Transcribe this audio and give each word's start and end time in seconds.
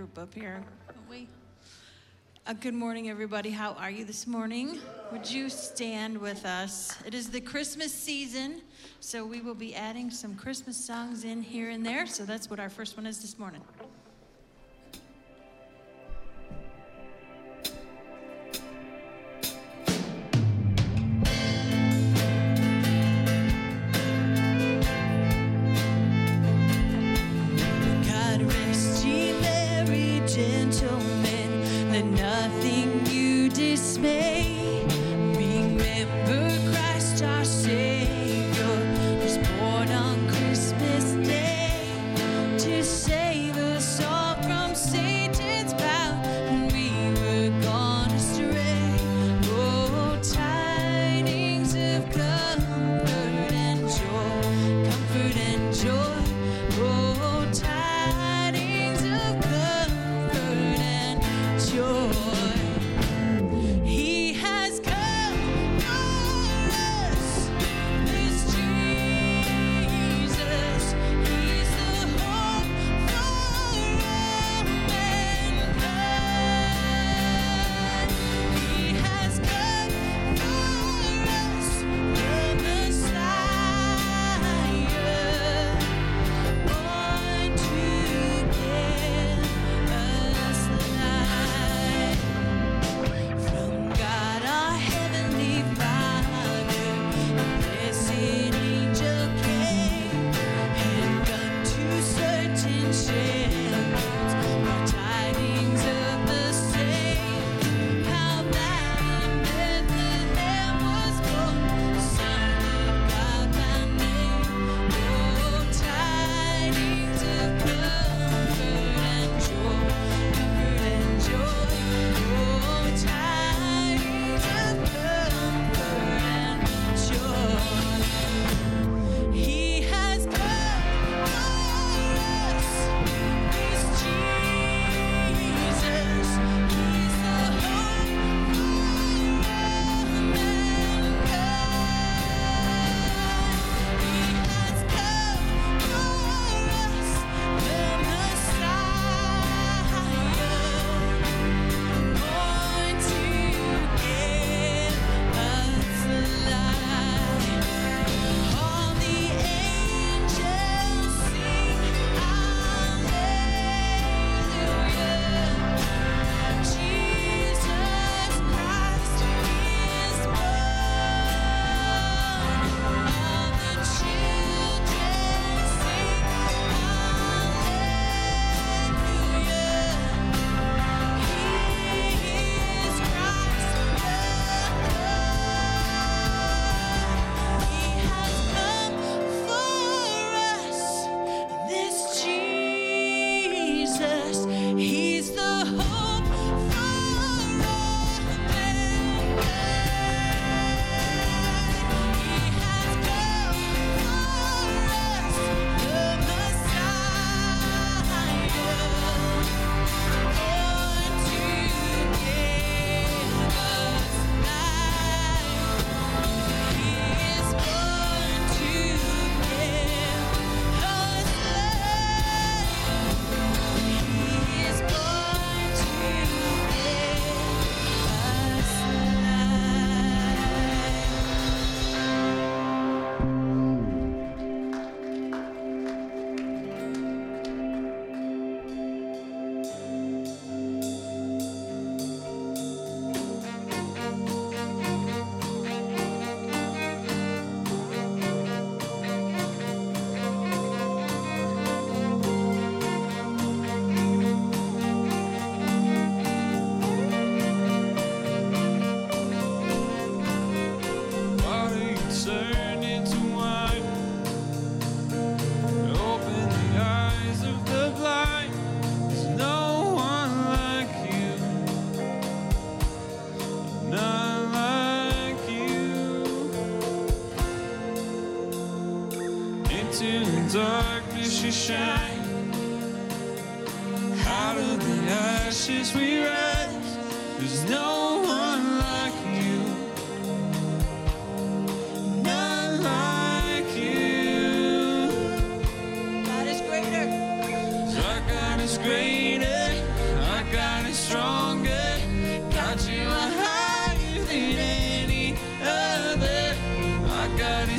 group 0.00 0.18
up 0.18 0.32
here. 0.32 0.64
we? 1.10 1.28
Uh, 2.46 2.54
good 2.54 2.72
morning, 2.72 3.10
everybody. 3.10 3.50
How 3.50 3.72
are 3.72 3.90
you 3.90 4.06
this 4.06 4.26
morning? 4.26 4.78
Would 5.12 5.30
you 5.30 5.50
stand 5.50 6.16
with 6.16 6.46
us? 6.46 6.96
It 7.04 7.12
is 7.12 7.28
the 7.28 7.42
Christmas 7.42 7.92
season, 7.92 8.62
so 9.00 9.26
we 9.26 9.42
will 9.42 9.54
be 9.54 9.74
adding 9.74 10.10
some 10.10 10.36
Christmas 10.36 10.82
songs 10.82 11.24
in 11.24 11.42
here 11.42 11.68
and 11.68 11.84
there. 11.84 12.06
So 12.06 12.24
that's 12.24 12.48
what 12.48 12.58
our 12.58 12.70
first 12.70 12.96
one 12.96 13.04
is 13.04 13.20
this 13.20 13.38
morning. 13.38 13.60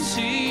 心 0.04 0.51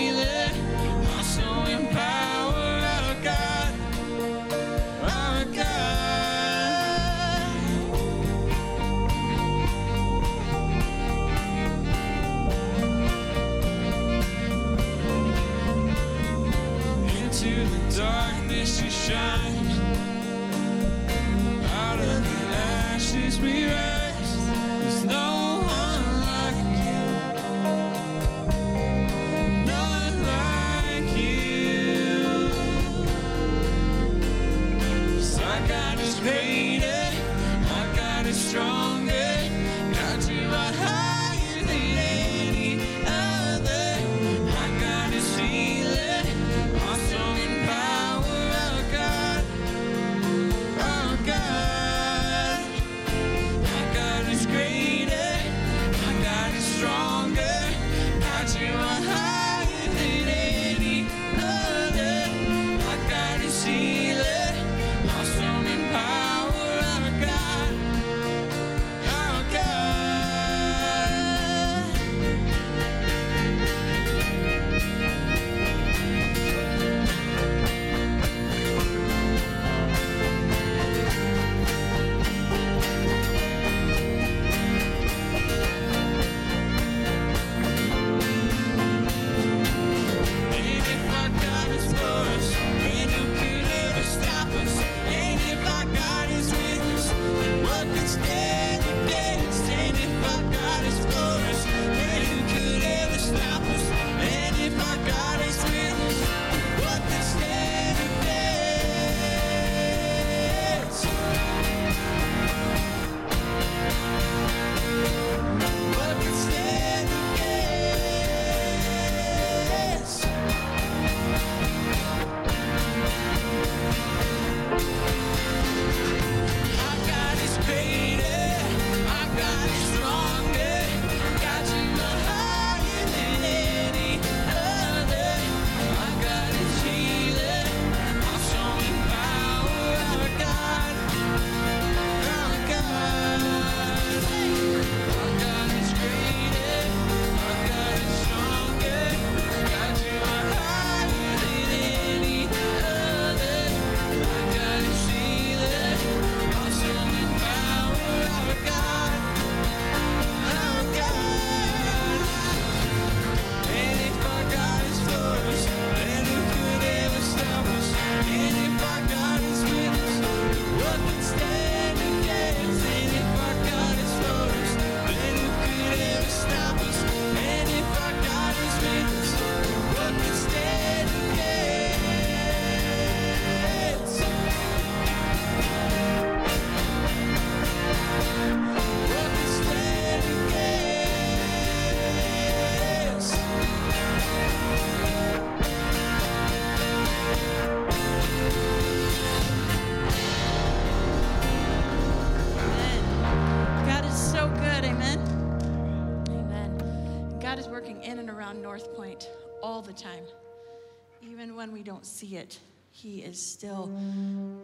don't 212.01 212.07
see 212.07 212.37
it, 212.37 212.59
He 212.93 213.19
is 213.19 213.39
still 213.39 213.89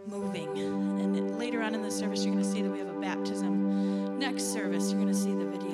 moving. 0.07 0.57
And 0.57 1.37
later 1.37 1.61
on 1.61 1.75
in 1.75 1.83
the 1.83 1.91
service, 1.91 2.25
you're 2.25 2.33
going 2.33 2.43
to 2.43 2.51
see 2.51 2.63
that 2.63 2.69
we 2.71 2.79
have 2.79 2.87
a 2.87 2.99
baptism. 2.99 4.17
Next 4.17 4.45
service, 4.45 4.91
you're 4.91 4.99
going 4.99 5.13
to 5.13 5.19
see 5.19 5.35
the 5.35 5.45
video. 5.45 5.66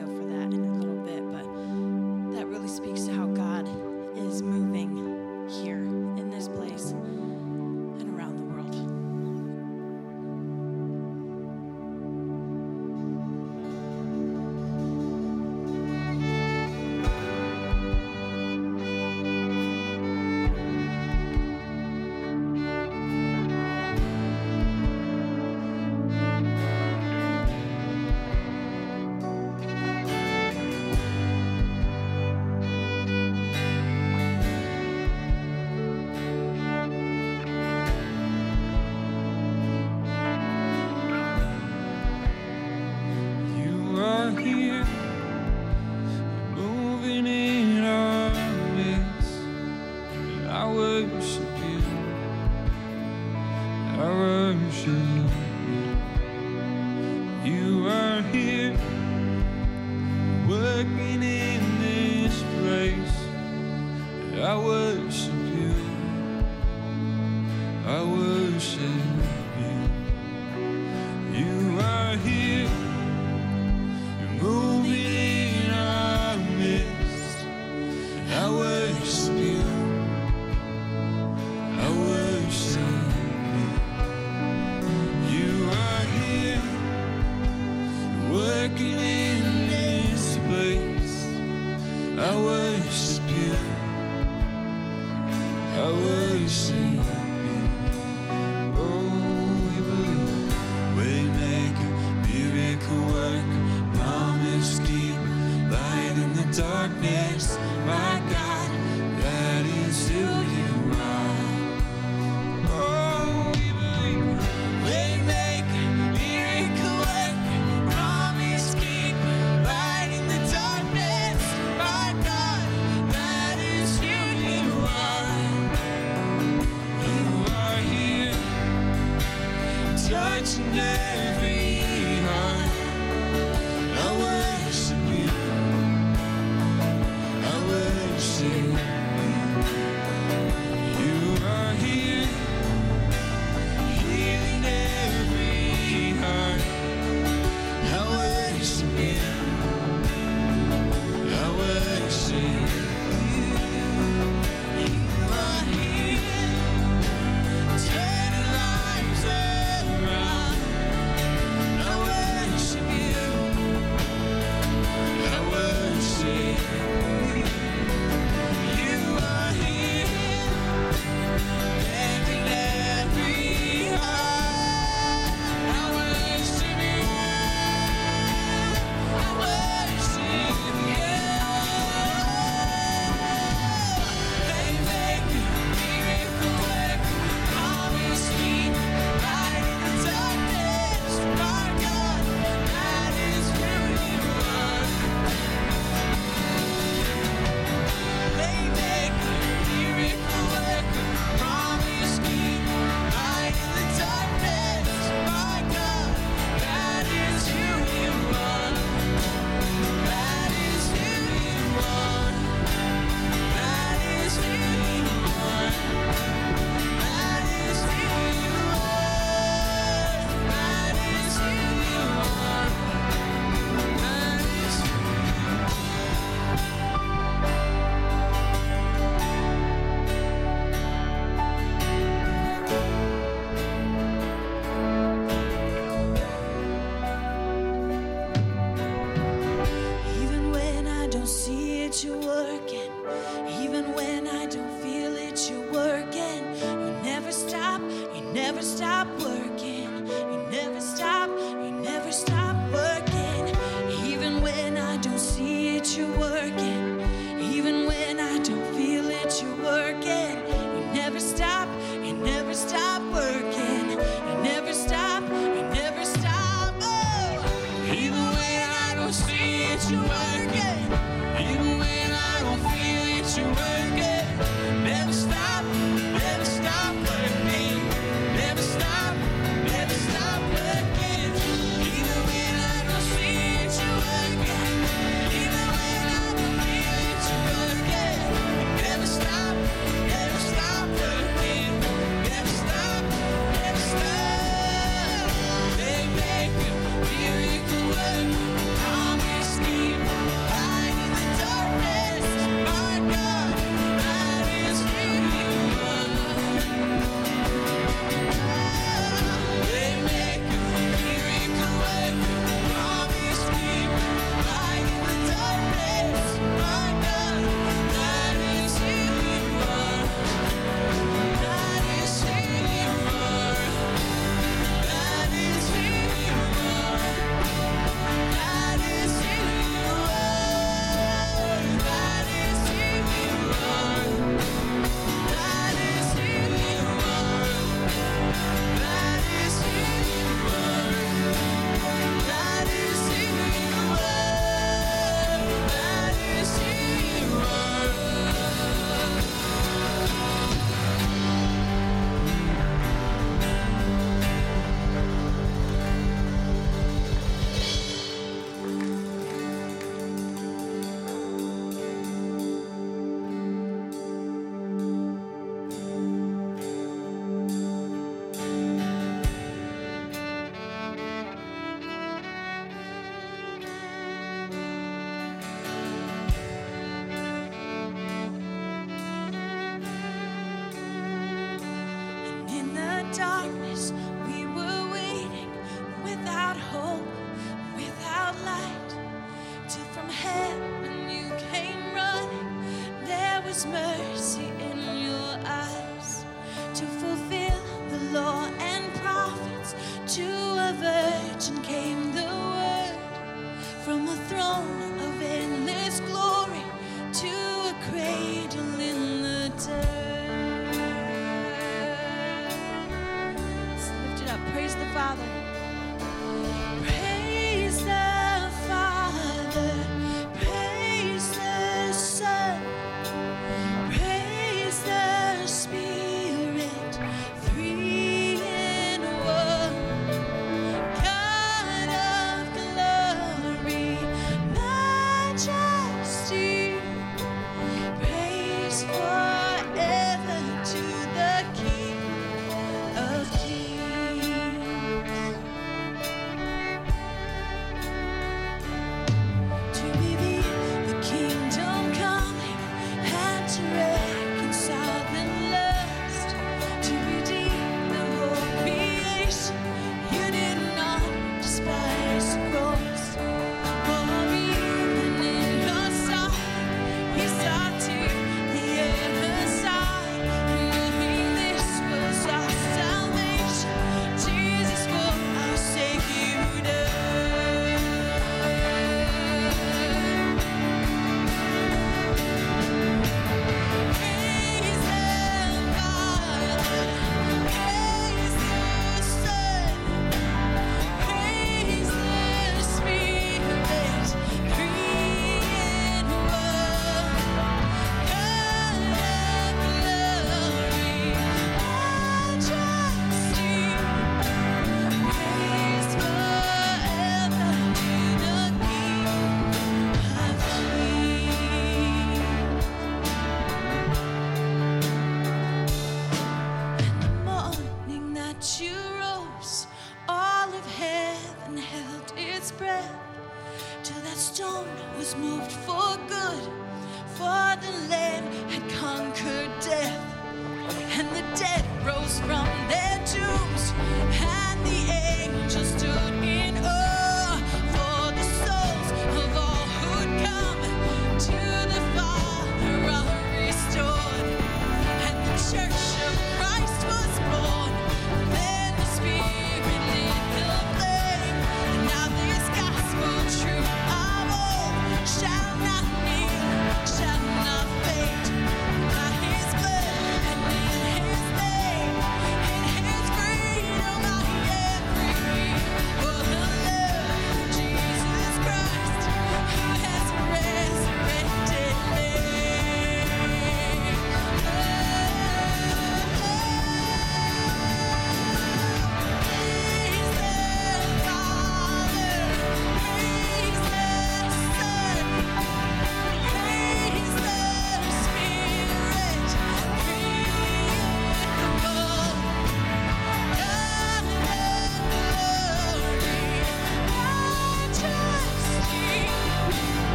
mercy. 393.53 394.52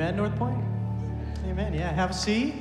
Amen, 0.00 0.16
Northpointe? 0.16 0.64
Amen. 1.44 1.74
Yeah, 1.74 1.92
have 1.92 2.12
a 2.12 2.14
seat. 2.14 2.54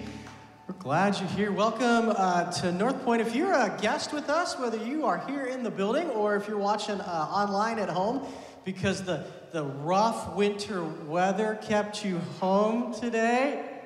We're 0.67 0.73
glad 0.73 1.17
you're 1.17 1.29
here. 1.29 1.53
Welcome 1.53 2.13
uh, 2.17 2.51
to 2.51 2.67
Northpointe. 2.67 3.21
If 3.21 3.33
you're 3.33 3.53
a 3.53 3.77
guest 3.79 4.11
with 4.11 4.29
us, 4.29 4.59
whether 4.59 4.75
you 4.75 5.05
are 5.05 5.19
here 5.19 5.45
in 5.45 5.63
the 5.63 5.71
building 5.71 6.09
or 6.09 6.35
if 6.35 6.49
you're 6.49 6.57
watching 6.57 6.99
uh, 6.99 7.29
online 7.31 7.79
at 7.79 7.87
home, 7.87 8.27
because 8.65 9.03
the, 9.03 9.25
the 9.53 9.63
rough 9.63 10.35
winter 10.35 10.83
weather 10.83 11.57
kept 11.61 12.03
you 12.03 12.17
home 12.41 12.93
today, 12.93 13.83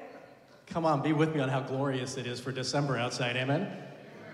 come 0.65 0.83
on, 0.83 1.03
be 1.03 1.13
with 1.13 1.35
me 1.35 1.39
on 1.39 1.47
how 1.47 1.59
glorious 1.59 2.17
it 2.17 2.25
is 2.25 2.39
for 2.39 2.51
December 2.51 2.97
outside. 2.97 3.37
Amen. 3.37 3.71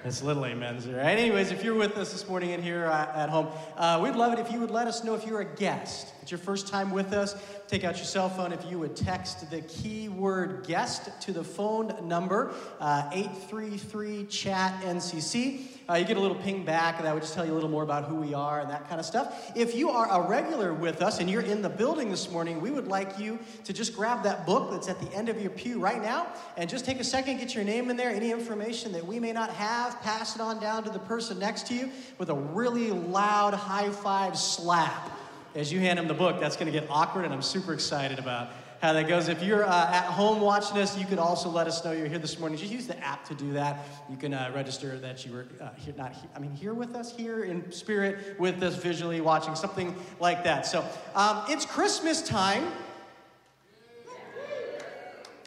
It's 0.05 0.23
little 0.23 0.45
amens, 0.45 0.87
all 0.87 0.93
right? 0.93 1.19
Anyways, 1.19 1.51
if 1.51 1.61
you're 1.61 1.75
with 1.75 1.97
us 1.97 2.13
this 2.13 2.25
morning 2.29 2.51
in 2.51 2.61
here 2.61 2.85
uh, 2.85 3.11
at 3.13 3.27
home, 3.27 3.49
uh, 3.75 3.99
we'd 4.01 4.15
love 4.15 4.31
it 4.31 4.39
if 4.39 4.49
you 4.49 4.61
would 4.61 4.71
let 4.71 4.87
us 4.87 5.03
know 5.03 5.13
if 5.13 5.27
you're 5.27 5.41
a 5.41 5.55
guest. 5.55 6.13
It's 6.21 6.31
your 6.31 6.37
first 6.37 6.69
time 6.69 6.91
with 6.91 7.11
us. 7.11 7.35
Take 7.69 7.83
out 7.83 7.97
your 7.97 8.05
cell 8.05 8.29
phone. 8.29 8.51
If 8.51 8.65
you 8.65 8.79
would 8.79 8.95
text 8.95 9.47
the 9.51 9.61
keyword 9.61 10.65
guest 10.65 11.07
to 11.21 11.31
the 11.31 11.43
phone 11.43 11.93
number, 12.07 12.51
uh, 12.79 13.07
833 13.13 14.25
chat 14.25 14.81
NCC. 14.81 15.67
Uh, 15.87 15.93
you 15.93 16.05
get 16.05 16.17
a 16.17 16.19
little 16.19 16.37
ping 16.37 16.65
back, 16.65 16.97
and 16.97 17.05
that 17.05 17.13
would 17.13 17.21
just 17.21 17.35
tell 17.35 17.45
you 17.45 17.51
a 17.51 17.53
little 17.53 17.69
more 17.69 17.83
about 17.83 18.05
who 18.05 18.15
we 18.15 18.33
are 18.33 18.59
and 18.59 18.71
that 18.71 18.89
kind 18.89 18.99
of 18.99 19.05
stuff. 19.05 19.51
If 19.55 19.75
you 19.75 19.91
are 19.91 20.09
a 20.09 20.27
regular 20.27 20.73
with 20.73 21.03
us 21.03 21.19
and 21.19 21.29
you're 21.29 21.43
in 21.43 21.61
the 21.61 21.69
building 21.69 22.09
this 22.09 22.31
morning, 22.31 22.59
we 22.59 22.71
would 22.71 22.87
like 22.87 23.19
you 23.19 23.37
to 23.65 23.71
just 23.71 23.95
grab 23.95 24.23
that 24.23 24.47
book 24.47 24.71
that's 24.71 24.89
at 24.89 24.99
the 24.99 25.15
end 25.15 25.29
of 25.29 25.39
your 25.39 25.51
pew 25.51 25.79
right 25.79 26.01
now 26.01 26.25
and 26.57 26.67
just 26.67 26.85
take 26.85 26.99
a 26.99 27.03
second, 27.03 27.37
get 27.37 27.53
your 27.53 27.63
name 27.63 27.91
in 27.91 27.97
there, 27.97 28.09
any 28.09 28.31
information 28.31 28.91
that 28.93 29.05
we 29.05 29.19
may 29.19 29.31
not 29.31 29.51
have, 29.51 30.01
pass 30.01 30.33
it 30.33 30.41
on 30.41 30.59
down 30.59 30.83
to 30.85 30.89
the 30.89 30.97
person 30.97 31.37
next 31.37 31.67
to 31.67 31.75
you 31.75 31.91
with 32.17 32.29
a 32.29 32.35
really 32.35 32.89
loud 32.89 33.53
high 33.53 33.91
five 33.91 34.35
slap 34.35 35.18
as 35.55 35.71
you 35.71 35.79
hand 35.79 35.99
them 35.99 36.07
the 36.07 36.13
book. 36.13 36.39
That's 36.39 36.55
going 36.55 36.71
to 36.71 36.79
get 36.79 36.89
awkward, 36.89 37.25
and 37.25 37.33
I'm 37.33 37.41
super 37.41 37.73
excited 37.73 38.19
about 38.19 38.49
how 38.81 38.93
that 38.93 39.07
goes. 39.07 39.27
If 39.27 39.43
you're 39.43 39.65
uh, 39.65 39.91
at 39.91 40.05
home 40.05 40.39
watching 40.39 40.77
us, 40.77 40.97
you 40.97 41.05
could 41.05 41.19
also 41.19 41.49
let 41.49 41.67
us 41.67 41.83
know 41.83 41.91
you're 41.91 42.07
here 42.07 42.19
this 42.19 42.39
morning. 42.39 42.57
Just 42.57 42.71
use 42.71 42.87
the 42.87 42.97
app 42.99 43.25
to 43.25 43.35
do 43.35 43.51
that. 43.53 43.85
You 44.09 44.15
can 44.15 44.33
uh, 44.33 44.51
register 44.55 44.97
that 44.99 45.25
you 45.25 45.33
were 45.33 45.47
uh, 45.59 45.69
here, 45.75 45.93
not 45.97 46.13
here, 46.13 46.29
I 46.35 46.39
mean, 46.39 46.53
here 46.53 46.73
with 46.73 46.95
us, 46.95 47.15
here 47.15 47.43
in 47.43 47.69
spirit 47.71 48.39
with 48.39 48.61
us, 48.63 48.75
visually 48.75 49.21
watching, 49.21 49.55
something 49.55 49.95
like 50.19 50.43
that. 50.45 50.65
So 50.65 50.85
um, 51.15 51.43
it's 51.49 51.65
Christmas 51.65 52.21
time. 52.21 52.71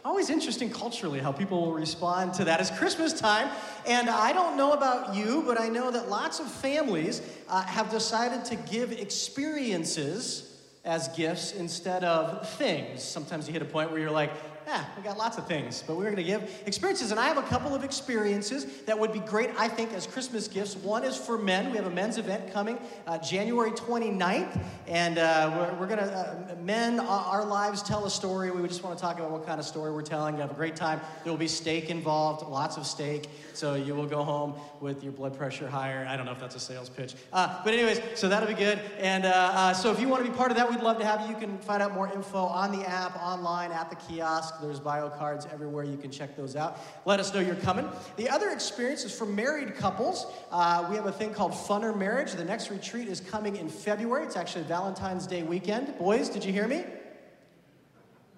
Always 0.04 0.30
interesting 0.30 0.68
culturally 0.68 1.20
how 1.20 1.30
people 1.30 1.60
will 1.60 1.74
respond 1.74 2.34
to 2.34 2.44
that. 2.44 2.60
It's 2.60 2.70
Christmas 2.70 3.12
time, 3.12 3.48
and 3.86 4.10
I 4.10 4.32
don't 4.32 4.56
know 4.56 4.72
about 4.72 5.14
you, 5.14 5.44
but 5.46 5.60
I 5.60 5.68
know 5.68 5.92
that 5.92 6.08
lots 6.08 6.40
of 6.40 6.50
families 6.50 7.22
uh, 7.48 7.62
have 7.62 7.88
decided 7.88 8.44
to 8.46 8.56
give 8.56 8.90
experiences 8.90 10.60
as 10.84 11.06
gifts 11.08 11.52
instead 11.52 12.02
of 12.02 12.48
things. 12.56 13.00
Sometimes 13.00 13.46
you 13.46 13.52
hit 13.52 13.62
a 13.62 13.66
point 13.66 13.92
where 13.92 14.00
you're 14.00 14.10
like, 14.10 14.32
yeah, 14.72 14.86
we 14.96 15.02
got 15.02 15.18
lots 15.18 15.36
of 15.36 15.46
things, 15.46 15.84
but 15.86 15.96
we're 15.96 16.04
going 16.04 16.16
to 16.16 16.22
give 16.22 16.62
experiences. 16.64 17.10
And 17.10 17.20
I 17.20 17.28
have 17.28 17.36
a 17.36 17.42
couple 17.42 17.74
of 17.74 17.84
experiences 17.84 18.64
that 18.86 18.98
would 18.98 19.12
be 19.12 19.18
great, 19.18 19.50
I 19.58 19.68
think, 19.68 19.92
as 19.92 20.06
Christmas 20.06 20.48
gifts. 20.48 20.76
One 20.76 21.04
is 21.04 21.14
for 21.14 21.36
men. 21.36 21.70
We 21.70 21.76
have 21.76 21.86
a 21.86 21.90
men's 21.90 22.16
event 22.16 22.50
coming 22.54 22.78
uh, 23.06 23.18
January 23.18 23.72
29th, 23.72 24.58
and 24.88 25.18
uh, 25.18 25.52
we're, 25.54 25.80
we're 25.80 25.86
going 25.86 25.98
to, 25.98 26.10
uh, 26.10 26.54
men, 26.62 27.00
our 27.00 27.44
lives 27.44 27.82
tell 27.82 28.06
a 28.06 28.10
story. 28.10 28.50
We 28.50 28.66
just 28.66 28.82
want 28.82 28.96
to 28.96 29.02
talk 29.02 29.18
about 29.18 29.30
what 29.30 29.44
kind 29.44 29.60
of 29.60 29.66
story 29.66 29.92
we're 29.92 30.00
telling. 30.00 30.36
You 30.36 30.40
have 30.40 30.50
a 30.50 30.54
great 30.54 30.74
time. 30.74 31.02
There 31.22 31.30
will 31.30 31.38
be 31.38 31.48
steak 31.48 31.90
involved, 31.90 32.48
lots 32.48 32.78
of 32.78 32.86
steak. 32.86 33.28
So 33.52 33.74
you 33.74 33.94
will 33.94 34.06
go 34.06 34.24
home 34.24 34.54
with 34.80 35.04
your 35.04 35.12
blood 35.12 35.36
pressure 35.36 35.68
higher. 35.68 36.06
I 36.08 36.16
don't 36.16 36.24
know 36.24 36.32
if 36.32 36.40
that's 36.40 36.54
a 36.54 36.60
sales 36.60 36.88
pitch. 36.88 37.14
Uh, 37.30 37.60
but, 37.62 37.74
anyways, 37.74 38.00
so 38.14 38.26
that'll 38.30 38.48
be 38.48 38.54
good. 38.54 38.80
And 38.98 39.26
uh, 39.26 39.28
uh, 39.28 39.72
so 39.74 39.92
if 39.92 40.00
you 40.00 40.08
want 40.08 40.24
to 40.24 40.30
be 40.30 40.34
part 40.34 40.50
of 40.50 40.56
that, 40.56 40.70
we'd 40.70 40.80
love 40.80 40.98
to 40.98 41.04
have 41.04 41.20
you. 41.20 41.28
You 41.28 41.36
can 41.36 41.58
find 41.58 41.82
out 41.82 41.92
more 41.92 42.10
info 42.10 42.38
on 42.38 42.72
the 42.72 42.88
app, 42.88 43.16
online, 43.16 43.70
at 43.70 43.90
the 43.90 43.96
kiosk. 43.96 44.61
There's 44.62 44.80
bio 44.80 45.10
cards 45.10 45.46
everywhere. 45.52 45.84
You 45.84 45.96
can 45.96 46.10
check 46.10 46.36
those 46.36 46.56
out. 46.56 46.78
Let 47.04 47.20
us 47.20 47.34
know 47.34 47.40
you're 47.40 47.54
coming. 47.56 47.88
The 48.16 48.28
other 48.28 48.50
experience 48.50 49.04
is 49.04 49.16
for 49.16 49.26
married 49.26 49.74
couples. 49.74 50.26
Uh, 50.50 50.86
we 50.88 50.96
have 50.96 51.06
a 51.06 51.12
thing 51.12 51.34
called 51.34 51.52
Funner 51.52 51.96
Marriage. 51.96 52.32
The 52.32 52.44
next 52.44 52.70
retreat 52.70 53.08
is 53.08 53.20
coming 53.20 53.56
in 53.56 53.68
February. 53.68 54.24
It's 54.24 54.36
actually 54.36 54.64
Valentine's 54.64 55.26
Day 55.26 55.42
weekend. 55.42 55.98
Boys, 55.98 56.28
did 56.28 56.44
you 56.44 56.52
hear 56.52 56.66
me? 56.66 56.84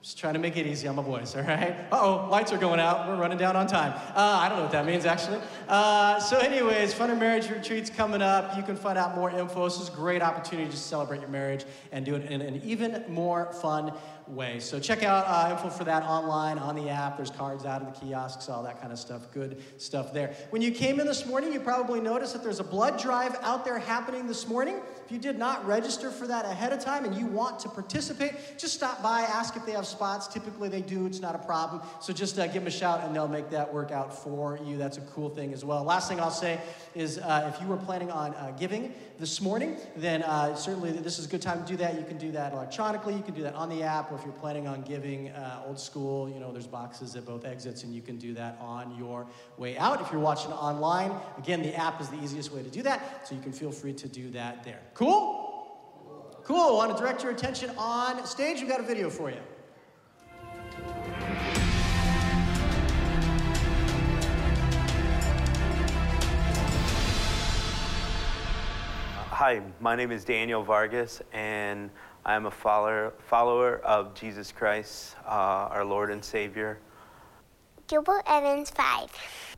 Just 0.04 0.18
trying 0.18 0.34
to 0.34 0.38
make 0.38 0.58
it 0.58 0.66
easy 0.66 0.86
on 0.86 0.96
my 0.96 1.02
boys, 1.02 1.34
all 1.34 1.44
right? 1.44 1.74
Uh 1.90 1.98
oh, 1.98 2.28
lights 2.30 2.52
are 2.52 2.58
going 2.58 2.78
out. 2.78 3.08
We're 3.08 3.16
running 3.16 3.38
down 3.38 3.56
on 3.56 3.66
time. 3.66 3.94
Uh, 4.14 4.38
I 4.38 4.50
don't 4.50 4.58
know 4.58 4.64
what 4.64 4.72
that 4.72 4.84
means, 4.84 5.06
actually. 5.06 5.40
Uh, 5.66 6.20
so, 6.20 6.36
anyways, 6.40 6.92
Funner 6.92 7.18
Marriage 7.18 7.46
Retreat's 7.46 7.88
coming 7.88 8.20
up. 8.20 8.54
You 8.54 8.62
can 8.62 8.76
find 8.76 8.98
out 8.98 9.16
more 9.16 9.30
info. 9.30 9.64
This 9.64 9.80
is 9.80 9.88
a 9.88 9.92
great 9.92 10.20
opportunity 10.20 10.70
to 10.70 10.76
celebrate 10.76 11.20
your 11.20 11.30
marriage 11.30 11.64
and 11.90 12.04
do 12.04 12.16
it 12.16 12.30
in 12.30 12.42
an 12.42 12.60
even 12.62 13.02
more 13.08 13.50
fun 13.54 13.94
way. 14.28 14.58
So 14.60 14.80
check 14.80 15.02
out 15.02 15.24
uh, 15.26 15.52
info 15.52 15.68
for 15.70 15.84
that 15.84 16.02
online 16.04 16.58
on 16.58 16.74
the 16.74 16.88
app. 16.88 17.16
There's 17.16 17.30
cards 17.30 17.64
out 17.64 17.82
of 17.82 17.92
the 17.92 18.00
kiosks, 18.06 18.48
all 18.48 18.62
that 18.62 18.80
kind 18.80 18.92
of 18.92 18.98
stuff. 18.98 19.30
Good 19.32 19.62
stuff 19.78 20.12
there. 20.12 20.34
When 20.50 20.62
you 20.62 20.70
came 20.70 21.00
in 21.00 21.06
this 21.06 21.26
morning, 21.26 21.52
you 21.52 21.60
probably 21.60 22.00
noticed 22.00 22.32
that 22.32 22.42
there's 22.42 22.60
a 22.60 22.64
blood 22.64 22.98
drive 22.98 23.36
out 23.42 23.64
there 23.64 23.78
happening 23.78 24.26
this 24.26 24.48
morning. 24.48 24.80
If 25.04 25.12
you 25.12 25.18
did 25.18 25.38
not 25.38 25.66
register 25.66 26.10
for 26.10 26.26
that 26.26 26.46
ahead 26.46 26.72
of 26.72 26.80
time 26.80 27.04
and 27.04 27.14
you 27.14 27.26
want 27.26 27.58
to 27.60 27.68
participate, 27.68 28.32
just 28.58 28.74
stop 28.74 29.02
by, 29.02 29.20
ask 29.22 29.56
if 29.56 29.66
they 29.66 29.72
have 29.72 29.86
spots. 29.86 30.26
Typically 30.26 30.68
they 30.68 30.80
do, 30.80 31.06
it's 31.06 31.20
not 31.20 31.34
a 31.34 31.38
problem. 31.38 31.82
So 32.00 32.12
just 32.12 32.38
uh, 32.38 32.46
give 32.46 32.54
them 32.54 32.66
a 32.66 32.70
shout 32.70 33.04
and 33.04 33.14
they'll 33.14 33.28
make 33.28 33.50
that 33.50 33.72
work 33.72 33.90
out 33.90 34.16
for 34.22 34.58
you. 34.64 34.78
That's 34.78 34.96
a 34.96 35.02
cool 35.02 35.28
thing 35.28 35.52
as 35.52 35.64
well. 35.64 35.84
Last 35.84 36.08
thing 36.08 36.20
I'll 36.20 36.30
say 36.30 36.60
is 36.94 37.18
uh, 37.18 37.52
if 37.54 37.60
you 37.60 37.68
were 37.68 37.76
planning 37.76 38.10
on 38.10 38.34
uh, 38.34 38.54
giving 38.58 38.94
this 39.18 39.40
morning, 39.40 39.76
then 39.96 40.22
uh, 40.22 40.54
certainly 40.54 40.90
this 40.92 41.18
is 41.18 41.26
a 41.26 41.28
good 41.28 41.42
time 41.42 41.62
to 41.62 41.66
do 41.66 41.76
that. 41.76 41.94
You 41.96 42.04
can 42.04 42.18
do 42.18 42.32
that 42.32 42.52
electronically, 42.52 43.14
you 43.14 43.22
can 43.22 43.34
do 43.34 43.42
that 43.42 43.54
on 43.54 43.68
the 43.68 43.82
app, 43.82 44.10
or 44.10 44.16
if 44.16 44.24
you're 44.24 44.32
planning 44.32 44.66
on 44.66 44.82
giving 44.82 45.30
uh, 45.30 45.62
old 45.66 45.78
school, 45.78 46.28
you 46.28 46.40
know, 46.40 46.52
there's 46.52 46.66
boxes 46.66 47.14
at 47.16 47.24
both 47.24 47.44
exits, 47.44 47.84
and 47.84 47.94
you 47.94 48.02
can 48.02 48.16
do 48.16 48.34
that 48.34 48.58
on 48.60 48.96
your 48.98 49.26
way 49.56 49.76
out. 49.78 50.00
If 50.00 50.10
you're 50.10 50.20
watching 50.20 50.52
online, 50.52 51.12
again, 51.38 51.62
the 51.62 51.74
app 51.74 52.00
is 52.00 52.08
the 52.08 52.22
easiest 52.22 52.52
way 52.52 52.62
to 52.62 52.70
do 52.70 52.82
that, 52.82 53.26
so 53.28 53.34
you 53.34 53.40
can 53.40 53.52
feel 53.52 53.70
free 53.70 53.92
to 53.94 54.08
do 54.08 54.30
that 54.30 54.64
there. 54.64 54.80
Cool? 54.94 55.44
Cool. 56.44 56.80
I 56.80 56.86
want 56.86 56.96
to 56.96 57.02
direct 57.02 57.22
your 57.22 57.32
attention 57.32 57.70
on 57.78 58.26
stage. 58.26 58.60
We've 58.60 58.68
got 58.68 58.80
a 58.80 58.82
video 58.82 59.08
for 59.08 59.30
you. 59.30 59.38
Hi, 69.34 69.60
my 69.80 69.96
name 69.96 70.12
is 70.12 70.24
Daniel 70.24 70.62
Vargas, 70.62 71.20
and 71.32 71.90
I 72.24 72.36
am 72.36 72.46
a 72.46 72.52
follower, 72.52 73.14
follower 73.18 73.78
of 73.78 74.14
Jesus 74.14 74.52
Christ, 74.52 75.16
uh, 75.26 75.66
our 75.72 75.84
Lord 75.84 76.12
and 76.12 76.24
Savior. 76.24 76.78
Gilbert 77.88 78.22
Evans 78.28 78.70
5. 78.70 79.10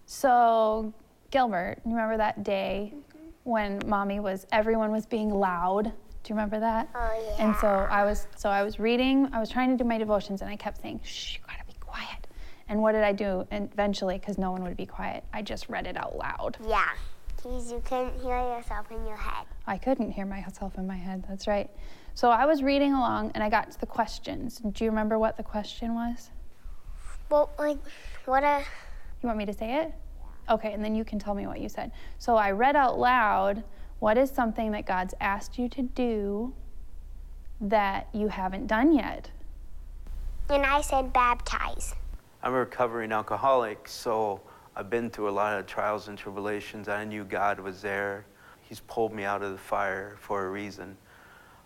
So, 0.07 0.95
Gilbert, 1.31 1.77
you 1.85 1.91
remember 1.91 2.17
that 2.17 2.43
day 2.43 2.95
when 3.45 3.83
mommy 3.85 4.19
was, 4.19 4.47
everyone 4.51 4.93
was 4.93 5.05
being 5.05 5.29
loud? 5.29 5.85
Do 5.85 5.91
you 6.31 6.35
remember 6.35 6.59
that? 6.59 6.89
Oh, 6.95 7.35
yeah. 7.37 7.45
And 7.47 7.57
so 7.57 7.69
I 7.69 8.03
was, 8.07 8.29
so 8.35 8.49
I 8.49 8.63
was 8.63 8.81
reading, 8.81 9.29
I 9.35 9.41
was 9.41 9.51
trying 9.51 9.69
to 9.69 9.77
do 9.77 9.87
my 9.87 9.99
devotions, 9.99 10.41
and 10.41 10.49
I 10.49 10.57
kept 10.57 10.81
saying, 10.81 11.03
shh, 11.05 11.35
you 11.35 11.41
gotta 11.47 11.67
be 11.67 11.79
quiet. 11.81 12.27
And 12.71 12.81
what 12.81 12.93
did 12.93 13.03
I 13.03 13.13
do? 13.13 13.47
And 13.51 13.69
eventually, 13.75 14.17
because 14.17 14.39
no 14.39 14.53
one 14.53 14.63
would 14.63 14.79
be 14.79 14.87
quiet, 14.87 15.25
I 15.35 15.43
just 15.43 15.69
read 15.69 15.87
it 15.87 15.99
out 15.99 16.17
loud. 16.17 16.57
Yeah. 16.67 16.89
Because 17.47 17.71
you 17.71 17.81
couldn't 17.85 18.21
hear 18.21 18.39
yourself 18.39 18.91
in 18.91 19.07
your 19.07 19.17
head. 19.17 19.47
I 19.69 19.79
couldn't 19.79 20.11
hear 20.11 20.27
myself 20.27 20.79
in 20.79 20.87
my 20.87 20.97
head, 20.97 21.25
that's 21.29 21.47
right. 21.47 21.71
So 22.15 22.31
I 22.31 22.45
was 22.45 22.61
reading 22.61 22.93
along, 22.93 23.31
and 23.37 23.45
I 23.45 23.49
got 23.49 23.71
to 23.71 23.79
the 23.79 23.87
questions. 23.87 24.59
Do 24.73 24.85
you 24.85 24.91
remember 24.91 25.17
what 25.17 25.37
the 25.37 25.45
question 25.45 25.95
was? 25.95 26.31
Well, 27.31 27.51
like, 27.57 27.79
what 28.25 28.43
a. 28.43 28.65
You 29.23 29.29
want 29.29 29.39
me 29.39 29.47
to 29.47 29.53
say 29.53 29.77
it? 29.77 29.95
Yeah. 30.49 30.55
Okay, 30.55 30.73
and 30.73 30.85
then 30.85 30.97
you 30.97 31.05
can 31.05 31.21
tell 31.21 31.35
me 31.35 31.47
what 31.47 31.61
you 31.61 31.69
said. 31.69 31.93
So 32.19 32.35
I 32.35 32.51
read 32.51 32.75
out 32.75 32.99
loud 32.99 33.63
what 34.01 34.19
is 34.19 34.29
something 34.29 34.73
that 34.73 34.85
God's 34.85 35.15
asked 35.21 35.57
you 35.57 35.69
to 35.69 35.83
do 35.83 36.53
that 37.61 38.09
you 38.13 38.27
haven't 38.27 38.67
done 38.67 38.93
yet? 38.93 39.31
And 40.51 40.65
I 40.67 40.81
said 40.81 41.13
baptize. 41.13 41.95
I'm 42.43 42.55
a 42.55 42.59
recovering 42.59 43.13
alcoholic, 43.13 43.87
so 43.87 44.41
I've 44.77 44.91
been 44.91 45.09
through 45.09 45.31
a 45.31 45.31
lot 45.31 45.59
of 45.59 45.67
trials 45.67 46.09
and 46.09 46.19
tribulations. 46.19 46.89
I 46.89 47.05
knew 47.05 47.25
God 47.25 47.59
was 47.59 47.81
there. 47.81 48.27
He's 48.61 48.81
pulled 48.81 49.15
me 49.15 49.25
out 49.25 49.43
of 49.43 49.53
the 49.53 49.59
fire 49.59 50.17
for 50.21 50.45
a 50.45 50.51
reason. 50.51 50.97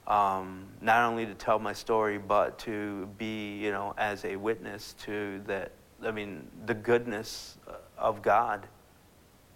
Um, 0.06 0.66
not 0.80 1.08
only 1.08 1.26
to 1.26 1.34
tell 1.34 1.58
my 1.58 1.72
story, 1.72 2.18
but 2.18 2.58
to 2.60 3.08
be, 3.18 3.58
you 3.58 3.72
know, 3.72 3.94
as 3.98 4.24
a 4.24 4.36
witness 4.36 4.94
to 5.04 5.40
that, 5.46 5.72
I 6.04 6.12
mean, 6.12 6.46
the 6.66 6.74
goodness 6.74 7.58
of 7.98 8.22
God 8.22 8.66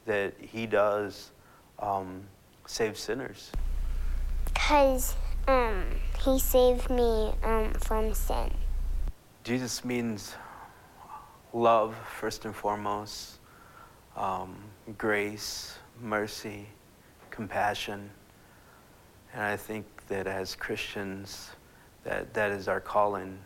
that 0.04 0.34
He 0.40 0.66
does 0.66 1.30
um, 1.78 2.22
save 2.66 2.98
sinners. 2.98 3.52
Because 4.44 5.14
um, 5.48 5.84
he 6.24 6.38
saved 6.38 6.90
me 6.90 7.32
um, 7.42 7.72
from 7.74 8.14
sin. 8.14 8.50
Jesus 9.42 9.84
means 9.84 10.34
love, 11.52 11.94
first 12.18 12.44
and 12.44 12.54
foremost, 12.54 13.33
um, 14.16 14.56
grace, 14.96 15.78
mercy, 16.00 16.66
compassion. 17.30 18.10
And 19.32 19.42
I 19.42 19.56
think 19.56 19.86
that 20.08 20.26
as 20.26 20.54
Christians, 20.54 21.50
that, 22.04 22.32
that 22.34 22.52
is 22.52 22.68
our 22.68 22.80
calling. 22.80 23.38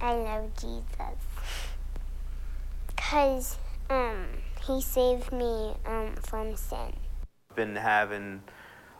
I 0.00 0.14
love 0.14 0.50
Jesus. 0.60 0.84
Because 2.88 3.58
um, 3.90 4.26
he 4.66 4.80
saved 4.80 5.32
me 5.32 5.74
um, 5.86 6.14
from 6.22 6.56
sin. 6.56 6.92
I've 7.50 7.56
Been 7.56 7.76
having 7.76 8.42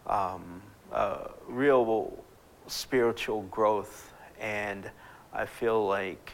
um, 0.07 0.63
a 0.93 1.31
real 1.49 2.25
spiritual 2.67 3.43
growth, 3.51 4.13
and 4.41 4.91
I 5.33 5.47
feel 5.47 5.87
like, 5.87 6.33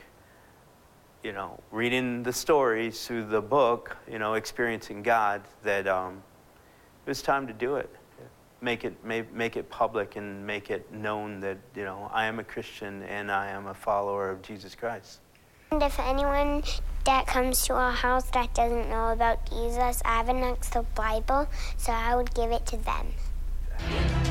you 1.23 1.33
know, 1.33 1.59
reading 1.71 2.23
the 2.23 2.33
stories 2.33 3.07
through 3.07 3.27
the 3.27 3.41
book, 3.41 3.97
you 4.11 4.19
know, 4.19 4.35
experiencing 4.35 5.03
God, 5.03 5.43
that 5.63 5.87
um, 5.87 6.23
it 7.07 7.09
was 7.09 7.23
time 7.23 7.47
to 7.47 7.53
do 7.53 7.77
it. 7.77 7.91
Make 8.63 8.85
it, 8.85 9.03
make, 9.05 9.33
make 9.33 9.57
it 9.57 9.71
public 9.71 10.17
and 10.17 10.47
make 10.47 10.71
it 10.71 10.93
known 10.93 11.41
that, 11.41 11.57
you 11.75 11.85
know, 11.85 12.11
I 12.13 12.27
am 12.27 12.39
a 12.39 12.45
Christian 12.45 13.03
and 13.05 13.31
I 13.31 13.49
am 13.49 13.69
a 13.69 13.75
follower 13.75 14.31
of 14.31 14.43
Jesus 14.43 14.75
Christ. 14.75 15.21
And 15.71 15.83
if 15.83 15.99
anyone 15.99 16.63
that 17.05 17.27
comes 17.27 17.65
to 17.67 17.75
our 17.75 17.93
house 17.93 18.29
that 18.31 18.53
doesn't 18.55 18.91
know 18.91 19.13
about 19.13 19.49
Jesus, 19.49 20.03
I 20.05 20.17
have 20.17 20.29
an 20.29 20.43
extra 20.43 20.83
Bible, 20.95 21.49
so 21.77 21.93
I 21.93 22.17
would 22.17 22.35
give 22.35 22.51
it 22.51 22.67
to 22.67 22.77
them. 22.77 24.30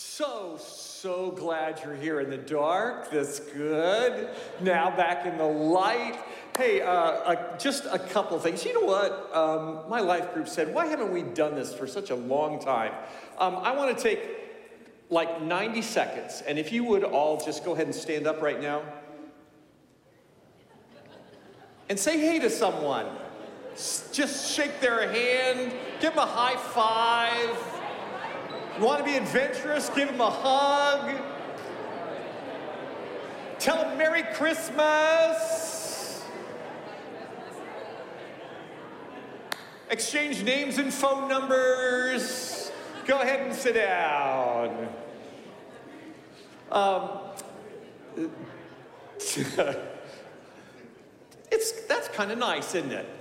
So, 0.00 0.56
so 0.58 1.32
glad 1.32 1.80
you're 1.84 1.96
here 1.96 2.20
in 2.20 2.30
the 2.30 2.36
dark. 2.36 3.10
That's 3.10 3.40
good. 3.40 4.28
Now 4.60 4.96
back 4.96 5.26
in 5.26 5.36
the 5.36 5.44
light. 5.44 6.16
Hey, 6.56 6.82
uh, 6.82 6.92
uh, 6.92 7.58
just 7.58 7.84
a 7.90 7.98
couple 7.98 8.36
of 8.36 8.44
things. 8.44 8.64
You 8.64 8.74
know 8.74 8.86
what? 8.86 9.28
Um, 9.34 9.90
my 9.90 9.98
life 9.98 10.32
group 10.32 10.46
said, 10.46 10.72
why 10.72 10.86
haven't 10.86 11.12
we 11.12 11.22
done 11.22 11.56
this 11.56 11.74
for 11.74 11.88
such 11.88 12.10
a 12.10 12.14
long 12.14 12.60
time? 12.60 12.92
Um, 13.38 13.56
I 13.56 13.74
want 13.74 13.96
to 13.96 14.00
take 14.00 14.20
like 15.10 15.42
90 15.42 15.82
seconds, 15.82 16.44
and 16.46 16.60
if 16.60 16.70
you 16.70 16.84
would 16.84 17.02
all 17.02 17.44
just 17.44 17.64
go 17.64 17.74
ahead 17.74 17.86
and 17.86 17.94
stand 17.94 18.28
up 18.28 18.40
right 18.40 18.62
now 18.62 18.82
and 21.88 21.98
say 21.98 22.20
hey 22.20 22.38
to 22.38 22.50
someone. 22.50 23.06
Just 24.12 24.54
shake 24.54 24.80
their 24.80 25.10
hand, 25.10 25.72
give 26.00 26.14
them 26.14 26.22
a 26.22 26.26
high 26.26 26.56
five. 26.56 27.77
Want 28.80 28.98
to 28.98 29.04
be 29.04 29.16
adventurous? 29.16 29.88
Give 29.88 30.08
them 30.08 30.20
a 30.20 30.30
hug. 30.30 31.20
Tell 33.58 33.78
them 33.78 33.98
Merry 33.98 34.22
Christmas. 34.34 36.22
Exchange 39.90 40.44
names 40.44 40.78
and 40.78 40.94
phone 40.94 41.28
numbers. 41.28 42.70
Go 43.04 43.20
ahead 43.20 43.40
and 43.40 43.52
sit 43.52 43.74
down. 43.74 44.88
Um, 46.70 47.10
it's 51.50 51.72
that's 51.88 52.08
kind 52.08 52.30
of 52.30 52.38
nice, 52.38 52.76
isn't 52.76 52.92
it? 52.92 53.17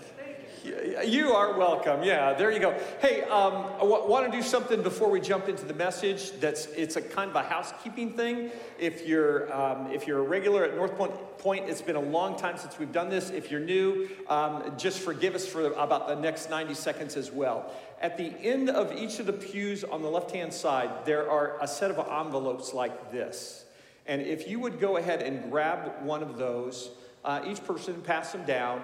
You 1.06 1.34
are 1.34 1.58
welcome. 1.58 2.04
Yeah, 2.04 2.34
there 2.34 2.52
you 2.52 2.60
go. 2.60 2.78
Hey, 3.00 3.22
um, 3.24 3.66
I 3.76 3.80
w- 3.80 4.08
want 4.08 4.32
to 4.32 4.38
do 4.38 4.44
something 4.44 4.82
before 4.82 5.10
we 5.10 5.22
jump 5.22 5.48
into 5.48 5.66
the 5.66 5.74
message. 5.74 6.32
That's 6.40 6.66
it's 6.68 6.96
a 6.96 7.02
kind 7.02 7.30
of 7.30 7.36
a 7.36 7.44
housekeeping 7.44 8.14
thing. 8.14 8.52
If 8.80 9.08
you're 9.08 9.54
um, 9.54 9.92
if 9.92 10.08
you're 10.08 10.20
a 10.20 10.28
regular 10.28 10.64
at 10.64 10.76
Northpointe, 10.76 11.18
Point, 11.38 11.70
it's 11.70 11.84
been 11.84 11.96
a 11.96 12.02
long 12.02 12.36
time 12.36 12.58
since 12.58 12.80
we've 12.80 12.92
done 12.92 13.10
this. 13.10 13.30
If 13.30 13.52
you're 13.52 13.60
new, 13.60 14.10
um, 14.28 14.74
just 14.76 15.00
forgive 15.00 15.36
us 15.36 15.48
for 15.48 15.72
about 15.74 16.08
the 16.08 16.16
next 16.16 16.50
90 16.50 16.74
seconds 16.74 17.16
as 17.16 17.32
well. 17.32 17.72
At 18.02 18.18
the 18.18 18.34
end 18.42 18.72
of 18.72 18.92
each 18.92 19.20
of 19.20 19.28
the 19.28 19.34
pews 19.34 19.84
on 19.84 20.02
the 20.02 20.10
left-hand 20.10 20.52
side, 20.52 21.06
there 21.06 21.30
are 21.30 21.62
a 21.62 21.68
set 21.68 21.92
of 21.92 22.00
envelopes 22.00 22.74
like 22.74 23.12
this. 23.12 23.66
And 24.08 24.22
if 24.24 24.48
you 24.48 24.60
would 24.60 24.80
go 24.80 24.98
ahead 24.98 25.22
and 25.22 25.52
grab 25.52 26.02
one 26.02 26.24
of 26.24 26.38
those, 26.38 26.90
uh, 27.24 27.42
each 27.46 27.64
person 27.66 28.02
pass 28.02 28.32
them 28.32 28.46
down. 28.46 28.82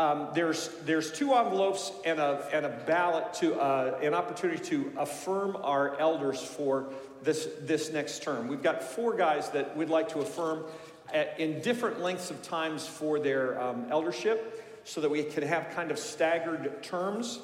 Um, 0.00 0.28
there's, 0.32 0.68
there's 0.86 1.12
two 1.12 1.34
envelopes 1.34 1.92
and 2.06 2.18
a, 2.18 2.48
and 2.54 2.64
a 2.64 2.70
ballot 2.70 3.34
to 3.34 3.54
uh, 3.60 3.98
an 4.00 4.14
opportunity 4.14 4.58
to 4.70 4.90
affirm 4.96 5.58
our 5.62 6.00
elders 6.00 6.40
for 6.40 6.86
this, 7.22 7.46
this 7.60 7.92
next 7.92 8.22
term. 8.22 8.48
We've 8.48 8.62
got 8.62 8.82
four 8.82 9.14
guys 9.14 9.50
that 9.50 9.76
we'd 9.76 9.90
like 9.90 10.08
to 10.10 10.20
affirm 10.20 10.64
at, 11.12 11.38
in 11.38 11.60
different 11.60 12.00
lengths 12.00 12.30
of 12.30 12.40
times 12.42 12.86
for 12.86 13.20
their 13.20 13.60
um, 13.60 13.88
eldership 13.90 14.80
so 14.84 15.02
that 15.02 15.10
we 15.10 15.22
can 15.22 15.42
have 15.42 15.68
kind 15.74 15.90
of 15.90 15.98
staggered 15.98 16.82
terms. 16.82 17.40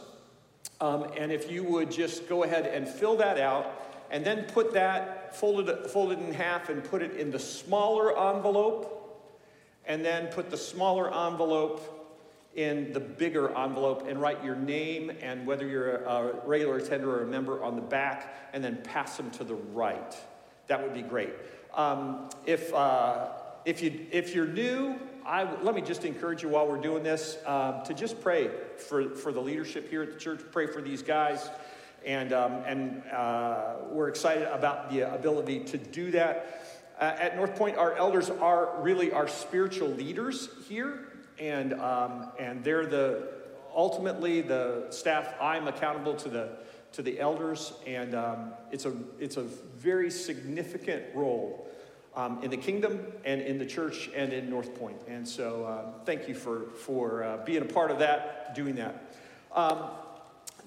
Um, 0.81 1.11
and 1.15 1.31
if 1.31 1.51
you 1.51 1.63
would 1.63 1.91
just 1.91 2.27
go 2.27 2.45
ahead 2.45 2.65
and 2.65 2.89
fill 2.89 3.19
that 3.19 3.39
out 3.39 3.71
and 4.11 4.25
then 4.25 4.45
put 4.45 4.73
that 4.73 5.37
folded, 5.37 5.91
folded 5.91 6.21
in 6.21 6.33
half 6.33 6.71
and 6.71 6.83
put 6.83 7.03
it 7.03 7.17
in 7.19 7.31
the 7.31 7.39
smaller 7.39 8.19
envelope 8.19 8.95
and 9.85 10.03
then 10.03 10.29
put 10.29 10.49
the 10.49 10.57
smaller 10.57 11.09
envelope 11.09 11.93
in 12.57 12.91
the 12.93 13.01
bigger 13.01 13.57
envelope 13.57 14.09
and 14.09 14.21
write 14.21 14.43
your 14.43 14.57
name 14.57 15.13
and 15.21 15.47
whether 15.47 15.67
you're 15.67 15.97
a, 15.97 16.35
regular 16.47 16.79
attender 16.79 17.15
or 17.15 17.23
a 17.23 17.27
member 17.27 17.63
on 17.63 17.77
the 17.77 17.83
back 17.83 18.51
and 18.53 18.65
then 18.65 18.81
pass 18.83 19.17
them 19.17 19.31
to 19.31 19.45
the 19.45 19.55
right. 19.55 20.17
That 20.67 20.83
would 20.83 20.95
be 20.95 21.03
great. 21.03 21.35
Um, 21.75 22.31
if, 22.47 22.73
uh, 22.73 23.29
if, 23.67 23.83
you, 23.83 24.07
if 24.11 24.35
you're 24.35 24.47
new, 24.47 24.99
I, 25.27 25.61
let 25.61 25.75
me 25.75 25.83
just 25.83 26.05
encourage 26.05 26.43
you 26.43 26.49
while 26.49 26.67
we're 26.67 26.81
doing 26.81 27.03
this 27.03 27.37
um, 27.45 27.83
to 27.85 27.93
just 27.93 28.21
pray 28.23 28.51
for, 28.79 29.11
for 29.11 29.33
the 29.33 29.41
leadership 29.41 29.91
here 29.91 30.03
at 30.03 30.13
the 30.13 30.19
church. 30.19 30.41
Pray 30.51 30.67
for 30.67 30.81
these 30.81 31.03
guys. 31.03 31.51
And, 32.07 32.33
um, 32.33 32.53
and 32.65 33.03
uh, 33.13 33.75
we're 33.91 34.09
excited 34.09 34.49
about 34.51 34.91
the 34.91 35.13
ability 35.13 35.65
to 35.65 35.79
do 35.79 36.11
that. 36.13 36.81
Uh, 36.99 37.15
at 37.19 37.37
Northpointe, 37.37 37.77
our 37.77 37.95
elders 37.95 38.31
are 38.31 38.81
really 38.81 39.13
our 39.13 39.29
spiritual 39.29 39.89
leaders 39.89 40.49
here, 40.67 41.09
and, 41.41 41.75
um, 41.75 42.29
and 42.39 42.63
they're 42.65 42.87
the 42.87 43.37
ultimately 43.75 44.41
the 44.41 44.87
staff. 44.91 45.35
I'm 45.41 45.69
accountable 45.69 46.15
to 46.15 46.29
the 46.29 46.49
to 46.93 47.03
the 47.03 47.21
elders, 47.21 47.75
and 47.87 48.15
um, 48.15 48.53
it's 48.73 48.87
a 48.87 48.95
it's 49.21 49.37
a 49.37 49.43
very 49.43 50.11
significant 50.11 51.05
role 51.15 51.69
um, 52.15 52.43
in 52.43 52.51
the 52.51 52.57
kingdom 52.57 53.13
and 53.25 53.43
in 53.43 53.59
the 53.59 53.67
church 53.67 54.09
and 54.17 54.33
in 54.33 54.49
Northpointe. 54.49 55.07
And 55.07 55.29
so, 55.29 55.65
uh, 55.65 56.05
thank 56.05 56.27
you 56.27 56.35
for 56.35 56.71
for 56.71 57.23
uh, 57.23 57.37
being 57.45 57.63
a 57.63 57.67
part 57.67 57.91
of 57.91 57.99
that, 57.99 58.55
doing 58.55 58.77
that. 58.77 59.15
Um, 59.55 59.91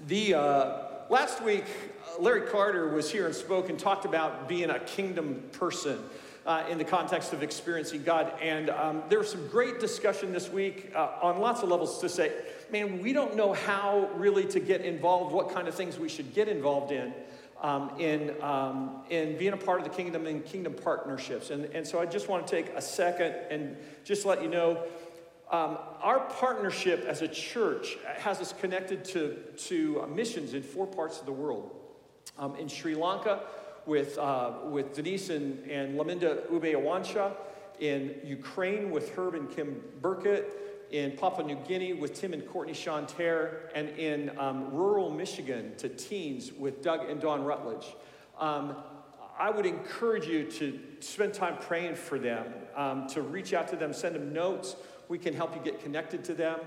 the 0.08 0.36
uh, 0.36 0.78
last 1.10 1.44
week, 1.44 1.66
uh, 2.06 2.22
Larry 2.22 2.48
Carter 2.50 2.90
was 2.90 3.12
here 3.12 3.26
and 3.26 3.36
spoke 3.36 3.70
and 3.70 3.80
talked 3.80 4.06
about 4.06 4.48
being 4.48 4.70
a 4.70 4.80
kingdom 4.80 5.50
person 5.52 6.00
uh, 6.46 6.64
in 6.70 6.78
the 6.78 6.84
context 6.84 7.34
of 7.34 7.44
experiencing 7.44 8.04
God. 8.04 8.34
And 8.42 8.70
um, 8.70 9.04
there 9.10 9.20
was 9.20 9.30
some 9.30 9.48
great 9.48 9.80
discussion 9.80 10.32
this 10.32 10.50
week 10.50 10.92
uh, 10.96 11.10
on 11.22 11.40
lots 11.40 11.62
of 11.62 11.70
levels 11.70 12.00
to 12.02 12.10
say, 12.10 12.32
man, 12.72 13.02
we 13.02 13.14
don't 13.14 13.36
know 13.36 13.54
how 13.54 14.10
really 14.16 14.46
to 14.46 14.60
get 14.60 14.82
involved, 14.82 15.34
what 15.34 15.50
kind 15.50 15.68
of 15.68 15.76
things 15.76 16.00
we 16.00 16.10
should 16.10 16.34
get 16.34 16.48
involved 16.48 16.92
in. 16.92 17.14
Um, 17.62 17.92
in, 18.00 18.42
um, 18.42 19.02
in 19.10 19.38
being 19.38 19.52
a 19.52 19.58
part 19.58 19.82
of 19.82 19.84
the 19.84 19.94
kingdom 19.94 20.28
and 20.28 20.46
kingdom 20.46 20.74
partnerships. 20.74 21.50
And, 21.50 21.66
and 21.76 21.86
so 21.86 22.00
I 22.00 22.06
just 22.06 22.30
want 22.30 22.48
to 22.48 22.56
take 22.56 22.70
a 22.70 22.82
second 22.82 23.36
and 23.50 23.76
just 24.06 24.26
let 24.26 24.42
you 24.42 24.48
know 24.48 24.86
um, 25.52 25.78
our 26.02 26.22
partnership 26.22 27.04
as 27.06 27.22
a 27.22 27.28
church 27.28 27.98
has 28.20 28.40
us 28.40 28.54
connected 28.54 29.04
to, 29.06 29.36
to 29.68 30.08
missions 30.08 30.54
in 30.54 30.64
four 30.64 30.88
parts 30.88 31.20
of 31.20 31.26
the 31.26 31.34
world. 31.34 31.76
Um, 32.38 32.56
in 32.56 32.70
Sri 32.70 32.96
Lanka, 32.96 33.42
with, 33.90 34.20
uh, 34.20 34.52
with 34.66 34.94
Denise 34.94 35.32
and, 35.32 35.68
and 35.68 36.00
Laminda 36.00 36.50
Ube 36.52 36.76
Awansha, 36.76 37.34
in 37.80 38.16
Ukraine 38.24 38.92
with 38.92 39.16
Herb 39.16 39.34
and 39.34 39.50
Kim 39.50 39.82
Burkett, 40.00 40.88
in 40.92 41.12
Papua 41.18 41.48
New 41.48 41.56
Guinea 41.68 41.94
with 41.94 42.14
Tim 42.14 42.34
and 42.34 42.48
Courtney 42.48 42.74
Chanter, 42.74 43.70
and 43.74 43.90
in 43.98 44.38
um, 44.38 44.72
rural 44.72 45.10
Michigan 45.10 45.74
to 45.78 45.90
teens 45.90 46.54
with 46.54 46.84
Doug 46.84 47.10
and 47.10 47.20
Dawn 47.20 47.44
Rutledge. 47.44 47.96
Um, 48.40 48.76
I 49.40 49.50
would 49.50 49.66
encourage 49.66 50.28
you 50.28 50.44
to 50.52 50.80
spend 51.00 51.34
time 51.34 51.58
praying 51.60 51.96
for 51.96 52.20
them, 52.20 52.46
um, 52.76 53.08
to 53.08 53.22
reach 53.22 53.54
out 53.54 53.70
to 53.70 53.76
them, 53.76 53.94
send 53.94 54.14
them 54.14 54.34
notes. 54.34 54.76
We 55.08 55.18
can 55.18 55.34
help 55.34 55.56
you 55.56 55.62
get 55.64 55.82
connected 55.82 56.24
to 56.26 56.34
them. 56.34 56.60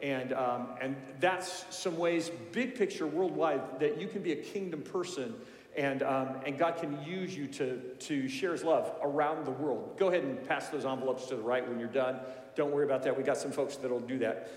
And, 0.00 0.32
um, 0.32 0.68
and 0.80 0.94
that's 1.18 1.64
some 1.70 1.96
ways, 1.96 2.30
big 2.52 2.76
picture 2.76 3.06
worldwide, 3.06 3.80
that 3.80 4.00
you 4.00 4.06
can 4.06 4.22
be 4.22 4.32
a 4.32 4.36
kingdom 4.36 4.82
person 4.82 5.34
and, 5.78 6.02
um, 6.02 6.40
and 6.44 6.58
God 6.58 6.76
can 6.76 7.00
use 7.04 7.36
you 7.36 7.46
to, 7.46 7.78
to 8.00 8.28
share 8.28 8.50
his 8.50 8.64
love 8.64 8.92
around 9.00 9.46
the 9.46 9.52
world. 9.52 9.96
Go 9.96 10.08
ahead 10.08 10.24
and 10.24 10.46
pass 10.48 10.68
those 10.70 10.84
envelopes 10.84 11.26
to 11.26 11.36
the 11.36 11.42
right 11.42 11.66
when 11.66 11.78
you're 11.78 11.88
done. 11.88 12.18
Don't 12.56 12.72
worry 12.72 12.84
about 12.84 13.04
that. 13.04 13.16
We 13.16 13.22
got 13.22 13.36
some 13.36 13.52
folks 13.52 13.76
that'll 13.76 14.00
do 14.00 14.18
that. 14.18 14.50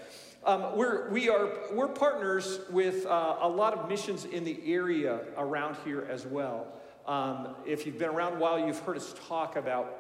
Um, 0.44 0.76
we're, 0.76 1.12
we 1.12 1.30
are, 1.30 1.52
we're 1.74 1.90
partners 1.90 2.62
with 2.72 3.06
uh, 3.06 3.38
a 3.40 3.48
lot 3.48 3.78
of 3.78 3.88
missions 3.88 4.26
in 4.26 4.44
the 4.44 4.60
area 4.66 5.20
around 5.38 5.78
here 5.86 6.08
as 6.10 6.26
well. 6.26 6.66
Um, 7.06 7.50
if 7.68 7.86
you've 7.86 8.00
been 8.00 8.10
around 8.10 8.38
a 8.38 8.40
while, 8.40 8.58
you've 8.58 8.80
heard 8.80 8.98
us 8.98 9.14
talk 9.28 9.56
about 9.58 10.00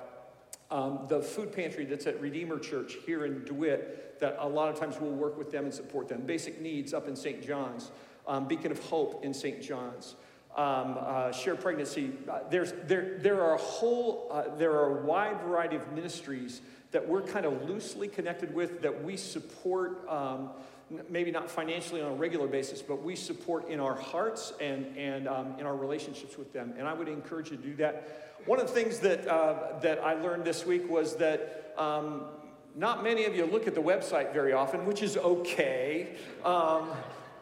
um, 0.71 1.05
the 1.07 1.21
food 1.21 1.53
pantry 1.53 1.85
that's 1.85 2.07
at 2.07 2.19
Redeemer 2.19 2.57
Church 2.57 2.97
here 3.05 3.25
in 3.25 3.45
DeWitt, 3.45 4.19
that 4.19 4.37
a 4.39 4.47
lot 4.47 4.69
of 4.69 4.79
times 4.79 4.95
we'll 4.99 5.11
work 5.11 5.37
with 5.37 5.51
them 5.51 5.65
and 5.65 5.73
support 5.73 6.07
them. 6.07 6.21
Basic 6.21 6.59
Needs 6.59 6.95
up 6.95 7.07
in 7.07 7.15
St. 7.15 7.45
John's, 7.45 7.91
um, 8.25 8.47
Beacon 8.47 8.71
of 8.71 8.79
Hope 8.85 9.23
in 9.23 9.35
St. 9.35 9.61
John's. 9.61 10.15
Um, 10.57 10.97
uh, 10.99 11.31
shared 11.31 11.61
pregnancy. 11.61 12.11
Uh, 12.29 12.39
there's, 12.49 12.73
there, 12.85 13.17
there 13.19 13.41
are 13.41 13.53
a 13.53 13.57
whole, 13.57 14.27
uh, 14.29 14.53
there 14.57 14.73
are 14.73 14.99
a 14.99 15.05
wide 15.05 15.39
variety 15.39 15.77
of 15.77 15.91
ministries 15.93 16.59
that 16.91 17.07
we're 17.07 17.21
kind 17.21 17.45
of 17.45 17.69
loosely 17.69 18.09
connected 18.09 18.53
with 18.53 18.81
that 18.81 19.01
we 19.01 19.15
support, 19.15 20.05
um, 20.09 20.49
maybe 21.09 21.31
not 21.31 21.49
financially 21.49 22.01
on 22.01 22.11
a 22.11 22.15
regular 22.15 22.47
basis, 22.47 22.81
but 22.81 23.01
we 23.01 23.15
support 23.15 23.69
in 23.69 23.79
our 23.79 23.95
hearts 23.95 24.51
and, 24.59 24.85
and 24.97 25.25
um, 25.25 25.55
in 25.57 25.65
our 25.65 25.75
relationships 25.75 26.37
with 26.37 26.51
them. 26.51 26.73
And 26.77 26.85
I 26.85 26.93
would 26.93 27.07
encourage 27.07 27.49
you 27.49 27.55
to 27.55 27.63
do 27.63 27.75
that. 27.77 28.35
One 28.45 28.59
of 28.59 28.67
the 28.67 28.73
things 28.73 28.99
that, 28.99 29.25
uh, 29.27 29.79
that 29.79 30.03
I 30.03 30.15
learned 30.15 30.43
this 30.43 30.65
week 30.65 30.89
was 30.89 31.15
that 31.15 31.73
um, 31.77 32.25
not 32.75 33.03
many 33.03 33.23
of 33.23 33.35
you 33.35 33.45
look 33.45 33.67
at 33.67 33.73
the 33.73 33.81
website 33.81 34.33
very 34.33 34.51
often, 34.51 34.85
which 34.85 35.01
is 35.01 35.15
okay. 35.15 36.17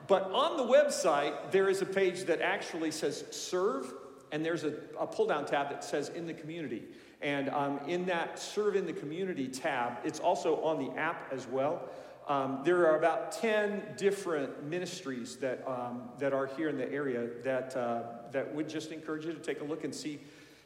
But 0.09 0.31
on 0.31 0.57
the 0.57 0.63
website, 0.63 1.51
there 1.51 1.69
is 1.69 1.81
a 1.81 1.85
page 1.85 2.23
that 2.23 2.41
actually 2.41 2.91
says 2.91 3.23
serve, 3.29 3.93
and 4.31 4.43
there's 4.43 4.63
a, 4.63 4.73
a 4.99 5.05
pull 5.05 5.27
down 5.27 5.45
tab 5.45 5.69
that 5.69 5.83
says 5.83 6.09
in 6.09 6.25
the 6.25 6.33
community. 6.33 6.83
And 7.21 7.49
um, 7.49 7.79
in 7.87 8.05
that 8.07 8.39
serve 8.39 8.75
in 8.75 8.87
the 8.87 8.93
community 8.93 9.47
tab, 9.47 9.99
it's 10.03 10.19
also 10.19 10.61
on 10.63 10.83
the 10.83 10.91
app 10.99 11.31
as 11.31 11.47
well. 11.47 11.87
Um, 12.27 12.61
there 12.63 12.87
are 12.87 12.97
about 12.97 13.31
10 13.33 13.95
different 13.97 14.63
ministries 14.63 15.35
that, 15.37 15.63
um, 15.67 16.09
that 16.19 16.33
are 16.33 16.47
here 16.47 16.69
in 16.69 16.77
the 16.77 16.91
area 16.91 17.27
that, 17.43 17.75
uh, 17.75 18.03
that 18.31 18.53
would 18.53 18.67
just 18.67 18.91
encourage 18.91 19.25
you 19.25 19.33
to 19.33 19.39
take 19.39 19.61
a 19.61 19.63
look 19.63 19.83
and 19.83 19.93
see 19.93 20.19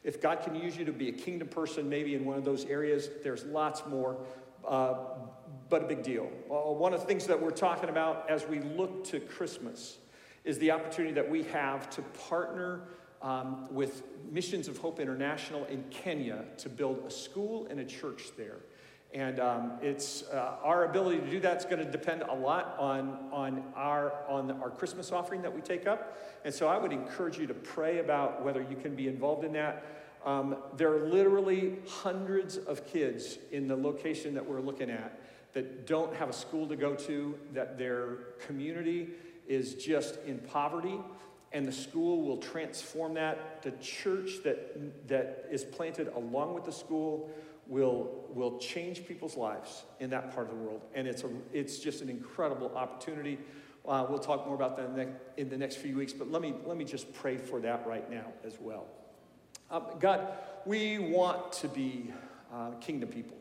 if 0.04 0.22
God 0.22 0.42
can 0.42 0.56
use 0.56 0.76
you 0.78 0.86
to 0.86 0.92
be 0.92 1.10
a 1.10 1.14
kingdom 1.14 1.48
person, 1.48 1.90
maybe 1.90 2.16
in 2.16 2.26
one 2.26 2.38
of 2.38 2.46
those 2.46 2.66
areas. 2.66 3.10
There's 3.24 3.46
lots 3.46 3.86
more, 3.88 4.18
uh, 4.68 4.96
but 5.74 5.82
a 5.82 5.88
big 5.88 6.04
deal. 6.04 6.30
Uh, 6.52 6.72
one 6.72 6.94
of 6.94 7.02
the 7.02 7.08
things 7.08 7.26
that 7.26 7.42
we're 7.42 7.50
talking 7.50 7.90
about 7.90 8.30
as 8.30 8.46
we 8.46 8.60
look 8.60 9.04
to 9.04 9.20
Christmas 9.20 9.98
is 10.44 10.60
the 10.60 10.70
opportunity 10.70 11.16
that 11.16 11.28
we 11.28 11.42
have 11.42 11.90
to 11.90 12.04
partner 12.30 12.82
um, 13.24 13.68
with 13.74 14.04
Missions 14.30 14.68
of 14.68 14.78
Hope 14.78 15.00
International 15.00 15.66
in 15.66 15.84
Kenya 15.90 16.46
to 16.60 16.70
build 16.70 17.04
a 17.08 17.10
school 17.10 17.66
and 17.72 17.80
a 17.80 17.84
church 17.84 18.26
there. 18.38 18.58
And 19.16 19.40
um, 19.40 19.72
it's 19.82 20.26
uh, 20.32 20.58
our 20.62 20.86
ability 20.86 21.22
to 21.22 21.32
do 21.32 21.40
that 21.40 21.58
is 21.58 21.66
going 21.66 21.84
to 21.84 21.92
depend 21.92 22.22
a 22.22 22.36
lot 22.36 22.76
on, 22.78 23.18
on, 23.32 23.64
our, 23.76 24.14
on 24.30 24.52
our 24.62 24.70
Christmas 24.70 25.12
offering 25.12 25.42
that 25.42 25.56
we 25.56 25.62
take 25.62 25.88
up. 25.88 26.20
And 26.46 26.54
so 26.54 26.68
I 26.68 26.78
would 26.78 26.94
encourage 26.94 27.40
you 27.40 27.48
to 27.48 27.56
pray 27.56 27.98
about 27.98 28.46
whether 28.46 28.62
you 28.62 28.76
can 28.76 28.94
be 28.94 29.08
involved 29.08 29.44
in 29.44 29.54
that. 29.54 29.84
Um, 30.24 30.56
there 30.78 30.94
are 30.94 31.10
literally 31.10 31.80
hundreds 31.88 32.58
of 32.58 32.86
kids 32.86 33.40
in 33.52 33.68
the 33.68 33.76
location 33.76 34.36
that 34.36 34.48
we're 34.48 34.62
looking 34.62 34.92
at 34.92 35.20
that 35.54 35.88
don't 35.88 36.16
have 36.16 36.30
a 36.30 36.34
school 36.34 36.68
to 36.68 36.76
go 36.76 36.96
to, 36.96 37.38
that 37.54 37.78
their 37.78 38.18
community 38.46 39.10
is 39.48 39.76
just 39.76 40.18
in 40.26 40.40
poverty, 40.40 41.00
and 41.52 41.68
the 41.68 41.72
school 41.72 42.24
will 42.24 42.38
transform 42.38 43.14
that. 43.14 43.62
The 43.62 43.72
church 43.72 44.44
that, 44.44 45.08
that 45.08 45.46
is 45.52 45.64
planted 45.64 46.08
along 46.16 46.56
with 46.56 46.66
the 46.66 46.72
school 46.72 47.30
will, 47.68 48.26
will 48.30 48.58
change 48.58 49.06
people's 49.06 49.38
lives 49.38 49.84
in 50.00 50.10
that 50.10 50.34
part 50.34 50.50
of 50.50 50.58
the 50.58 50.64
world. 50.64 50.82
And 50.96 51.08
it's, 51.08 51.24
a, 51.24 51.30
it's 51.52 51.78
just 51.78 52.02
an 52.02 52.10
incredible 52.10 52.76
opportunity. 52.76 53.38
Uh, 53.88 54.06
we'll 54.10 54.20
talk 54.20 54.46
more 54.46 54.56
about 54.56 54.78
that 54.78 54.86
in 55.38 55.50
the, 55.50 55.58
next 55.58 55.76
few 55.76 55.96
weeks, 55.96 56.14
but 56.14 56.32
let 56.32 56.42
me, 56.42 56.54
let 56.66 56.78
me 56.78 56.86
just 56.86 57.14
pray 57.14 57.38
for 57.38 57.60
that 57.60 57.86
right 57.86 58.10
now 58.10 58.26
as 58.46 58.58
well. 58.60 58.88
Um, 59.70 59.84
God, 60.00 60.28
we 60.66 61.00
want 61.00 61.52
to 61.54 61.68
be 61.68 62.12
uh, 62.54 62.72
kingdom 62.80 63.10
people. 63.10 63.38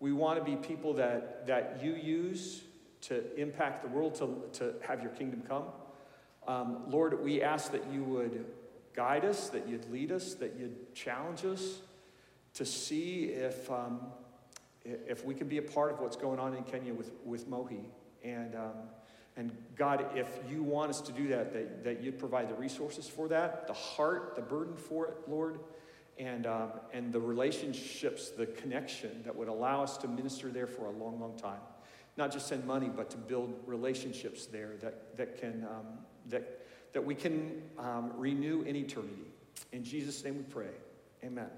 We 0.00 0.12
want 0.12 0.38
to 0.38 0.44
be 0.44 0.56
people 0.56 0.94
that, 0.94 1.46
that 1.46 1.80
you 1.82 1.94
use 1.94 2.62
to 3.02 3.34
impact 3.40 3.82
the 3.82 3.88
world, 3.88 4.14
to, 4.16 4.58
to 4.58 4.74
have 4.86 5.02
your 5.02 5.12
kingdom 5.12 5.42
come. 5.48 5.64
Um, 6.46 6.84
Lord, 6.88 7.22
we 7.22 7.42
ask 7.42 7.72
that 7.72 7.90
you 7.92 8.02
would 8.04 8.44
guide 8.94 9.24
us, 9.24 9.48
that 9.50 9.68
you'd 9.68 9.90
lead 9.90 10.12
us, 10.12 10.34
that 10.34 10.56
you'd 10.58 10.94
challenge 10.94 11.44
us 11.44 11.80
to 12.54 12.64
see 12.64 13.24
if, 13.24 13.70
um, 13.70 14.00
if 14.84 15.24
we 15.24 15.34
can 15.34 15.48
be 15.48 15.58
a 15.58 15.62
part 15.62 15.92
of 15.92 16.00
what's 16.00 16.16
going 16.16 16.38
on 16.38 16.54
in 16.54 16.62
Kenya 16.64 16.94
with, 16.94 17.10
with 17.24 17.46
Mohi. 17.48 17.90
And, 18.24 18.54
um, 18.54 18.72
and 19.36 19.52
God, 19.76 20.06
if 20.14 20.28
you 20.50 20.62
want 20.62 20.90
us 20.90 21.00
to 21.02 21.12
do 21.12 21.28
that, 21.28 21.52
that, 21.52 21.84
that 21.84 22.02
you'd 22.02 22.18
provide 22.18 22.48
the 22.48 22.54
resources 22.54 23.06
for 23.06 23.28
that, 23.28 23.66
the 23.66 23.74
heart, 23.74 24.34
the 24.34 24.42
burden 24.42 24.76
for 24.76 25.06
it, 25.08 25.16
Lord, 25.28 25.60
and, 26.18 26.46
um, 26.46 26.70
and 26.92 27.12
the 27.12 27.20
relationships, 27.20 28.30
the 28.30 28.46
connection 28.46 29.22
that 29.24 29.34
would 29.34 29.48
allow 29.48 29.82
us 29.82 29.96
to 29.98 30.08
minister 30.08 30.48
there 30.48 30.66
for 30.66 30.86
a 30.86 30.90
long, 30.90 31.20
long 31.20 31.36
time. 31.36 31.60
Not 32.16 32.32
just 32.32 32.46
send 32.46 32.66
money, 32.66 32.88
but 32.94 33.10
to 33.10 33.18
build 33.18 33.54
relationships 33.66 34.46
there 34.46 34.76
that, 34.80 35.16
that, 35.18 35.38
can, 35.38 35.64
um, 35.64 35.98
that, 36.30 36.66
that 36.94 37.04
we 37.04 37.14
can 37.14 37.62
um, 37.78 38.12
renew 38.16 38.62
in 38.62 38.76
eternity. 38.76 39.30
In 39.72 39.84
Jesus' 39.84 40.24
name 40.24 40.38
we 40.38 40.42
pray. 40.44 40.72
Amen. 41.22 41.50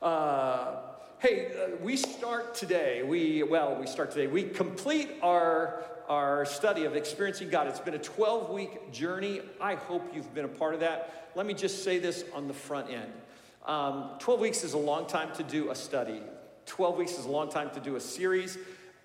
Uh, 0.00 0.76
hey, 1.18 1.46
uh, 1.46 1.76
we 1.82 1.96
start 1.96 2.54
today. 2.54 3.02
We, 3.02 3.42
well, 3.42 3.76
we 3.80 3.88
start 3.88 4.12
today. 4.12 4.28
We 4.28 4.44
complete 4.44 5.10
our, 5.22 5.82
our 6.08 6.44
study 6.44 6.84
of 6.84 6.96
experiencing 6.96 7.50
God. 7.50 7.68
It's 7.68 7.80
been 7.80 7.94
a 7.94 7.98
12 7.98 8.50
week 8.50 8.92
journey. 8.92 9.40
I 9.60 9.74
hope 9.74 10.10
you've 10.14 10.32
been 10.34 10.46
a 10.46 10.48
part 10.48 10.74
of 10.74 10.80
that. 10.80 11.30
Let 11.34 11.46
me 11.46 11.54
just 11.54 11.84
say 11.84 11.98
this 11.98 12.24
on 12.34 12.48
the 12.48 12.54
front 12.54 12.90
end 12.90 13.12
um, 13.68 14.12
12 14.18 14.40
weeks 14.40 14.64
is 14.64 14.72
a 14.72 14.78
long 14.78 15.06
time 15.06 15.30
to 15.34 15.42
do 15.42 15.70
a 15.70 15.74
study, 15.74 16.22
12 16.64 16.96
weeks 16.96 17.18
is 17.18 17.26
a 17.26 17.30
long 17.30 17.50
time 17.50 17.70
to 17.74 17.80
do 17.80 17.96
a 17.96 18.00
series. 18.00 18.56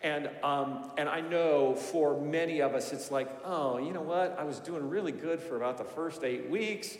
And, 0.02 0.30
um, 0.42 0.92
and 0.98 1.08
I 1.08 1.22
know 1.22 1.76
for 1.76 2.20
many 2.20 2.62
of 2.62 2.74
us, 2.74 2.92
it's 2.92 3.10
like, 3.10 3.30
oh, 3.46 3.78
you 3.78 3.94
know 3.94 4.02
what? 4.02 4.38
I 4.38 4.44
was 4.44 4.60
doing 4.60 4.90
really 4.90 5.14
good 5.14 5.40
for 5.40 5.56
about 5.56 5.78
the 5.78 5.86
first 5.86 6.26
eight 6.26 6.50
weeks. 6.50 6.98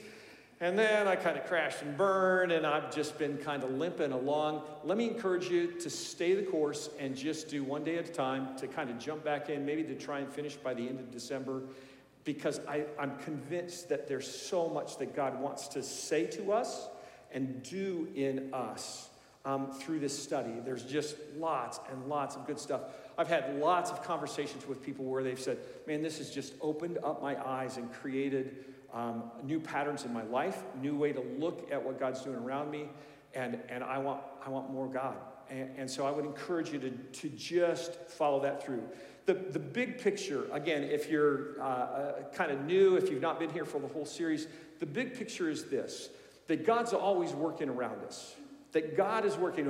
And 0.64 0.80
then 0.80 1.10
I 1.10 1.18
kind 1.18 1.38
of 1.38 1.46
crashed 1.46 1.82
and 1.82 1.98
burned, 1.98 2.54
and 2.54 2.66
I've 2.66 2.96
just 2.96 3.18
been 3.18 3.38
kind 3.38 3.66
of 3.66 3.72
limping 3.72 4.14
along. 4.14 4.62
Let 4.86 4.98
me 4.98 5.10
encourage 5.10 5.50
you 5.50 5.74
to 5.82 5.90
stay 5.90 6.36
the 6.36 6.44
course 6.44 6.90
and 6.98 7.18
just 7.18 7.50
do 7.50 7.66
one 7.66 7.84
day 7.84 7.98
at 7.98 8.08
a 8.08 8.12
time 8.14 8.56
to 8.60 8.68
kind 8.68 8.90
of 8.90 8.98
jump 8.98 9.26
back 9.26 9.50
in, 9.50 9.66
maybe 9.66 9.84
to 9.84 9.94
try 9.94 10.20
and 10.20 10.32
finish 10.32 10.56
by 10.56 10.74
the 10.74 10.88
end 10.88 11.02
of 11.02 11.12
December, 11.12 11.64
because 12.24 12.62
I, 12.66 12.86
I'm 12.98 13.18
convinced 13.18 13.90
that 13.90 14.08
there's 14.08 14.26
so 14.26 14.70
much 14.70 14.98
that 15.00 15.14
God 15.14 15.38
wants 15.42 15.68
to 15.68 15.84
say 15.84 16.28
to 16.28 16.54
us 16.54 16.88
and 17.34 17.62
do 17.64 18.08
in 18.16 18.54
us 18.54 19.10
um, 19.44 19.70
through 19.70 20.00
this 20.00 20.18
study. 20.18 20.54
There's 20.64 20.86
just 20.86 21.18
lots 21.36 21.82
and 21.92 22.06
lots 22.06 22.38
of 22.38 22.48
good 22.48 22.58
stuff. 22.58 22.84
I've 23.18 23.28
had 23.28 23.60
lots 23.60 23.92
of 23.92 24.02
conversations 24.06 24.66
with 24.66 24.82
people 24.82 25.04
where 25.04 25.24
they've 25.24 25.38
said, 25.38 25.58
man, 25.88 26.02
this 26.02 26.20
has 26.20 26.32
just 26.32 26.54
opened 26.62 27.00
up 27.04 27.22
my 27.22 27.36
eyes 27.46 27.76
and 27.76 27.92
created 27.92 28.64
um, 28.94 29.24
new 29.44 29.60
patterns 29.60 30.06
in 30.06 30.14
my 30.14 30.24
life, 30.24 30.64
new 30.82 30.96
way 30.96 31.14
to 31.14 31.22
look 31.38 31.72
at 31.72 31.84
what 31.84 32.00
God's 32.00 32.22
doing 32.22 32.38
around 32.38 32.72
me, 32.72 32.88
and, 33.34 33.60
and 33.70 33.84
I, 33.84 33.98
want, 33.98 34.22
I 34.46 34.50
want 34.50 34.72
more 34.72 34.88
God. 34.88 35.16
And, 35.50 35.70
and 35.78 35.90
so 35.90 36.06
I 36.06 36.12
would 36.12 36.26
encourage 36.26 36.72
you 36.72 36.80
to, 36.80 36.90
to 36.90 37.30
just 37.30 37.96
follow 38.10 38.42
that 38.42 38.64
through. 38.64 38.84
The, 39.26 39.34
the 39.34 39.60
big 39.60 40.00
picture, 40.00 40.46
again, 40.52 40.84
if 40.84 41.10
you're 41.10 41.62
uh, 41.62 41.64
uh, 41.64 42.24
kind 42.34 42.52
of 42.52 42.66
new, 42.66 42.96
if 42.96 43.10
you've 43.10 43.22
not 43.22 43.40
been 43.40 43.50
here 43.50 43.66
for 43.66 43.80
the 43.80 43.88
whole 43.88 44.06
series, 44.06 44.48
the 44.80 44.86
big 44.86 45.18
picture 45.18 45.50
is 45.50 45.66
this 45.66 46.10
that 46.48 46.66
God's 46.66 46.92
always 46.92 47.32
working 47.32 47.70
around 47.70 48.04
us 48.04 48.36
that 48.74 48.98
God 48.98 49.24
is 49.24 49.38
working. 49.38 49.66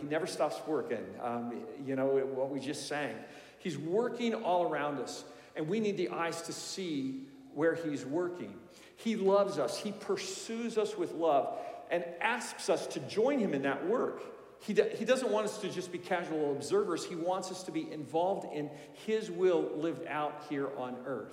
He 0.00 0.06
never 0.06 0.26
stops 0.26 0.60
working. 0.66 1.04
Um, 1.22 1.62
you 1.86 1.96
know, 1.96 2.06
what 2.06 2.50
we 2.50 2.60
just 2.60 2.86
sang. 2.86 3.14
He's 3.58 3.78
working 3.78 4.34
all 4.34 4.64
around 4.64 4.98
us, 4.98 5.24
and 5.56 5.68
we 5.68 5.80
need 5.80 5.96
the 5.96 6.10
eyes 6.10 6.42
to 6.42 6.52
see 6.52 7.22
where 7.54 7.74
He's 7.74 8.04
working. 8.04 8.54
He 8.98 9.16
loves 9.16 9.58
us, 9.58 9.78
He 9.78 9.92
pursues 9.92 10.76
us 10.76 10.96
with 10.96 11.12
love, 11.14 11.56
and 11.90 12.04
asks 12.20 12.68
us 12.68 12.86
to 12.88 13.00
join 13.00 13.38
Him 13.38 13.54
in 13.54 13.62
that 13.62 13.86
work. 13.86 14.22
He, 14.60 14.74
do, 14.74 14.84
he 14.98 15.04
doesn't 15.04 15.30
want 15.30 15.46
us 15.46 15.58
to 15.58 15.70
just 15.70 15.92
be 15.92 15.98
casual 15.98 16.50
observers. 16.52 17.04
He 17.04 17.14
wants 17.14 17.50
us 17.52 17.62
to 17.62 17.70
be 17.70 17.90
involved 17.92 18.52
in 18.52 18.68
His 19.06 19.30
will 19.30 19.70
lived 19.76 20.06
out 20.08 20.44
here 20.50 20.68
on 20.76 20.96
earth. 21.06 21.32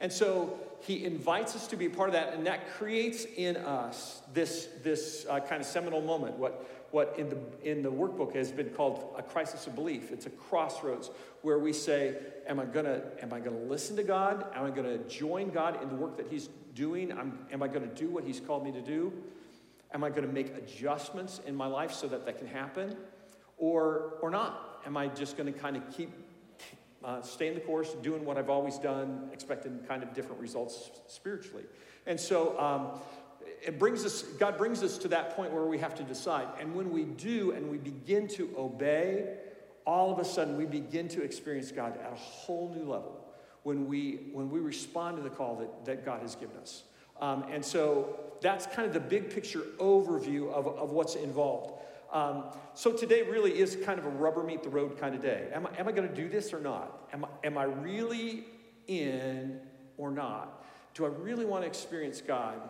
And 0.00 0.12
so 0.12 0.58
he 0.80 1.04
invites 1.04 1.56
us 1.56 1.68
to 1.68 1.76
be 1.76 1.88
part 1.88 2.10
of 2.10 2.12
that, 2.14 2.34
and 2.34 2.46
that 2.46 2.70
creates 2.72 3.24
in 3.24 3.56
us 3.56 4.20
this, 4.34 4.68
this 4.82 5.26
uh, 5.28 5.40
kind 5.40 5.60
of 5.60 5.66
seminal 5.66 6.02
moment, 6.02 6.36
what, 6.36 6.75
what 6.90 7.14
in, 7.18 7.28
the, 7.28 7.38
in 7.62 7.82
the 7.82 7.90
workbook 7.90 8.34
has 8.34 8.52
been 8.52 8.70
called 8.70 9.14
a 9.16 9.22
crisis 9.22 9.66
of 9.66 9.74
belief. 9.74 10.10
It's 10.10 10.26
a 10.26 10.30
crossroads 10.30 11.10
where 11.42 11.58
we 11.58 11.72
say, 11.72 12.16
Am 12.46 12.60
I 12.60 12.64
gonna, 12.64 13.02
am 13.20 13.32
I 13.32 13.40
gonna 13.40 13.58
listen 13.58 13.96
to 13.96 14.02
God? 14.02 14.46
Am 14.54 14.64
I 14.64 14.70
gonna 14.70 14.98
join 14.98 15.50
God 15.50 15.82
in 15.82 15.88
the 15.88 15.96
work 15.96 16.16
that 16.16 16.28
He's 16.28 16.48
doing? 16.74 17.12
I'm, 17.12 17.46
am 17.50 17.62
I 17.62 17.68
gonna 17.68 17.86
do 17.86 18.08
what 18.08 18.24
He's 18.24 18.40
called 18.40 18.64
me 18.64 18.72
to 18.72 18.80
do? 18.80 19.12
Am 19.92 20.04
I 20.04 20.10
gonna 20.10 20.26
make 20.28 20.56
adjustments 20.56 21.40
in 21.46 21.56
my 21.56 21.66
life 21.66 21.92
so 21.92 22.06
that 22.08 22.24
that 22.26 22.38
can 22.38 22.46
happen? 22.46 22.96
Or, 23.58 24.14
or 24.20 24.30
not? 24.30 24.80
Am 24.86 24.96
I 24.96 25.08
just 25.08 25.36
gonna 25.36 25.52
kind 25.52 25.76
of 25.76 25.96
keep 25.96 26.10
uh, 27.06 27.22
staying 27.22 27.54
the 27.54 27.60
course, 27.60 27.94
doing 28.02 28.24
what 28.24 28.36
I've 28.36 28.50
always 28.50 28.78
done, 28.78 29.28
expecting 29.32 29.78
kind 29.86 30.02
of 30.02 30.12
different 30.12 30.40
results 30.40 30.90
spiritually. 31.06 31.64
And 32.06 32.18
so 32.18 32.58
um, 32.58 33.00
it 33.62 33.78
brings 33.78 34.04
us, 34.04 34.22
God 34.22 34.56
brings 34.56 34.82
us 34.82 34.98
to 34.98 35.08
that 35.08 35.36
point 35.36 35.52
where 35.52 35.64
we 35.64 35.78
have 35.78 35.94
to 35.96 36.02
decide. 36.02 36.46
And 36.60 36.74
when 36.74 36.90
we 36.90 37.04
do 37.04 37.52
and 37.52 37.70
we 37.70 37.78
begin 37.78 38.28
to 38.28 38.52
obey, 38.56 39.36
all 39.84 40.12
of 40.12 40.18
a 40.18 40.24
sudden 40.24 40.56
we 40.56 40.66
begin 40.66 41.08
to 41.08 41.22
experience 41.22 41.70
God 41.72 41.98
at 41.98 42.12
a 42.12 42.16
whole 42.16 42.72
new 42.74 42.84
level 42.90 43.24
when 43.62 43.88
we, 43.88 44.28
when 44.32 44.50
we 44.50 44.60
respond 44.60 45.16
to 45.16 45.22
the 45.22 45.30
call 45.30 45.56
that, 45.56 45.84
that 45.84 46.04
God 46.04 46.22
has 46.22 46.34
given 46.36 46.56
us. 46.58 46.84
Um, 47.20 47.44
and 47.50 47.64
so 47.64 48.18
that's 48.40 48.66
kind 48.66 48.86
of 48.86 48.92
the 48.92 49.00
big 49.00 49.30
picture 49.30 49.62
overview 49.78 50.52
of, 50.52 50.66
of 50.66 50.90
what's 50.90 51.14
involved. 51.14 51.72
Um, 52.12 52.44
so 52.74 52.92
today 52.92 53.22
really 53.22 53.58
is 53.58 53.76
kind 53.84 53.98
of 53.98 54.06
a 54.06 54.10
rubber 54.10 54.42
meet 54.42 54.62
the 54.62 54.68
road 54.68 54.98
kind 55.00 55.14
of 55.14 55.22
day. 55.22 55.48
Am 55.52 55.66
I, 55.66 55.80
am 55.80 55.88
I 55.88 55.92
going 55.92 56.08
to 56.08 56.14
do 56.14 56.28
this 56.28 56.52
or 56.52 56.60
not? 56.60 57.08
Am 57.12 57.24
I, 57.24 57.28
am 57.44 57.58
I 57.58 57.64
really 57.64 58.44
in 58.86 59.60
or 59.96 60.10
not? 60.10 60.64
Do 60.94 61.04
I 61.04 61.08
really 61.08 61.44
want 61.44 61.62
to 61.62 61.66
experience 61.66 62.20
God? 62.20 62.60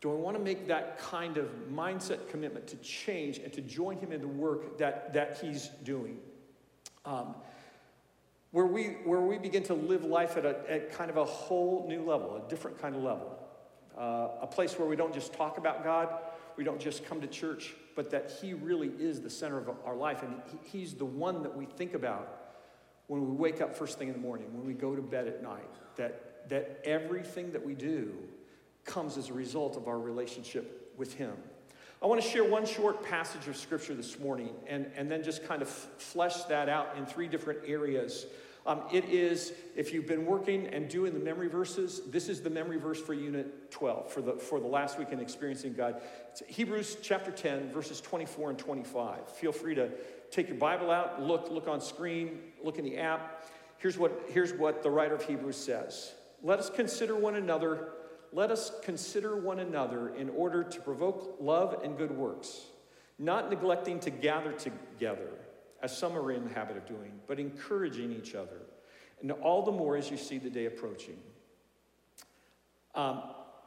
Do 0.00 0.12
I 0.12 0.14
want 0.14 0.36
to 0.36 0.42
make 0.42 0.68
that 0.68 0.98
kind 0.98 1.36
of 1.38 1.48
mindset 1.72 2.28
commitment 2.28 2.68
to 2.68 2.76
change 2.76 3.38
and 3.38 3.52
to 3.52 3.60
join 3.60 3.98
Him 3.98 4.12
in 4.12 4.20
the 4.20 4.28
work 4.28 4.78
that, 4.78 5.12
that 5.14 5.38
He's 5.40 5.68
doing? 5.82 6.18
Um, 7.04 7.34
where, 8.52 8.66
we, 8.66 8.84
where 9.04 9.20
we 9.20 9.38
begin 9.38 9.64
to 9.64 9.74
live 9.74 10.04
life 10.04 10.36
at, 10.36 10.44
a, 10.44 10.58
at 10.70 10.92
kind 10.92 11.10
of 11.10 11.16
a 11.16 11.24
whole 11.24 11.86
new 11.88 12.02
level, 12.02 12.42
a 12.46 12.48
different 12.48 12.80
kind 12.80 12.94
of 12.94 13.02
level. 13.02 13.36
Uh, 13.96 14.28
a 14.42 14.46
place 14.46 14.78
where 14.78 14.88
we 14.88 14.94
don't 14.94 15.12
just 15.12 15.32
talk 15.32 15.58
about 15.58 15.82
God, 15.82 16.08
we 16.56 16.62
don't 16.62 16.80
just 16.80 17.04
come 17.04 17.20
to 17.20 17.26
church, 17.26 17.74
but 17.96 18.10
that 18.10 18.30
He 18.40 18.54
really 18.54 18.92
is 19.00 19.20
the 19.20 19.30
center 19.30 19.58
of 19.58 19.68
our 19.84 19.96
life. 19.96 20.22
And 20.22 20.40
he, 20.52 20.78
He's 20.78 20.94
the 20.94 21.04
one 21.04 21.42
that 21.42 21.56
we 21.56 21.64
think 21.64 21.94
about 21.94 22.38
when 23.08 23.26
we 23.26 23.34
wake 23.34 23.60
up 23.60 23.74
first 23.74 23.98
thing 23.98 24.08
in 24.08 24.14
the 24.14 24.20
morning, 24.20 24.46
when 24.52 24.64
we 24.64 24.74
go 24.74 24.94
to 24.94 25.02
bed 25.02 25.26
at 25.26 25.42
night, 25.42 25.70
that, 25.96 26.48
that 26.50 26.80
everything 26.84 27.50
that 27.52 27.64
we 27.64 27.74
do 27.74 28.12
comes 28.88 29.16
as 29.16 29.28
a 29.28 29.32
result 29.32 29.76
of 29.76 29.86
our 29.86 30.00
relationship 30.00 30.92
with 30.96 31.14
Him. 31.14 31.34
I 32.02 32.06
want 32.06 32.20
to 32.20 32.28
share 32.28 32.44
one 32.44 32.64
short 32.64 33.04
passage 33.04 33.46
of 33.46 33.56
scripture 33.56 33.94
this 33.94 34.18
morning 34.18 34.50
and, 34.66 34.90
and 34.96 35.10
then 35.10 35.22
just 35.22 35.46
kind 35.46 35.62
of 35.62 35.68
flesh 35.68 36.44
that 36.44 36.68
out 36.68 36.96
in 36.96 37.06
three 37.06 37.28
different 37.28 37.60
areas. 37.66 38.26
Um, 38.66 38.82
it 38.92 39.06
is, 39.06 39.52
if 39.74 39.92
you've 39.92 40.06
been 40.06 40.26
working 40.26 40.66
and 40.68 40.88
doing 40.88 41.12
the 41.12 41.18
memory 41.18 41.48
verses, 41.48 42.02
this 42.08 42.28
is 42.28 42.40
the 42.40 42.50
memory 42.50 42.76
verse 42.76 43.00
for 43.00 43.14
Unit 43.14 43.70
12 43.70 44.12
for 44.12 44.20
the, 44.20 44.34
for 44.34 44.60
the 44.60 44.66
last 44.66 44.98
week 44.98 45.08
in 45.10 45.20
Experiencing 45.20 45.72
God. 45.72 46.00
It's 46.30 46.42
Hebrews 46.46 46.98
chapter 47.02 47.30
10, 47.30 47.72
verses 47.72 48.00
24 48.00 48.50
and 48.50 48.58
25. 48.58 49.28
Feel 49.30 49.52
free 49.52 49.74
to 49.74 49.90
take 50.30 50.48
your 50.48 50.58
Bible 50.58 50.90
out, 50.90 51.22
look, 51.22 51.50
look 51.50 51.66
on 51.66 51.80
screen, 51.80 52.38
look 52.62 52.78
in 52.78 52.84
the 52.84 52.98
app. 52.98 53.44
Here's 53.78 53.98
what, 53.98 54.26
here's 54.28 54.52
what 54.52 54.82
the 54.82 54.90
writer 54.90 55.14
of 55.14 55.24
Hebrews 55.24 55.56
says 55.56 56.12
Let 56.42 56.58
us 56.58 56.70
consider 56.70 57.16
one 57.16 57.36
another 57.36 57.88
let 58.32 58.50
us 58.50 58.72
consider 58.82 59.36
one 59.36 59.58
another 59.58 60.14
in 60.14 60.28
order 60.30 60.62
to 60.62 60.80
provoke 60.80 61.36
love 61.40 61.80
and 61.82 61.96
good 61.96 62.10
works, 62.10 62.62
not 63.18 63.50
neglecting 63.50 64.00
to 64.00 64.10
gather 64.10 64.52
together, 64.52 65.30
as 65.82 65.96
some 65.96 66.16
are 66.16 66.32
in 66.32 66.44
the 66.44 66.54
habit 66.54 66.76
of 66.76 66.86
doing, 66.86 67.12
but 67.26 67.38
encouraging 67.38 68.12
each 68.12 68.34
other, 68.34 68.60
and 69.20 69.32
all 69.32 69.62
the 69.62 69.72
more 69.72 69.96
as 69.96 70.10
you 70.10 70.16
see 70.16 70.38
the 70.38 70.50
day 70.50 70.66
approaching. 70.66 71.16
Um, 72.94 73.22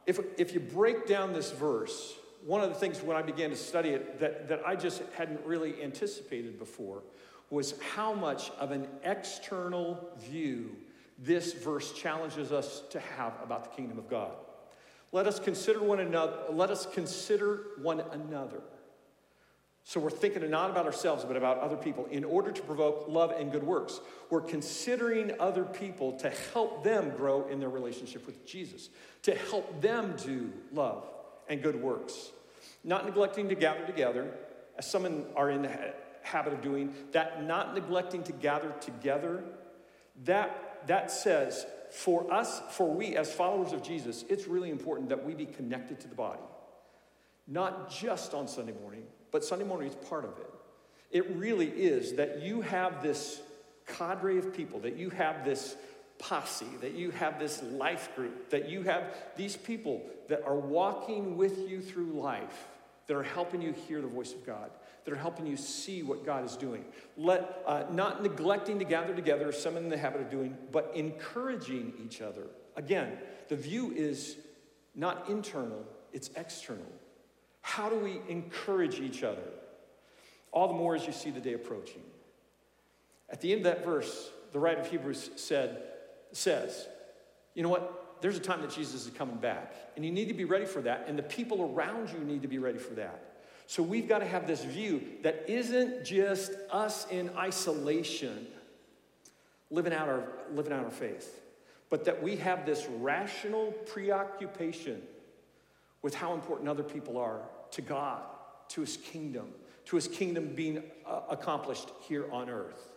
if, 0.06 0.20
if 0.38 0.52
you 0.52 0.60
break 0.60 1.06
down 1.06 1.32
this 1.32 1.50
verse, 1.50 2.14
one 2.44 2.60
of 2.60 2.68
the 2.70 2.74
things 2.74 3.00
when 3.02 3.16
I 3.16 3.22
began 3.22 3.50
to 3.50 3.56
study 3.56 3.90
it 3.90 4.20
that, 4.20 4.48
that 4.48 4.62
I 4.66 4.74
just 4.74 5.02
hadn't 5.16 5.44
really 5.46 5.82
anticipated 5.82 6.58
before 6.58 7.02
was 7.50 7.74
how 7.94 8.12
much 8.12 8.50
of 8.58 8.70
an 8.70 8.88
external 9.04 10.10
view 10.18 10.76
this 11.18 11.52
verse 11.52 11.92
challenges 11.92 12.50
us 12.50 12.82
to 12.90 12.98
have 12.98 13.34
about 13.44 13.64
the 13.64 13.76
kingdom 13.76 13.98
of 13.98 14.08
God. 14.08 14.32
Let 15.12 15.26
us 15.26 15.38
consider 15.38 15.82
one 15.82 16.00
another. 16.00 16.38
Let 16.50 16.70
us 16.70 16.86
consider 16.86 17.60
one 17.80 18.00
another. 18.00 18.62
So 19.84 20.00
we're 20.00 20.10
thinking 20.10 20.48
not 20.48 20.70
about 20.70 20.86
ourselves, 20.86 21.24
but 21.24 21.36
about 21.36 21.58
other 21.58 21.76
people 21.76 22.06
in 22.06 22.24
order 22.24 22.52
to 22.52 22.62
provoke 22.62 23.06
love 23.08 23.32
and 23.32 23.50
good 23.50 23.64
works. 23.64 24.00
We're 24.30 24.40
considering 24.40 25.32
other 25.40 25.64
people 25.64 26.12
to 26.18 26.30
help 26.52 26.84
them 26.84 27.10
grow 27.16 27.48
in 27.48 27.58
their 27.58 27.68
relationship 27.68 28.24
with 28.24 28.46
Jesus, 28.46 28.90
to 29.22 29.34
help 29.34 29.82
them 29.82 30.14
do 30.24 30.50
love 30.72 31.04
and 31.48 31.62
good 31.62 31.82
works. 31.82 32.30
Not 32.84 33.04
neglecting 33.04 33.48
to 33.48 33.54
gather 33.54 33.84
together, 33.84 34.32
as 34.78 34.88
some 34.88 35.24
are 35.36 35.50
in 35.50 35.62
the 35.62 35.94
habit 36.22 36.52
of 36.52 36.62
doing, 36.62 36.94
that 37.10 37.44
not 37.44 37.74
neglecting 37.74 38.22
to 38.24 38.32
gather 38.32 38.72
together, 38.80 39.42
that, 40.24 40.86
that 40.86 41.10
says 41.10 41.66
for 41.92 42.32
us, 42.32 42.62
for 42.70 42.88
we 42.90 43.16
as 43.16 43.30
followers 43.30 43.74
of 43.74 43.82
Jesus, 43.82 44.24
it's 44.30 44.46
really 44.46 44.70
important 44.70 45.10
that 45.10 45.24
we 45.24 45.34
be 45.34 45.44
connected 45.44 46.00
to 46.00 46.08
the 46.08 46.14
body. 46.14 46.40
Not 47.46 47.90
just 47.90 48.32
on 48.32 48.48
Sunday 48.48 48.72
morning, 48.80 49.02
but 49.30 49.44
Sunday 49.44 49.66
morning 49.66 49.90
is 49.90 49.94
part 50.08 50.24
of 50.24 50.30
it. 50.38 50.50
It 51.10 51.28
really 51.36 51.68
is 51.68 52.14
that 52.14 52.40
you 52.40 52.62
have 52.62 53.02
this 53.02 53.42
cadre 53.86 54.38
of 54.38 54.54
people, 54.54 54.80
that 54.80 54.96
you 54.96 55.10
have 55.10 55.44
this 55.44 55.76
posse, 56.18 56.64
that 56.80 56.94
you 56.94 57.10
have 57.10 57.38
this 57.38 57.62
life 57.62 58.08
group, 58.16 58.48
that 58.48 58.70
you 58.70 58.82
have 58.82 59.14
these 59.36 59.56
people 59.56 60.02
that 60.28 60.42
are 60.46 60.56
walking 60.56 61.36
with 61.36 61.68
you 61.68 61.82
through 61.82 62.12
life, 62.12 62.68
that 63.06 63.16
are 63.16 63.22
helping 63.22 63.60
you 63.60 63.72
hear 63.86 64.00
the 64.00 64.08
voice 64.08 64.32
of 64.32 64.46
God 64.46 64.70
that 65.04 65.12
are 65.12 65.16
helping 65.16 65.46
you 65.46 65.56
see 65.56 66.02
what 66.02 66.24
God 66.24 66.44
is 66.44 66.56
doing. 66.56 66.84
Let, 67.16 67.62
uh, 67.66 67.84
not 67.90 68.22
neglecting 68.22 68.78
to 68.78 68.84
gather 68.84 69.14
together, 69.14 69.50
some 69.52 69.76
in 69.76 69.88
the 69.88 69.96
habit 69.96 70.20
of 70.20 70.30
doing, 70.30 70.56
but 70.70 70.92
encouraging 70.94 71.92
each 72.04 72.20
other. 72.20 72.46
Again, 72.76 73.18
the 73.48 73.56
view 73.56 73.92
is 73.94 74.36
not 74.94 75.28
internal, 75.28 75.84
it's 76.12 76.30
external. 76.36 76.86
How 77.62 77.88
do 77.88 77.96
we 77.96 78.20
encourage 78.28 79.00
each 79.00 79.22
other? 79.22 79.42
All 80.52 80.68
the 80.68 80.74
more 80.74 80.94
as 80.94 81.06
you 81.06 81.12
see 81.12 81.30
the 81.30 81.40
day 81.40 81.54
approaching. 81.54 82.02
At 83.30 83.40
the 83.40 83.52
end 83.52 83.66
of 83.66 83.74
that 83.74 83.84
verse, 83.84 84.30
the 84.52 84.58
writer 84.58 84.80
of 84.80 84.88
Hebrews 84.88 85.30
said, 85.36 85.82
says, 86.32 86.86
you 87.54 87.62
know 87.62 87.70
what? 87.70 88.18
There's 88.20 88.36
a 88.36 88.40
time 88.40 88.60
that 88.60 88.70
Jesus 88.70 89.06
is 89.06 89.12
coming 89.12 89.36
back, 89.36 89.74
and 89.96 90.04
you 90.04 90.12
need 90.12 90.28
to 90.28 90.34
be 90.34 90.44
ready 90.44 90.66
for 90.66 90.80
that, 90.82 91.06
and 91.08 91.18
the 91.18 91.24
people 91.24 91.72
around 91.74 92.10
you 92.10 92.18
need 92.20 92.42
to 92.42 92.48
be 92.48 92.58
ready 92.58 92.78
for 92.78 92.94
that. 92.94 93.31
So 93.66 93.82
we've 93.82 94.08
got 94.08 94.18
to 94.18 94.26
have 94.26 94.46
this 94.46 94.64
view 94.64 95.02
that 95.22 95.44
isn't 95.48 96.04
just 96.04 96.52
us 96.70 97.06
in 97.10 97.30
isolation 97.36 98.46
living 99.70 99.92
out 99.92 100.08
our, 100.08 100.28
living 100.52 100.72
out 100.72 100.84
our 100.84 100.90
faith, 100.90 101.40
but 101.88 102.04
that 102.04 102.22
we 102.22 102.36
have 102.36 102.66
this 102.66 102.86
rational 102.98 103.72
preoccupation 103.86 105.00
with 106.02 106.14
how 106.14 106.34
important 106.34 106.68
other 106.68 106.82
people 106.82 107.16
are 107.16 107.40
to 107.70 107.80
God, 107.80 108.22
to 108.68 108.82
his 108.82 108.98
kingdom, 108.98 109.48
to 109.86 109.96
his 109.96 110.06
kingdom 110.06 110.54
being 110.54 110.82
uh, 111.06 111.20
accomplished 111.30 111.88
here 112.06 112.30
on 112.30 112.50
earth. 112.50 112.90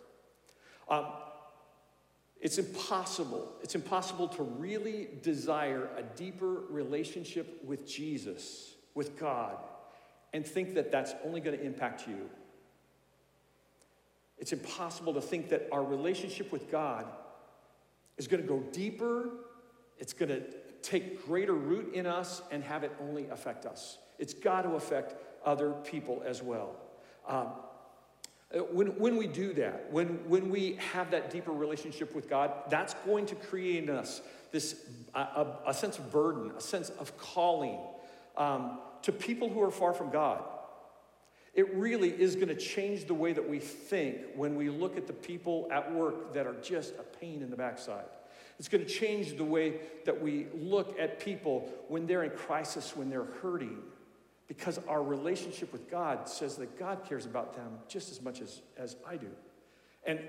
Um, 0.88 1.06
it's 2.40 2.58
impossible. 2.58 3.54
It's 3.62 3.74
impossible 3.74 4.28
to 4.28 4.42
really 4.42 5.08
desire 5.22 5.88
a 5.96 6.02
deeper 6.02 6.62
relationship 6.68 7.64
with 7.64 7.86
Jesus, 7.88 8.74
with 8.94 9.18
God, 9.18 9.56
and 10.32 10.46
think 10.46 10.74
that 10.74 10.92
that's 10.92 11.14
only 11.24 11.40
going 11.40 11.58
to 11.58 11.64
impact 11.64 12.06
you. 12.06 12.28
It's 14.38 14.52
impossible 14.52 15.14
to 15.14 15.20
think 15.20 15.48
that 15.48 15.68
our 15.72 15.82
relationship 15.82 16.52
with 16.52 16.70
God 16.70 17.06
is 18.18 18.28
going 18.28 18.42
to 18.42 18.48
go 18.48 18.60
deeper, 18.72 19.30
it's 19.98 20.12
going 20.12 20.28
to 20.28 20.42
take 20.82 21.24
greater 21.26 21.54
root 21.54 21.94
in 21.94 22.06
us 22.06 22.42
and 22.50 22.62
have 22.62 22.84
it 22.84 22.92
only 23.00 23.28
affect 23.28 23.66
us. 23.66 23.98
It's 24.18 24.34
got 24.34 24.62
to 24.62 24.70
affect 24.70 25.14
other 25.44 25.72
people 25.72 26.22
as 26.26 26.42
well. 26.42 26.76
Um, 27.26 27.48
when, 28.70 28.98
when 28.98 29.16
we 29.16 29.26
do 29.26 29.52
that, 29.54 29.90
when, 29.90 30.28
when 30.28 30.50
we 30.50 30.78
have 30.92 31.10
that 31.10 31.30
deeper 31.30 31.50
relationship 31.50 32.14
with 32.14 32.28
God, 32.28 32.52
that's 32.70 32.94
going 33.04 33.26
to 33.26 33.34
create 33.34 33.84
in 33.84 33.90
us 33.90 34.22
this 34.52 34.76
a, 35.14 35.46
a 35.66 35.74
sense 35.74 35.98
of 35.98 36.12
burden, 36.12 36.52
a 36.56 36.60
sense 36.60 36.90
of 36.90 37.16
calling. 37.18 37.78
Um, 38.36 38.78
to 39.02 39.12
people 39.12 39.48
who 39.48 39.62
are 39.62 39.70
far 39.70 39.92
from 39.92 40.10
God. 40.10 40.42
It 41.54 41.74
really 41.74 42.10
is 42.10 42.34
going 42.34 42.48
to 42.48 42.54
change 42.54 43.06
the 43.06 43.14
way 43.14 43.32
that 43.32 43.48
we 43.48 43.58
think 43.58 44.18
when 44.34 44.56
we 44.56 44.68
look 44.68 44.98
at 44.98 45.06
the 45.06 45.14
people 45.14 45.68
at 45.72 45.92
work 45.92 46.34
that 46.34 46.46
are 46.46 46.56
just 46.60 46.94
a 46.98 47.02
pain 47.02 47.42
in 47.42 47.48
the 47.50 47.56
backside. 47.56 48.04
It's 48.58 48.68
going 48.68 48.84
to 48.84 48.90
change 48.90 49.36
the 49.36 49.44
way 49.44 49.80
that 50.04 50.20
we 50.20 50.46
look 50.54 50.98
at 50.98 51.18
people 51.18 51.72
when 51.88 52.06
they're 52.06 52.24
in 52.24 52.30
crisis, 52.30 52.96
when 52.96 53.08
they're 53.08 53.28
hurting, 53.42 53.78
because 54.48 54.78
our 54.86 55.02
relationship 55.02 55.72
with 55.72 55.90
God 55.90 56.28
says 56.28 56.56
that 56.56 56.78
God 56.78 57.04
cares 57.08 57.26
about 57.26 57.54
them 57.54 57.78
just 57.88 58.10
as 58.10 58.20
much 58.20 58.40
as, 58.40 58.60
as 58.76 58.96
I 59.06 59.16
do. 59.16 59.28
And, 60.06 60.20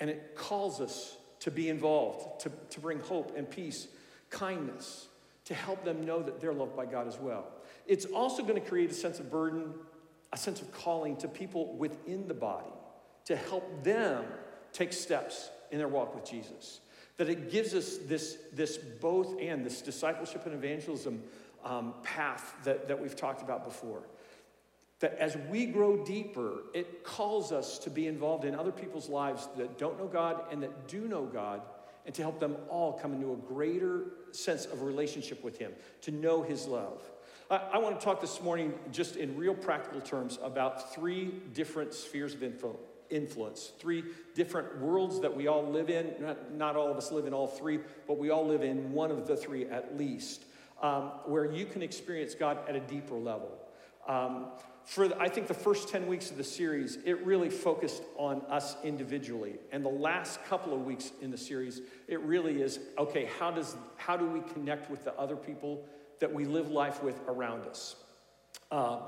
and 0.00 0.10
it 0.10 0.34
calls 0.36 0.80
us 0.80 1.16
to 1.40 1.50
be 1.50 1.68
involved, 1.68 2.40
to, 2.40 2.52
to 2.70 2.80
bring 2.80 3.00
hope 3.00 3.36
and 3.36 3.48
peace, 3.48 3.88
kindness, 4.30 5.08
to 5.44 5.54
help 5.54 5.84
them 5.84 6.04
know 6.04 6.22
that 6.22 6.40
they're 6.40 6.52
loved 6.52 6.76
by 6.76 6.86
God 6.86 7.08
as 7.08 7.18
well. 7.18 7.46
It's 7.90 8.04
also 8.04 8.44
going 8.44 8.54
to 8.54 8.60
create 8.60 8.92
a 8.92 8.94
sense 8.94 9.18
of 9.18 9.32
burden, 9.32 9.74
a 10.32 10.36
sense 10.36 10.62
of 10.62 10.70
calling 10.70 11.16
to 11.16 11.26
people 11.26 11.74
within 11.74 12.28
the 12.28 12.34
body 12.34 12.70
to 13.24 13.34
help 13.34 13.82
them 13.82 14.24
take 14.72 14.92
steps 14.92 15.50
in 15.72 15.78
their 15.78 15.88
walk 15.88 16.14
with 16.14 16.24
Jesus. 16.24 16.78
That 17.16 17.28
it 17.28 17.50
gives 17.50 17.74
us 17.74 17.96
this, 18.06 18.38
this 18.52 18.76
both 18.78 19.40
and, 19.40 19.66
this 19.66 19.82
discipleship 19.82 20.46
and 20.46 20.54
evangelism 20.54 21.20
um, 21.64 21.94
path 22.04 22.54
that, 22.62 22.86
that 22.86 23.02
we've 23.02 23.16
talked 23.16 23.42
about 23.42 23.64
before. 23.64 24.04
That 25.00 25.14
as 25.18 25.36
we 25.50 25.66
grow 25.66 26.04
deeper, 26.04 26.62
it 26.72 27.02
calls 27.02 27.50
us 27.50 27.76
to 27.80 27.90
be 27.90 28.06
involved 28.06 28.44
in 28.44 28.54
other 28.54 28.70
people's 28.70 29.08
lives 29.08 29.48
that 29.56 29.78
don't 29.78 29.98
know 29.98 30.06
God 30.06 30.44
and 30.52 30.62
that 30.62 30.86
do 30.86 31.08
know 31.08 31.24
God, 31.24 31.62
and 32.06 32.14
to 32.14 32.22
help 32.22 32.38
them 32.38 32.56
all 32.68 32.92
come 32.92 33.14
into 33.14 33.32
a 33.32 33.36
greater 33.36 34.04
sense 34.30 34.66
of 34.66 34.82
relationship 34.82 35.42
with 35.42 35.58
Him, 35.58 35.72
to 36.02 36.12
know 36.12 36.44
His 36.44 36.68
love. 36.68 37.02
I, 37.50 37.56
I 37.72 37.78
want 37.78 37.98
to 37.98 38.04
talk 38.04 38.20
this 38.20 38.40
morning, 38.40 38.72
just 38.92 39.16
in 39.16 39.36
real 39.36 39.54
practical 39.54 40.00
terms, 40.00 40.38
about 40.42 40.94
three 40.94 41.34
different 41.52 41.92
spheres 41.92 42.32
of 42.32 42.42
info, 42.42 42.78
influence, 43.10 43.72
three 43.78 44.04
different 44.34 44.78
worlds 44.78 45.20
that 45.20 45.36
we 45.36 45.48
all 45.48 45.66
live 45.66 45.90
in. 45.90 46.14
Not, 46.20 46.54
not, 46.54 46.76
all 46.76 46.90
of 46.90 46.96
us 46.96 47.10
live 47.10 47.26
in 47.26 47.34
all 47.34 47.48
three, 47.48 47.80
but 48.06 48.18
we 48.18 48.30
all 48.30 48.46
live 48.46 48.62
in 48.62 48.92
one 48.92 49.10
of 49.10 49.26
the 49.26 49.36
three 49.36 49.66
at 49.66 49.98
least, 49.98 50.44
um, 50.80 51.10
where 51.26 51.50
you 51.50 51.66
can 51.66 51.82
experience 51.82 52.34
God 52.34 52.58
at 52.68 52.76
a 52.76 52.80
deeper 52.80 53.16
level. 53.16 53.58
Um, 54.06 54.46
for 54.84 55.08
the, 55.08 55.20
I 55.20 55.28
think 55.28 55.46
the 55.46 55.54
first 55.54 55.88
10 55.88 56.06
weeks 56.06 56.30
of 56.30 56.36
the 56.36 56.44
series, 56.44 56.98
it 57.04 57.24
really 57.24 57.50
focused 57.50 58.02
on 58.16 58.42
us 58.48 58.76
individually. 58.82 59.56
And 59.72 59.84
the 59.84 59.90
last 59.90 60.42
couple 60.44 60.72
of 60.72 60.84
weeks 60.84 61.12
in 61.20 61.30
the 61.30 61.36
series, 61.36 61.82
it 62.08 62.20
really 62.20 62.62
is 62.62 62.80
okay, 62.96 63.28
how, 63.38 63.50
does, 63.50 63.76
how 63.96 64.16
do 64.16 64.26
we 64.26 64.40
connect 64.52 64.90
with 64.90 65.04
the 65.04 65.14
other 65.14 65.36
people 65.36 65.84
that 66.20 66.32
we 66.32 66.44
live 66.44 66.70
life 66.70 67.02
with 67.02 67.20
around 67.28 67.66
us. 67.66 67.96
Uh, 68.70 69.00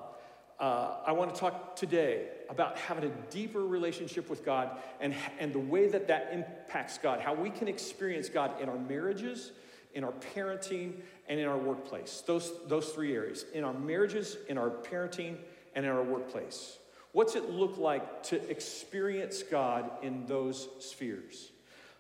Uh, 0.61 1.11
I 1.11 1.13
want 1.13 1.35
to 1.35 1.41
talk 1.41 1.75
today 1.75 2.29
about 2.49 2.79
having 2.79 3.05
a 3.11 3.13
deeper 3.31 3.67
relationship 3.67 4.31
with 4.31 4.45
God 4.45 4.71
and, 5.01 5.13
and 5.41 5.53
the 5.53 5.59
way 5.59 5.89
that 5.89 6.07
that 6.07 6.31
impacts 6.33 6.99
God, 6.99 7.21
how 7.21 7.35
we 7.35 7.51
can 7.51 7.67
experience 7.67 8.29
God 8.29 8.61
in 8.61 8.69
our 8.69 8.79
marriages, 8.79 9.51
in 9.95 10.05
our 10.05 10.15
parenting, 10.35 10.93
and 11.27 11.41
in 11.41 11.49
our 11.49 11.59
workplace. 11.59 12.23
Those, 12.27 12.53
those 12.69 12.91
three 12.95 13.17
areas 13.17 13.45
in 13.53 13.65
our 13.65 13.75
marriages, 13.75 14.37
in 14.49 14.57
our 14.57 14.71
parenting, 14.71 15.35
and 15.75 15.85
in 15.85 15.91
our 15.91 16.05
workplace. 16.05 16.79
What's 17.11 17.35
it 17.35 17.51
look 17.51 17.77
like 17.77 18.23
to 18.31 18.37
experience 18.49 19.43
God 19.43 19.91
in 20.03 20.27
those 20.27 20.69
spheres? 20.79 21.51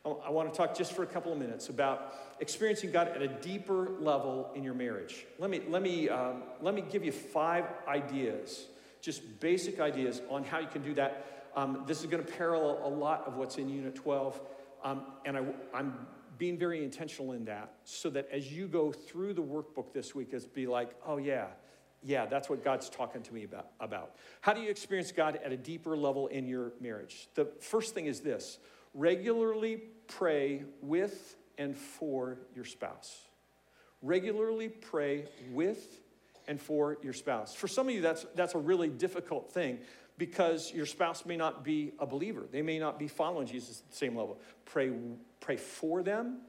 I 0.04 0.30
want 0.30 0.52
to 0.52 0.56
talk 0.56 0.76
just 0.76 0.92
for 0.92 1.02
a 1.02 1.06
couple 1.14 1.32
of 1.32 1.38
minutes 1.38 1.68
about 1.68 2.31
experiencing 2.42 2.90
God 2.90 3.06
at 3.06 3.22
a 3.22 3.28
deeper 3.28 3.92
level 4.00 4.50
in 4.56 4.64
your 4.64 4.74
marriage. 4.74 5.26
Let 5.38 5.48
me, 5.48 5.62
let 5.68 5.80
me, 5.80 6.08
um, 6.08 6.42
let 6.60 6.74
me 6.74 6.82
give 6.82 7.04
you 7.04 7.12
five 7.12 7.64
ideas, 7.86 8.66
just 9.00 9.38
basic 9.38 9.78
ideas 9.78 10.20
on 10.28 10.42
how 10.42 10.58
you 10.58 10.66
can 10.66 10.82
do 10.82 10.92
that. 10.94 11.48
Um, 11.54 11.84
this 11.86 12.00
is 12.00 12.06
going 12.06 12.24
to 12.24 12.32
parallel 12.32 12.80
a 12.84 12.88
lot 12.88 13.28
of 13.28 13.36
what's 13.36 13.58
in 13.58 13.68
Unit 13.68 13.94
12, 13.94 14.40
um, 14.82 15.02
and 15.24 15.36
I, 15.36 15.44
I'm 15.72 15.94
being 16.36 16.58
very 16.58 16.82
intentional 16.82 17.30
in 17.30 17.44
that 17.44 17.74
so 17.84 18.10
that 18.10 18.28
as 18.32 18.52
you 18.52 18.66
go 18.66 18.90
through 18.90 19.34
the 19.34 19.42
workbook 19.42 19.92
this 19.92 20.12
week, 20.12 20.30
it's 20.32 20.44
be 20.44 20.66
like, 20.66 20.90
oh, 21.06 21.18
yeah, 21.18 21.46
yeah, 22.02 22.26
that's 22.26 22.50
what 22.50 22.64
God's 22.64 22.88
talking 22.88 23.22
to 23.22 23.32
me 23.32 23.44
about, 23.44 23.68
about. 23.78 24.16
How 24.40 24.52
do 24.52 24.60
you 24.60 24.68
experience 24.68 25.12
God 25.12 25.38
at 25.44 25.52
a 25.52 25.56
deeper 25.56 25.96
level 25.96 26.26
in 26.26 26.48
your 26.48 26.72
marriage? 26.80 27.28
The 27.36 27.44
first 27.60 27.94
thing 27.94 28.06
is 28.06 28.18
this 28.18 28.58
regularly 28.94 29.82
pray 30.08 30.64
with 30.82 31.36
and 31.62 31.76
for 31.76 32.38
your 32.54 32.64
spouse. 32.64 33.22
Regularly 34.02 34.68
pray 34.68 35.26
with 35.52 36.00
and 36.48 36.60
for 36.60 36.98
your 37.02 37.12
spouse. 37.12 37.54
For 37.54 37.68
some 37.68 37.88
of 37.88 37.94
you, 37.94 38.00
that's, 38.00 38.26
that's 38.34 38.56
a 38.56 38.58
really 38.58 38.88
difficult 38.88 39.52
thing 39.52 39.78
because 40.18 40.72
your 40.72 40.86
spouse 40.86 41.24
may 41.24 41.36
not 41.36 41.62
be 41.62 41.92
a 42.00 42.06
believer. 42.06 42.42
They 42.50 42.62
may 42.62 42.80
not 42.80 42.98
be 42.98 43.06
following 43.06 43.46
Jesus 43.46 43.80
at 43.80 43.92
the 43.92 43.96
same 43.96 44.16
level. 44.16 44.40
Pray, 44.64 44.90
pray 45.40 45.56
for 45.56 46.02
them 46.02 46.40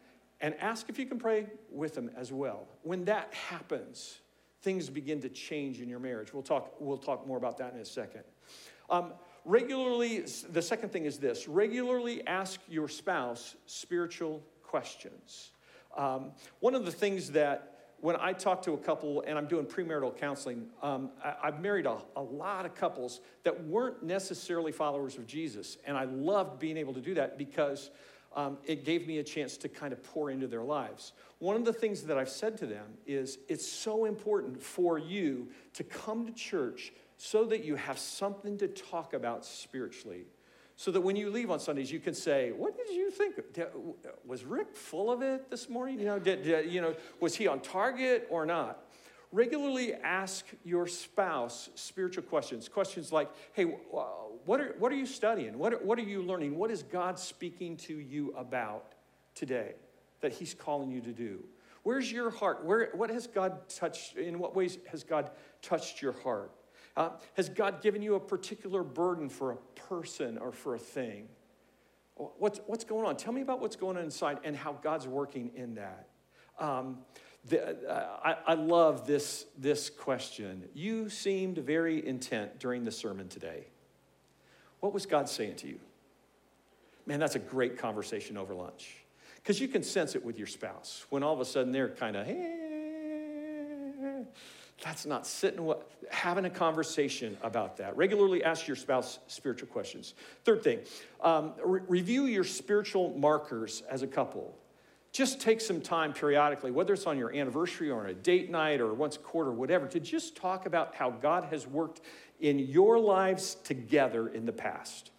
and 0.41 0.55
ask 0.59 0.89
if 0.89 0.97
you 0.97 1.05
can 1.05 1.19
pray 1.19 1.45
with 1.71 1.93
them 1.93 2.09
as 2.17 2.31
well. 2.31 2.67
When 2.81 3.05
that 3.05 3.31
happens, 3.33 4.19
things 4.63 4.89
begin 4.89 5.21
to 5.21 5.29
change 5.29 5.79
in 5.79 5.87
your 5.87 5.99
marriage. 5.99 6.33
We'll 6.33 6.43
talk, 6.43 6.73
we'll 6.79 6.97
talk 6.97 7.27
more 7.27 7.37
about 7.37 7.59
that 7.59 7.73
in 7.75 7.79
a 7.79 7.85
second. 7.85 8.23
Um, 8.89 9.13
regularly, 9.45 10.25
the 10.49 10.61
second 10.61 10.91
thing 10.91 11.05
is 11.05 11.19
this 11.19 11.47
regularly 11.47 12.25
ask 12.25 12.59
your 12.67 12.87
spouse 12.87 13.55
spiritual 13.67 14.41
questions. 14.73 15.51
Um, 15.95 16.31
one 16.59 16.73
of 16.73 16.83
the 16.83 16.91
things 16.91 17.29
that 17.33 17.91
when 18.01 18.15
I 18.19 18.33
talk 18.33 18.63
to 18.63 18.71
a 18.71 18.77
couple 18.79 19.23
and 19.27 19.37
I'm 19.37 19.45
doing 19.45 19.67
premarital 19.67 20.17
counseling, 20.17 20.65
um, 20.81 21.11
I, 21.23 21.35
have 21.45 21.61
married 21.61 21.85
a, 21.85 21.99
a 22.15 22.21
lot 22.23 22.65
of 22.65 22.73
couples 22.73 23.21
that 23.43 23.65
weren't 23.65 24.01
necessarily 24.01 24.71
followers 24.71 25.15
of 25.15 25.27
Jesus. 25.27 25.77
And 25.85 25.95
I 25.95 26.05
loved 26.05 26.57
being 26.57 26.75
able 26.77 26.95
to 26.95 27.01
do 27.01 27.13
that 27.13 27.37
because 27.37 27.91
um, 28.35 28.57
it 28.65 28.83
gave 28.83 29.05
me 29.05 29.19
a 29.19 29.23
chance 29.23 29.57
to 29.57 29.69
kind 29.69 29.93
of 29.93 30.01
pour 30.01 30.31
into 30.31 30.47
their 30.47 30.63
lives. 30.63 31.13
One 31.37 31.55
of 31.55 31.65
the 31.65 31.73
things 31.73 32.01
that 32.01 32.17
I've 32.17 32.29
said 32.29 32.57
to 32.57 32.65
them 32.65 32.95
is 33.05 33.37
it's 33.47 33.67
so 33.67 34.05
important 34.05 34.59
for 34.59 34.97
you 34.97 35.49
to 35.75 35.83
come 35.83 36.25
to 36.25 36.33
church 36.33 36.93
so 37.17 37.45
that 37.45 37.63
you 37.63 37.75
have 37.75 37.99
something 37.99 38.57
to 38.57 38.67
talk 38.67 39.13
about 39.13 39.45
spiritually 39.45 40.25
so 40.75 40.91
that 40.91 41.01
when 41.01 41.15
you 41.15 41.29
leave 41.29 41.51
on 41.51 41.59
Sundays, 41.59 41.91
you 41.91 41.99
can 41.99 42.13
say, 42.13 42.51
"What 42.51 42.75
did 42.75 42.89
you 42.89 43.11
think? 43.11 43.39
Was 44.25 44.43
Rick 44.43 44.75
full 44.75 45.11
of 45.11 45.21
it 45.21 45.49
this 45.49 45.69
morning? 45.69 45.99
You 45.99 46.05
know, 46.05 46.19
did, 46.19 46.43
did, 46.43 46.71
you 46.71 46.81
know, 46.81 46.95
was 47.19 47.35
he 47.35 47.47
on 47.47 47.59
target 47.59 48.27
or 48.29 48.45
not?" 48.45 48.85
Regularly 49.31 49.93
ask 49.95 50.45
your 50.63 50.85
spouse 50.87 51.69
spiritual 51.73 52.23
questions. 52.23 52.69
Questions 52.69 53.11
like, 53.11 53.29
"Hey, 53.53 53.65
what 53.65 54.59
are 54.59 54.75
what 54.77 54.91
are 54.91 54.95
you 54.95 55.05
studying? 55.05 55.57
What 55.57 55.73
are, 55.73 55.77
what 55.77 55.97
are 55.99 56.03
you 56.03 56.21
learning? 56.21 56.57
What 56.57 56.71
is 56.71 56.83
God 56.83 57.17
speaking 57.19 57.77
to 57.77 57.95
you 57.95 58.33
about 58.37 58.93
today 59.35 59.75
that 60.21 60.33
He's 60.33 60.53
calling 60.53 60.91
you 60.91 61.01
to 61.01 61.11
do?" 61.11 61.43
Where's 61.83 62.09
your 62.09 62.29
heart? 62.29 62.63
Where, 62.63 62.91
what 62.93 63.09
has 63.09 63.27
God 63.27 63.67
touched? 63.67 64.15
In 64.15 64.39
what 64.39 64.55
ways 64.55 64.77
has 64.87 65.03
God 65.03 65.29
touched 65.61 66.01
your 66.01 66.13
heart? 66.13 66.51
Uh, 66.95 67.09
has 67.35 67.49
God 67.49 67.81
given 67.81 68.01
you 68.01 68.15
a 68.15 68.19
particular 68.19 68.83
burden 68.83 69.29
for 69.29 69.51
a 69.51 69.55
person 69.75 70.37
or 70.37 70.51
for 70.51 70.75
a 70.75 70.79
thing? 70.79 71.27
What's, 72.15 72.59
what's 72.67 72.83
going 72.83 73.05
on? 73.05 73.17
Tell 73.17 73.33
me 73.33 73.41
about 73.41 73.59
what's 73.59 73.75
going 73.75 73.97
on 73.97 74.03
inside 74.03 74.39
and 74.43 74.55
how 74.55 74.73
God's 74.73 75.07
working 75.07 75.51
in 75.55 75.75
that. 75.75 76.07
Um, 76.59 76.99
the, 77.45 77.89
uh, 77.89 78.19
I, 78.23 78.51
I 78.51 78.53
love 78.53 79.07
this, 79.07 79.45
this 79.57 79.89
question. 79.89 80.69
You 80.73 81.09
seemed 81.09 81.57
very 81.57 82.05
intent 82.05 82.59
during 82.59 82.83
the 82.83 82.91
sermon 82.91 83.27
today. 83.27 83.65
What 84.79 84.93
was 84.93 85.05
God 85.05 85.27
saying 85.27 85.55
to 85.57 85.67
you? 85.67 85.79
Man, 87.05 87.19
that's 87.19 87.35
a 87.35 87.39
great 87.39 87.77
conversation 87.77 88.37
over 88.37 88.53
lunch. 88.53 88.95
Because 89.35 89.59
you 89.59 89.67
can 89.67 89.83
sense 89.83 90.15
it 90.15 90.23
with 90.23 90.37
your 90.37 90.47
spouse 90.47 91.05
when 91.09 91.23
all 91.23 91.33
of 91.33 91.41
a 91.41 91.45
sudden 91.45 91.73
they're 91.73 91.89
kind 91.89 92.15
of, 92.15 92.25
hey, 92.25 92.62
that's 94.81 95.05
not 95.05 95.25
sitting, 95.25 95.73
having 96.09 96.45
a 96.45 96.49
conversation 96.49 97.37
about 97.41 97.77
that. 97.77 97.95
Regularly 97.95 98.43
ask 98.43 98.67
your 98.67 98.75
spouse 98.75 99.19
spiritual 99.27 99.67
questions. 99.69 100.13
Third 100.43 100.63
thing, 100.63 100.79
um, 101.21 101.53
re- 101.63 101.81
review 101.87 102.25
your 102.25 102.43
spiritual 102.43 103.17
markers 103.17 103.83
as 103.89 104.01
a 104.01 104.07
couple. 104.07 104.57
Just 105.11 105.39
take 105.39 105.61
some 105.61 105.79
time 105.79 106.11
periodically, 106.11 106.71
whether 106.71 106.93
it's 106.93 107.05
on 107.05 107.19
your 107.19 107.33
anniversary 107.35 107.91
or 107.91 108.01
on 108.01 108.09
a 108.09 108.13
date 108.15 108.49
night 108.49 108.81
or 108.81 108.93
once 108.93 109.15
a 109.15 109.19
quarter, 109.19 109.51
whatever, 109.51 109.87
to 109.87 109.99
just 109.99 110.35
talk 110.35 110.65
about 110.65 110.95
how 110.95 111.11
God 111.11 111.45
has 111.51 111.67
worked 111.67 112.01
in 112.39 112.57
your 112.57 112.99
lives 112.99 113.55
together 113.63 114.27
in 114.27 114.45
the 114.45 114.51
past. 114.51 115.11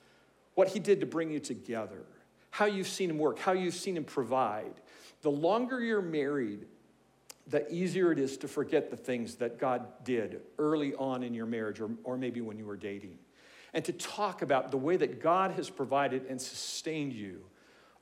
What 0.56 0.68
He 0.68 0.80
did 0.80 1.00
to 1.00 1.06
bring 1.06 1.30
you 1.30 1.38
together, 1.38 2.02
how 2.50 2.64
you've 2.64 2.88
seen 2.88 3.08
Him 3.08 3.18
work, 3.18 3.38
how 3.38 3.52
you've 3.52 3.74
seen 3.74 3.96
Him 3.96 4.04
provide. 4.04 4.74
The 5.22 5.30
longer 5.30 5.80
you're 5.80 6.02
married, 6.02 6.66
the 7.46 7.70
easier 7.72 8.10
it 8.10 8.18
is 8.18 8.36
to 8.38 8.48
forget 8.48 8.90
the 8.90 8.96
things 8.96 9.36
that 9.36 9.58
God 9.58 9.86
did 10.02 10.40
early 10.58 10.94
on 10.94 11.22
in 11.22 11.34
your 11.34 11.46
marriage 11.46 11.80
or, 11.80 11.90
or 12.02 12.16
maybe 12.16 12.40
when 12.40 12.58
you 12.58 12.64
were 12.64 12.76
dating. 12.76 13.18
And 13.74 13.84
to 13.84 13.92
talk 13.92 14.42
about 14.42 14.70
the 14.70 14.76
way 14.76 14.96
that 14.96 15.20
God 15.20 15.50
has 15.52 15.68
provided 15.68 16.26
and 16.26 16.40
sustained 16.40 17.12
you 17.12 17.44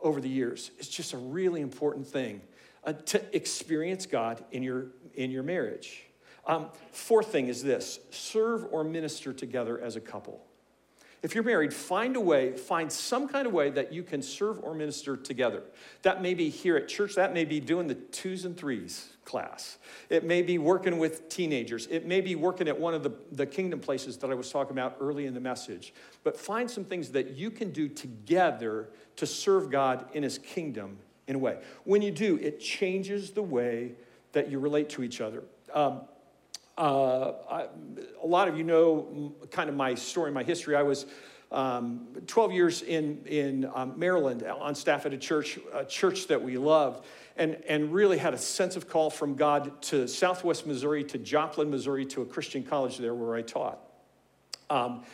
over 0.01 0.20
the 0.20 0.28
years 0.28 0.70
is 0.78 0.88
just 0.88 1.12
a 1.12 1.16
really 1.16 1.61
important 1.61 2.07
thing 2.07 2.43
uh, 2.84 2.93
to 2.93 3.36
experience 3.36 4.07
God 4.07 4.45
in 4.53 4.62
your, 4.62 4.88
in 5.14 5.30
your 5.30 5.43
marriage. 5.43 6.05
Um, 6.47 6.66
fourth 6.90 7.28
thing 7.28 7.49
is 7.49 7.62
this 7.62 8.01
serve 8.11 8.66
or 8.70 8.84
minister 8.84 9.32
together 9.32 9.80
as 9.80 9.97
a 9.97 10.01
couple. 10.01 10.45
If 11.23 11.37
you're 11.37 11.45
married, 11.45 11.73
find 11.73 12.16
a 12.16 12.20
way, 12.20 12.57
find 12.57 12.91
some 12.91 13.29
kind 13.29 13.47
of 13.47 13.53
way 13.53 13.70
that 13.70 13.93
you 13.93 14.03
can 14.03 14.23
serve 14.23 14.59
or 14.61 14.75
minister 14.75 15.16
together. 15.16 15.62
That 16.03 16.20
may 16.20 16.35
be 16.35 16.49
here 16.49 16.77
at 16.77 16.89
church, 16.89 17.14
that 17.14 17.33
may 17.33 17.45
be 17.45 17.61
doing 17.61 17.87
the 17.87 17.95
twos 17.95 18.45
and 18.45 18.57
threes 18.57 19.09
class. 19.25 19.79
It 20.09 20.25
may 20.25 20.43
be 20.43 20.59
working 20.59 20.99
with 20.99 21.29
teenagers. 21.29 21.87
It 21.87 22.07
may 22.07 22.20
be 22.20 22.35
working 22.35 22.66
at 22.66 22.79
one 22.79 22.93
of 22.93 23.05
the, 23.05 23.12
the 23.31 23.47
kingdom 23.47 23.79
places 23.79 24.16
that 24.18 24.31
I 24.31 24.35
was 24.35 24.51
talking 24.51 24.73
about 24.73 24.97
early 25.01 25.27
in 25.27 25.35
the 25.35 25.41
message. 25.41 25.95
But 26.25 26.37
find 26.37 26.68
some 26.68 26.85
things 26.85 27.11
that 27.11 27.31
you 27.31 27.53
can 27.53 27.70
do 27.70 27.89
together 27.89 28.89
to 29.14 29.27
serve 29.27 29.70
God 29.70 30.07
in 30.14 30.25
his 30.25 30.39
kingdom 30.39 30.99
in 31.29 31.37
a 31.37 31.39
way. 31.39 31.59
When 31.85 32.03
you 32.03 32.11
do, 32.11 32.37
it 32.39 32.59
changes 32.59 33.31
the 33.31 33.43
way 33.43 33.93
that 34.33 34.51
you 34.51 34.59
relate 34.59 34.89
to 34.91 35.05
each 35.05 35.20
other. 35.20 35.45
Um, 35.73 36.01
uh, 36.83 37.68
a 38.22 38.26
lot 38.26 38.49
of 38.49 38.59
you 38.59 38.64
know 38.64 39.33
kind 39.51 39.68
of 39.68 39.76
my 39.76 39.95
story, 39.95 40.33
my 40.33 40.43
history. 40.43 40.74
I 40.74 40.83
was 40.83 41.07
um, 41.53 42.09
12 42.26 42.53
years 42.53 42.83
in, 42.83 43.22
in 43.26 43.70
um, 43.72 43.99
Maryland 43.99 44.43
on 44.43 44.74
staff 44.74 45.07
at 45.07 45.12
a 45.12 45.18
church, 45.18 45.59
a 45.72 45.85
church 45.85 46.26
that 46.26 46.43
we 46.43 46.59
loved, 46.59 47.05
and, 47.37 47.57
and 47.68 47.93
really 47.93 48.18
had 48.18 48.35
a 48.35 48.39
sense 48.39 48.74
of 48.74 48.89
call 48.89 49.11
from 49.11 49.37
God 49.37 49.80
to 49.83 50.09
Southwest 50.09 50.66
Missouri, 50.66 51.05
to 51.05 51.18
Joplin, 51.18 51.70
Missouri, 51.70 52.05
to 52.07 52.22
a 52.22 52.26
Christian 52.26 52.64
college 52.64 52.99
there 52.99 53.14
where 53.14 53.37
I 53.37 53.43
taught. 53.43 53.78
Um, 54.68 55.05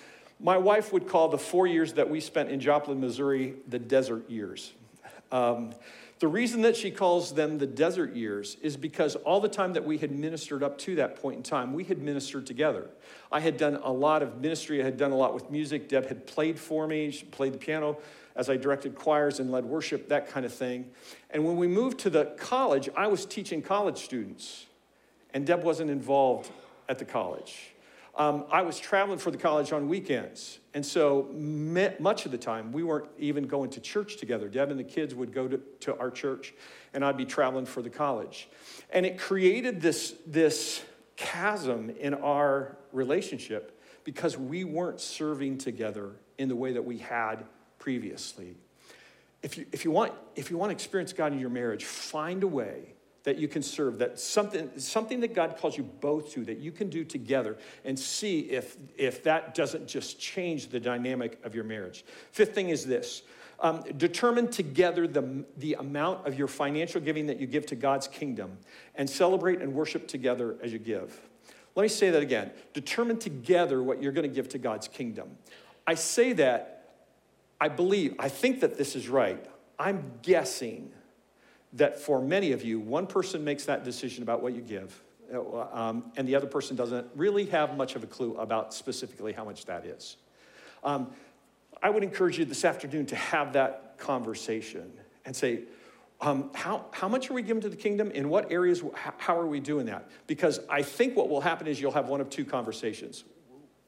my 0.40 0.56
wife 0.56 0.92
would 0.92 1.08
call 1.08 1.28
the 1.28 1.38
four 1.38 1.66
years 1.66 1.94
that 1.94 2.08
we 2.08 2.20
spent 2.20 2.48
in 2.48 2.60
Joplin, 2.60 3.00
Missouri, 3.00 3.56
the 3.66 3.78
desert 3.78 4.30
years. 4.30 4.72
The 6.18 6.28
reason 6.28 6.62
that 6.62 6.76
she 6.76 6.90
calls 6.90 7.32
them 7.32 7.58
the 7.58 7.66
desert 7.66 8.16
years 8.16 8.56
is 8.60 8.76
because 8.76 9.14
all 9.14 9.40
the 9.40 9.48
time 9.48 9.74
that 9.74 9.84
we 9.84 9.98
had 9.98 10.10
ministered 10.10 10.64
up 10.64 10.76
to 10.78 10.96
that 10.96 11.14
point 11.14 11.36
in 11.36 11.42
time, 11.44 11.72
we 11.72 11.84
had 11.84 11.98
ministered 11.98 12.44
together. 12.44 12.90
I 13.30 13.38
had 13.38 13.56
done 13.56 13.76
a 13.76 13.92
lot 13.92 14.22
of 14.22 14.40
ministry, 14.40 14.80
I 14.80 14.84
had 14.84 14.96
done 14.96 15.12
a 15.12 15.16
lot 15.16 15.32
with 15.32 15.48
music. 15.48 15.88
Deb 15.88 16.06
had 16.06 16.26
played 16.26 16.58
for 16.58 16.88
me, 16.88 17.12
she 17.12 17.26
played 17.26 17.52
the 17.54 17.58
piano 17.58 17.98
as 18.34 18.50
I 18.50 18.56
directed 18.56 18.96
choirs 18.96 19.38
and 19.38 19.50
led 19.50 19.64
worship, 19.64 20.08
that 20.08 20.28
kind 20.28 20.44
of 20.44 20.52
thing. 20.52 20.90
And 21.30 21.44
when 21.44 21.56
we 21.56 21.68
moved 21.68 21.98
to 22.00 22.10
the 22.10 22.26
college, 22.36 22.88
I 22.96 23.06
was 23.06 23.24
teaching 23.24 23.62
college 23.62 23.98
students, 23.98 24.66
and 25.34 25.46
Deb 25.46 25.62
wasn't 25.62 25.90
involved 25.90 26.50
at 26.88 26.98
the 26.98 27.04
college. 27.04 27.74
Um, 28.18 28.46
I 28.50 28.62
was 28.62 28.80
traveling 28.80 29.20
for 29.20 29.30
the 29.30 29.38
college 29.38 29.72
on 29.72 29.88
weekends. 29.88 30.58
And 30.74 30.84
so 30.84 31.28
much 31.32 32.26
of 32.26 32.32
the 32.32 32.38
time, 32.38 32.72
we 32.72 32.82
weren't 32.82 33.08
even 33.16 33.46
going 33.46 33.70
to 33.70 33.80
church 33.80 34.16
together. 34.16 34.48
Deb 34.48 34.70
and 34.70 34.78
the 34.78 34.84
kids 34.84 35.14
would 35.14 35.32
go 35.32 35.46
to, 35.46 35.60
to 35.80 35.96
our 35.98 36.10
church, 36.10 36.52
and 36.92 37.04
I'd 37.04 37.16
be 37.16 37.24
traveling 37.24 37.64
for 37.64 37.80
the 37.80 37.90
college. 37.90 38.48
And 38.90 39.06
it 39.06 39.18
created 39.18 39.80
this, 39.80 40.14
this 40.26 40.82
chasm 41.16 41.90
in 41.90 42.12
our 42.14 42.76
relationship 42.92 43.80
because 44.02 44.36
we 44.36 44.64
weren't 44.64 45.00
serving 45.00 45.58
together 45.58 46.16
in 46.38 46.48
the 46.48 46.56
way 46.56 46.72
that 46.72 46.84
we 46.84 46.98
had 46.98 47.44
previously. 47.78 48.56
If 49.42 49.56
you, 49.56 49.66
if 49.70 49.84
you, 49.84 49.92
want, 49.92 50.12
if 50.34 50.50
you 50.50 50.58
want 50.58 50.70
to 50.70 50.74
experience 50.74 51.12
God 51.12 51.32
in 51.32 51.38
your 51.38 51.50
marriage, 51.50 51.84
find 51.84 52.42
a 52.42 52.48
way 52.48 52.94
that 53.28 53.36
you 53.36 53.46
can 53.46 53.62
serve, 53.62 53.98
that 53.98 54.18
something, 54.18 54.70
something 54.78 55.20
that 55.20 55.34
God 55.34 55.58
calls 55.58 55.76
you 55.76 55.82
both 55.82 56.32
to, 56.32 56.46
that 56.46 56.56
you 56.56 56.72
can 56.72 56.88
do 56.88 57.04
together, 57.04 57.58
and 57.84 57.98
see 57.98 58.40
if, 58.40 58.78
if 58.96 59.22
that 59.24 59.54
doesn't 59.54 59.86
just 59.86 60.18
change 60.18 60.68
the 60.68 60.80
dynamic 60.80 61.38
of 61.44 61.54
your 61.54 61.64
marriage. 61.64 62.06
Fifth 62.32 62.54
thing 62.54 62.70
is 62.70 62.86
this 62.86 63.20
um, 63.60 63.84
determine 63.98 64.48
together 64.48 65.06
the, 65.06 65.44
the 65.58 65.74
amount 65.74 66.26
of 66.26 66.38
your 66.38 66.48
financial 66.48 67.02
giving 67.02 67.26
that 67.26 67.38
you 67.38 67.46
give 67.46 67.66
to 67.66 67.76
God's 67.76 68.08
kingdom, 68.08 68.56
and 68.94 69.10
celebrate 69.10 69.60
and 69.60 69.74
worship 69.74 70.08
together 70.08 70.56
as 70.62 70.72
you 70.72 70.78
give. 70.78 71.20
Let 71.74 71.82
me 71.82 71.88
say 71.88 72.08
that 72.08 72.22
again. 72.22 72.50
Determine 72.72 73.18
together 73.18 73.82
what 73.82 74.02
you're 74.02 74.12
going 74.12 74.26
to 74.26 74.34
give 74.34 74.48
to 74.50 74.58
God's 74.58 74.88
kingdom. 74.88 75.36
I 75.86 75.96
say 75.96 76.32
that, 76.32 76.94
I 77.60 77.68
believe, 77.68 78.14
I 78.18 78.30
think 78.30 78.60
that 78.60 78.78
this 78.78 78.96
is 78.96 79.06
right. 79.06 79.44
I'm 79.78 80.12
guessing 80.22 80.92
that 81.74 81.98
for 81.98 82.20
many 82.20 82.52
of 82.52 82.64
you, 82.64 82.80
one 82.80 83.06
person 83.06 83.44
makes 83.44 83.64
that 83.66 83.84
decision 83.84 84.22
about 84.22 84.42
what 84.42 84.54
you 84.54 84.62
give, 84.62 85.02
uh, 85.32 85.60
um, 85.72 86.10
and 86.16 86.26
the 86.26 86.34
other 86.34 86.46
person 86.46 86.76
doesn't 86.76 87.06
really 87.14 87.46
have 87.46 87.76
much 87.76 87.96
of 87.96 88.02
a 88.02 88.06
clue 88.06 88.36
about 88.36 88.72
specifically 88.72 89.32
how 89.32 89.44
much 89.44 89.66
that 89.66 89.84
is. 89.84 90.16
Um, 90.82 91.10
I 91.82 91.90
would 91.90 92.02
encourage 92.02 92.38
you 92.38 92.44
this 92.44 92.64
afternoon 92.64 93.06
to 93.06 93.16
have 93.16 93.52
that 93.52 93.98
conversation 93.98 94.90
and 95.24 95.36
say, 95.36 95.62
um, 96.20 96.50
how, 96.54 96.86
how 96.90 97.08
much 97.08 97.30
are 97.30 97.34
we 97.34 97.42
giving 97.42 97.60
to 97.62 97.68
the 97.68 97.76
kingdom? 97.76 98.10
In 98.10 98.28
what 98.28 98.50
areas? 98.50 98.82
How 99.18 99.38
are 99.38 99.46
we 99.46 99.60
doing 99.60 99.86
that? 99.86 100.08
Because 100.26 100.58
I 100.68 100.82
think 100.82 101.16
what 101.16 101.28
will 101.28 101.40
happen 101.40 101.68
is 101.68 101.80
you'll 101.80 101.92
have 101.92 102.08
one 102.08 102.20
of 102.20 102.28
two 102.28 102.44
conversations. 102.44 103.24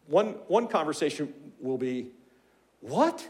One, 0.07 0.35
one 0.47 0.68
conversation 0.68 1.33
will 1.61 1.78
be, 1.78 2.11
What? 2.81 3.28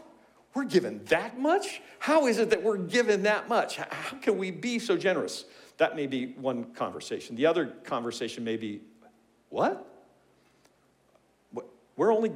We're 0.53 0.65
given 0.65 1.03
that 1.05 1.39
much? 1.39 1.81
How 1.99 2.27
is 2.27 2.37
it 2.37 2.49
that 2.49 2.61
we're 2.61 2.77
given 2.77 3.23
that 3.23 3.47
much? 3.47 3.77
How 3.77 4.17
can 4.17 4.37
we 4.37 4.51
be 4.51 4.79
so 4.79 4.97
generous? 4.97 5.45
That 5.77 5.95
may 5.95 6.07
be 6.07 6.33
one 6.33 6.65
conversation. 6.73 7.35
The 7.35 7.45
other 7.45 7.67
conversation 7.83 8.43
may 8.43 8.57
be, 8.57 8.81
What? 9.49 9.87
We're 11.95 12.13
only 12.13 12.31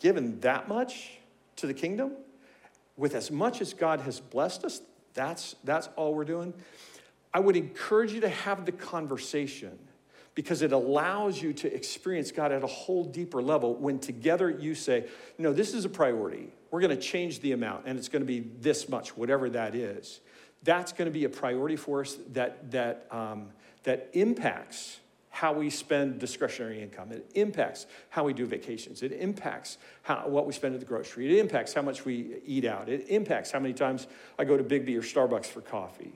given 0.00 0.40
that 0.40 0.68
much 0.68 1.18
to 1.56 1.66
the 1.66 1.74
kingdom? 1.74 2.12
With 2.96 3.14
as 3.14 3.30
much 3.30 3.60
as 3.60 3.74
God 3.74 4.00
has 4.00 4.20
blessed 4.20 4.64
us, 4.64 4.82
that's, 5.14 5.56
that's 5.64 5.88
all 5.96 6.14
we're 6.14 6.24
doing. 6.24 6.52
I 7.32 7.40
would 7.40 7.56
encourage 7.56 8.12
you 8.12 8.20
to 8.20 8.28
have 8.28 8.64
the 8.64 8.72
conversation 8.72 9.78
because 10.34 10.62
it 10.62 10.72
allows 10.72 11.40
you 11.42 11.52
to 11.52 11.74
experience 11.74 12.30
God 12.30 12.52
at 12.52 12.62
a 12.62 12.68
whole 12.68 13.04
deeper 13.04 13.42
level 13.42 13.74
when 13.74 13.98
together 13.98 14.48
you 14.48 14.74
say, 14.74 15.08
No, 15.36 15.52
this 15.52 15.74
is 15.74 15.84
a 15.84 15.88
priority. 15.88 16.52
We're 16.70 16.80
going 16.80 16.96
to 16.96 17.02
change 17.02 17.40
the 17.40 17.52
amount, 17.52 17.86
and 17.86 17.98
it's 17.98 18.08
going 18.08 18.22
to 18.22 18.26
be 18.26 18.40
this 18.60 18.88
much, 18.88 19.16
whatever 19.16 19.48
that 19.50 19.74
is. 19.74 20.20
That's 20.64 20.92
going 20.92 21.06
to 21.06 21.12
be 21.12 21.24
a 21.24 21.28
priority 21.28 21.76
for 21.76 22.02
us 22.02 22.16
that, 22.32 22.70
that, 22.72 23.06
um, 23.10 23.50
that 23.84 24.10
impacts 24.12 24.98
how 25.30 25.52
we 25.52 25.70
spend 25.70 26.18
discretionary 26.18 26.82
income. 26.82 27.12
It 27.12 27.30
impacts 27.34 27.86
how 28.08 28.24
we 28.24 28.32
do 28.32 28.44
vacations. 28.44 29.02
It 29.02 29.12
impacts 29.12 29.78
how, 30.02 30.26
what 30.26 30.46
we 30.46 30.52
spend 30.52 30.74
at 30.74 30.80
the 30.80 30.86
grocery. 30.86 31.30
It 31.30 31.40
impacts 31.40 31.72
how 31.72 31.82
much 31.82 32.04
we 32.04 32.40
eat 32.44 32.64
out. 32.64 32.88
It 32.88 33.06
impacts 33.08 33.52
how 33.52 33.60
many 33.60 33.72
times 33.72 34.08
I 34.38 34.44
go 34.44 34.56
to 34.56 34.64
Biggby 34.64 34.98
or 34.98 35.02
Starbucks 35.02 35.46
for 35.46 35.60
coffee. 35.60 36.12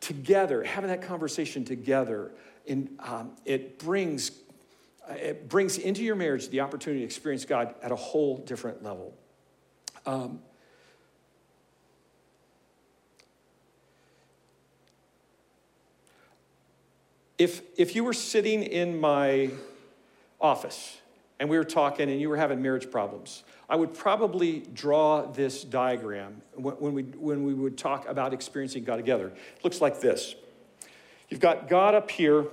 Together, 0.00 0.64
having 0.64 0.88
that 0.88 1.02
conversation 1.02 1.64
together, 1.64 2.30
in, 2.64 2.88
um, 3.00 3.32
it 3.44 3.78
brings 3.78 4.32
it 5.10 5.48
brings 5.48 5.76
into 5.76 6.02
your 6.02 6.14
marriage 6.14 6.48
the 6.50 6.60
opportunity 6.60 7.00
to 7.00 7.04
experience 7.04 7.44
God 7.44 7.74
at 7.82 7.90
a 7.90 7.96
whole 7.96 8.38
different 8.38 8.82
level. 8.82 9.12
Um, 10.10 10.40
If, 17.38 17.62
if 17.78 17.96
you 17.96 18.04
were 18.04 18.12
sitting 18.12 18.62
in 18.62 19.00
my 19.00 19.48
office 20.42 20.98
and 21.38 21.48
we 21.48 21.56
were 21.56 21.64
talking 21.64 22.10
and 22.10 22.20
you 22.20 22.28
were 22.28 22.36
having 22.36 22.60
marriage 22.60 22.90
problems, 22.90 23.44
I 23.66 23.76
would 23.76 23.94
probably 23.94 24.60
draw 24.74 25.24
this 25.24 25.64
diagram 25.64 26.42
when 26.54 26.92
we, 26.92 27.02
when 27.04 27.44
we 27.44 27.54
would 27.54 27.78
talk 27.78 28.06
about 28.06 28.34
experiencing 28.34 28.84
God 28.84 28.96
together. 28.96 29.28
It 29.28 29.64
looks 29.64 29.80
like 29.80 30.02
this 30.02 30.34
You've 31.30 31.40
got 31.40 31.66
God 31.66 31.94
up 31.94 32.10
here, 32.10 32.44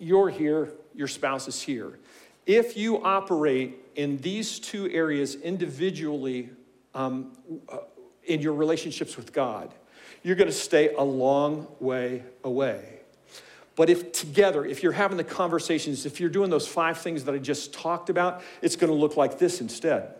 you're 0.00 0.28
here, 0.28 0.72
your 0.92 1.06
spouse 1.06 1.46
is 1.46 1.62
here. 1.62 2.00
If 2.46 2.76
you 2.76 3.04
operate 3.04 3.78
in 3.94 4.16
these 4.16 4.58
two 4.58 4.90
areas 4.90 5.36
individually 5.36 6.50
um, 6.94 7.32
uh, 7.68 7.78
in 8.24 8.40
your 8.40 8.54
relationships 8.54 9.16
with 9.16 9.32
God, 9.32 9.74
you're 10.22 10.36
going 10.36 10.48
to 10.48 10.52
stay 10.52 10.94
a 10.94 11.02
long 11.02 11.66
way 11.80 12.24
away. 12.44 13.00
But 13.76 13.88
if 13.88 14.12
together, 14.12 14.64
if 14.64 14.82
you're 14.82 14.92
having 14.92 15.16
the 15.16 15.24
conversations, 15.24 16.04
if 16.04 16.20
you're 16.20 16.28
doing 16.28 16.50
those 16.50 16.68
five 16.68 16.98
things 16.98 17.24
that 17.24 17.34
I 17.34 17.38
just 17.38 17.72
talked 17.72 18.10
about, 18.10 18.42
it's 18.60 18.76
going 18.76 18.92
to 18.92 18.98
look 18.98 19.16
like 19.16 19.38
this 19.38 19.60
instead. 19.60 20.14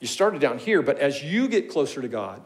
You 0.00 0.08
started 0.08 0.40
down 0.40 0.58
here, 0.58 0.82
but 0.82 0.98
as 0.98 1.22
you 1.22 1.46
get 1.46 1.70
closer 1.70 2.02
to 2.02 2.08
God, 2.08 2.42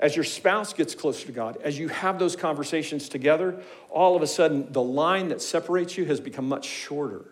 as 0.00 0.16
your 0.16 0.24
spouse 0.24 0.72
gets 0.72 0.94
closer 0.94 1.26
to 1.26 1.32
God, 1.32 1.58
as 1.62 1.78
you 1.78 1.88
have 1.88 2.18
those 2.18 2.34
conversations 2.34 3.08
together, 3.08 3.60
all 3.90 4.16
of 4.16 4.22
a 4.22 4.26
sudden 4.26 4.72
the 4.72 4.82
line 4.82 5.28
that 5.28 5.42
separates 5.42 5.98
you 5.98 6.06
has 6.06 6.20
become 6.20 6.48
much 6.48 6.64
shorter. 6.64 7.26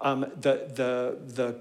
Um, 0.00 0.20
the, 0.40 0.70
the, 0.72 1.18
the 1.34 1.60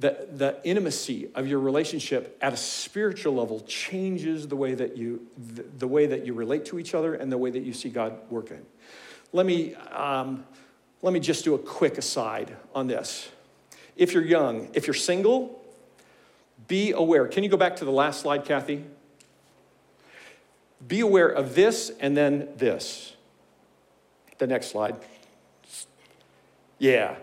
the, 0.00 0.26
the 0.32 0.56
intimacy 0.64 1.28
of 1.34 1.46
your 1.46 1.60
relationship 1.60 2.36
at 2.40 2.52
a 2.52 2.56
spiritual 2.56 3.34
level 3.34 3.60
changes 3.60 4.48
the 4.48 4.56
way 4.56 4.74
that 4.74 4.96
you 4.96 5.26
the, 5.54 5.62
the 5.78 5.86
way 5.86 6.06
that 6.06 6.26
you 6.26 6.32
relate 6.32 6.64
to 6.66 6.78
each 6.78 6.94
other 6.94 7.14
and 7.14 7.30
the 7.30 7.38
way 7.38 7.50
that 7.50 7.62
you 7.62 7.72
see 7.72 7.90
god 7.90 8.18
working. 8.30 8.64
Let 9.32 9.46
me 9.46 9.74
um, 9.74 10.44
let 11.02 11.12
me 11.12 11.20
just 11.20 11.44
do 11.44 11.54
a 11.54 11.58
quick 11.58 11.98
aside 11.98 12.56
on 12.74 12.86
this. 12.86 13.28
If 13.94 14.14
you're 14.14 14.24
young 14.24 14.70
if 14.72 14.86
you're 14.86 14.94
single 14.94 15.60
be 16.66 16.92
aware. 16.92 17.26
Can 17.26 17.42
you 17.42 17.50
go 17.50 17.56
back 17.56 17.76
to 17.76 17.84
the 17.84 17.90
last 17.90 18.20
slide 18.20 18.44
kathy? 18.44 18.84
Be 20.86 21.00
aware 21.00 21.28
of 21.28 21.54
this 21.54 21.90
and 22.00 22.16
then 22.16 22.48
this. 22.56 23.14
The 24.38 24.46
next 24.46 24.68
slide. 24.68 24.96
Yeah. 26.78 27.16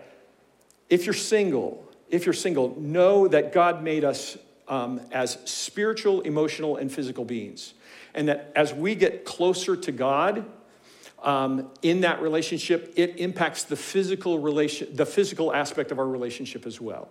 If 0.89 1.05
you're 1.05 1.13
single 1.13 1.86
if 2.10 2.26
you're 2.26 2.34
single, 2.34 2.80
know 2.80 3.28
that 3.28 3.53
God 3.53 3.84
made 3.84 4.03
us 4.03 4.38
um, 4.68 5.01
as 5.12 5.38
spiritual, 5.45 6.22
emotional, 6.22 6.78
and 6.78 6.91
physical 6.91 7.26
beings. 7.26 7.74
And 8.14 8.28
that 8.28 8.51
as 8.55 8.74
we 8.74 8.95
get 8.95 9.26
closer 9.26 9.76
to 9.76 9.91
God, 9.91 10.45
um, 11.24 11.70
in 11.82 12.01
that 12.01 12.22
relationship, 12.22 12.93
it 12.95 13.18
impacts 13.18 13.64
the 13.64 13.76
physical 13.76 14.39
relation, 14.39 14.95
the 14.95 15.05
physical 15.05 15.53
aspect 15.53 15.91
of 15.91 15.99
our 15.99 16.08
relationship 16.08 16.66
as 16.66 16.80
well. 16.80 17.10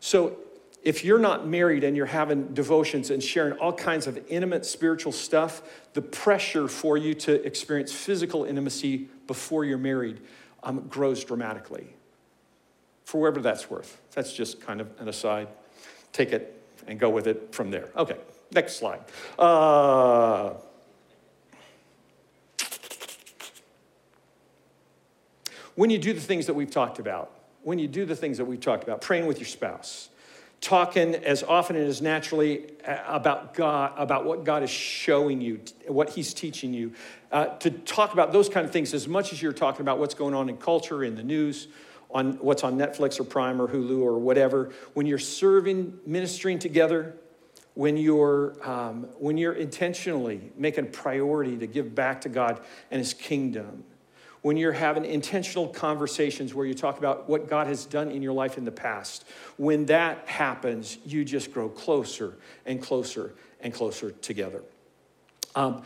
So, 0.00 0.38
if 0.82 1.02
you're 1.02 1.18
not 1.18 1.48
married 1.48 1.82
and 1.82 1.96
you're 1.96 2.04
having 2.04 2.52
devotions 2.52 3.10
and 3.10 3.22
sharing 3.22 3.54
all 3.54 3.72
kinds 3.72 4.06
of 4.06 4.22
intimate 4.28 4.66
spiritual 4.66 5.12
stuff, 5.12 5.62
the 5.94 6.02
pressure 6.02 6.68
for 6.68 6.98
you 6.98 7.14
to 7.14 7.42
experience 7.46 7.90
physical 7.90 8.44
intimacy 8.44 9.08
before 9.26 9.64
you're 9.64 9.78
married 9.78 10.20
um, 10.62 10.86
grows 10.88 11.24
dramatically 11.24 11.94
for 13.04 13.20
whatever 13.20 13.40
that's 13.40 13.70
worth. 13.70 14.00
That's 14.12 14.32
just 14.32 14.60
kind 14.60 14.80
of 14.80 14.88
an 14.98 15.08
aside. 15.08 15.48
Take 16.12 16.32
it 16.32 16.60
and 16.86 16.98
go 16.98 17.10
with 17.10 17.26
it 17.26 17.54
from 17.54 17.70
there. 17.70 17.88
Okay, 17.96 18.16
next 18.50 18.76
slide. 18.76 19.00
Uh, 19.38 20.54
when 25.74 25.90
you 25.90 25.98
do 25.98 26.12
the 26.12 26.20
things 26.20 26.46
that 26.46 26.54
we've 26.54 26.70
talked 26.70 26.98
about, 26.98 27.30
when 27.62 27.78
you 27.78 27.88
do 27.88 28.04
the 28.04 28.16
things 28.16 28.38
that 28.38 28.44
we've 28.44 28.60
talked 28.60 28.84
about, 28.84 29.00
praying 29.00 29.26
with 29.26 29.38
your 29.38 29.46
spouse, 29.46 30.10
talking 30.60 31.14
as 31.14 31.42
often 31.42 31.76
and 31.76 31.86
as 31.86 32.00
naturally 32.00 32.64
uh, 32.86 32.98
about 33.06 33.54
God, 33.54 33.92
about 33.96 34.24
what 34.24 34.44
God 34.44 34.62
is 34.62 34.70
showing 34.70 35.40
you, 35.40 35.60
what 35.86 36.10
He's 36.10 36.32
teaching 36.32 36.72
you, 36.72 36.92
uh, 37.32 37.46
to 37.58 37.70
talk 37.70 38.12
about 38.12 38.32
those 38.32 38.48
kind 38.48 38.64
of 38.64 38.72
things 38.72 38.94
as 38.94 39.08
much 39.08 39.32
as 39.32 39.42
you're 39.42 39.52
talking 39.52 39.82
about 39.82 39.98
what's 39.98 40.14
going 40.14 40.34
on 40.34 40.48
in 40.48 40.56
culture, 40.56 41.04
in 41.04 41.16
the 41.16 41.22
news, 41.22 41.68
on 42.14 42.34
what's 42.34 42.62
on 42.62 42.78
Netflix 42.78 43.18
or 43.18 43.24
Prime 43.24 43.60
or 43.60 43.66
Hulu 43.66 44.00
or 44.00 44.18
whatever, 44.18 44.70
when 44.94 45.04
you're 45.04 45.18
serving, 45.18 45.98
ministering 46.06 46.60
together, 46.60 47.16
when 47.74 47.96
you're, 47.96 48.54
um, 48.66 49.08
when 49.18 49.36
you're 49.36 49.54
intentionally 49.54 50.52
making 50.56 50.84
a 50.84 50.88
priority 50.88 51.58
to 51.58 51.66
give 51.66 51.92
back 51.92 52.20
to 52.20 52.28
God 52.28 52.60
and 52.92 53.00
His 53.00 53.12
kingdom, 53.12 53.82
when 54.42 54.56
you're 54.56 54.72
having 54.72 55.04
intentional 55.04 55.66
conversations 55.66 56.54
where 56.54 56.66
you 56.66 56.74
talk 56.74 56.98
about 56.98 57.28
what 57.28 57.48
God 57.48 57.66
has 57.66 57.84
done 57.84 58.10
in 58.10 58.22
your 58.22 58.32
life 58.32 58.58
in 58.58 58.64
the 58.64 58.70
past, 58.70 59.24
when 59.56 59.86
that 59.86 60.28
happens, 60.28 60.98
you 61.04 61.24
just 61.24 61.52
grow 61.52 61.68
closer 61.68 62.36
and 62.64 62.80
closer 62.80 63.34
and 63.60 63.74
closer 63.74 64.12
together. 64.12 64.62
Um, 65.56 65.82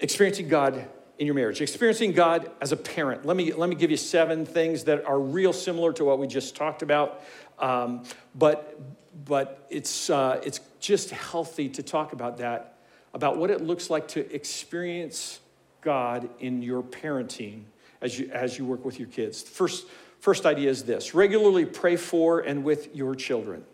experiencing 0.00 0.48
God 0.48 0.88
in 1.18 1.26
your 1.26 1.34
marriage. 1.34 1.60
Experiencing 1.60 2.12
God 2.12 2.50
as 2.60 2.72
a 2.72 2.76
parent. 2.76 3.26
Let 3.26 3.36
me, 3.36 3.52
let 3.52 3.68
me 3.68 3.74
give 3.74 3.90
you 3.90 3.96
seven 3.96 4.46
things 4.46 4.84
that 4.84 5.04
are 5.04 5.18
real 5.18 5.52
similar 5.52 5.92
to 5.94 6.04
what 6.04 6.18
we 6.18 6.26
just 6.26 6.56
talked 6.56 6.82
about. 6.82 7.22
Um, 7.58 8.04
but 8.34 8.78
but 9.26 9.66
it's, 9.68 10.10
uh, 10.10 10.40
it's 10.44 10.60
just 10.80 11.10
healthy 11.10 11.68
to 11.70 11.82
talk 11.82 12.12
about 12.12 12.38
that, 12.38 12.74
about 13.14 13.36
what 13.36 13.50
it 13.50 13.62
looks 13.62 13.90
like 13.90 14.08
to 14.08 14.34
experience 14.34 15.40
God 15.80 16.28
in 16.40 16.62
your 16.62 16.82
parenting 16.82 17.62
as 18.00 18.18
you, 18.18 18.30
as 18.30 18.58
you 18.58 18.64
work 18.64 18.84
with 18.84 18.98
your 18.98 19.08
kids. 19.08 19.42
First, 19.42 19.86
first 20.20 20.46
idea 20.46 20.70
is 20.70 20.84
this 20.84 21.14
regularly 21.14 21.64
pray 21.64 21.96
for 21.96 22.40
and 22.40 22.64
with 22.64 22.94
your 22.94 23.14
children. 23.14 23.64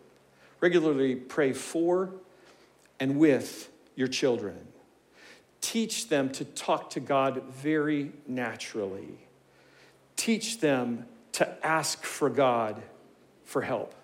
Regularly 0.60 1.14
pray 1.14 1.52
for 1.52 2.10
and 2.98 3.18
with 3.18 3.70
your 3.96 4.08
children. 4.08 4.56
Teach 5.64 6.08
them 6.08 6.28
to 6.32 6.44
talk 6.44 6.90
to 6.90 7.00
God 7.00 7.42
very 7.44 8.12
naturally. 8.26 9.18
Teach 10.14 10.60
them 10.60 11.06
to 11.32 11.66
ask 11.66 12.04
for 12.04 12.28
God 12.28 12.82
for 13.44 13.62
help, 13.62 13.94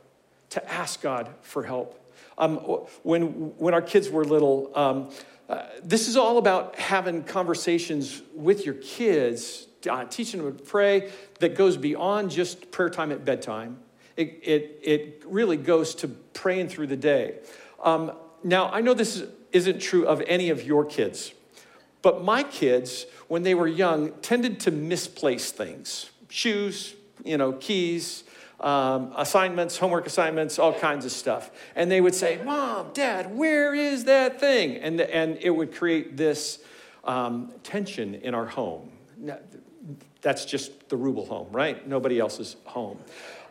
to 0.49 0.73
ask 0.73 1.03
God 1.03 1.29
for 1.43 1.63
help. 1.63 2.03
Um, 2.39 2.57
when, 3.03 3.25
when 3.59 3.75
our 3.75 3.83
kids 3.83 4.09
were 4.09 4.25
little, 4.25 4.71
um, 4.75 5.11
uh, 5.51 5.67
this 5.83 6.09
is 6.09 6.17
all 6.17 6.39
about 6.39 6.77
having 6.77 7.25
conversations 7.25 8.23
with 8.35 8.65
your 8.65 8.77
kids, 8.77 9.67
uh, 9.89 10.07
teaching 10.07 10.43
them 10.43 10.57
to 10.57 10.65
pray 10.65 11.11
that 11.41 11.57
goes 11.57 11.77
beyond 11.77 12.31
just 12.31 12.71
prayer 12.71 12.89
time 12.89 13.13
at 13.13 13.27
bedtime. 13.27 13.77
It, 14.17 14.41
it, 14.43 14.81
it 14.83 15.23
really 15.27 15.59
goes 15.59 15.95
to 15.97 16.09
praying 16.09 16.69
through 16.69 16.87
the 16.87 16.97
day. 16.97 17.41
Um, 17.85 18.13
now, 18.43 18.71
I 18.71 18.81
know 18.81 18.95
this 18.95 19.25
isn't 19.53 19.81
true 19.81 20.07
of 20.07 20.23
any 20.27 20.49
of 20.49 20.65
your 20.65 20.87
kids, 20.87 21.35
but 22.03 22.25
my 22.25 22.43
kids, 22.43 23.07
when 23.29 23.43
they 23.43 23.55
were 23.55 23.69
young, 23.69 24.13
tended 24.23 24.61
to 24.61 24.71
misplace 24.71 25.51
things 25.51 26.11
shoes, 26.29 26.95
you 27.25 27.37
know, 27.37 27.53
keys, 27.53 28.25
um, 28.61 29.13
assignments, 29.17 29.77
homework 29.77 30.07
assignments, 30.07 30.59
all 30.59 30.73
kinds 30.73 31.05
of 31.05 31.13
stuff. 31.13 31.51
And 31.75 31.91
they 31.91 32.01
would 32.01 32.15
say, 32.15 32.41
Mom, 32.45 32.91
Dad, 32.93 33.37
where 33.37 33.75
is 33.75 34.05
that 34.05 34.39
thing? 34.39 34.77
And, 34.77 35.01
and 35.01 35.39
it 35.41 35.51
would 35.51 35.75
create 35.75 36.17
this 36.17 36.63
um, 37.05 37.53
tension 37.63 38.15
in 38.15 38.35
our 38.35 38.47
home. 38.47 38.91
That's 40.21 40.45
just 40.45 40.89
the 40.89 40.97
Rubel 40.97 41.27
home, 41.27 41.49
right? 41.51 41.87
Nobody 41.87 42.19
else's 42.19 42.57
home. 42.65 42.99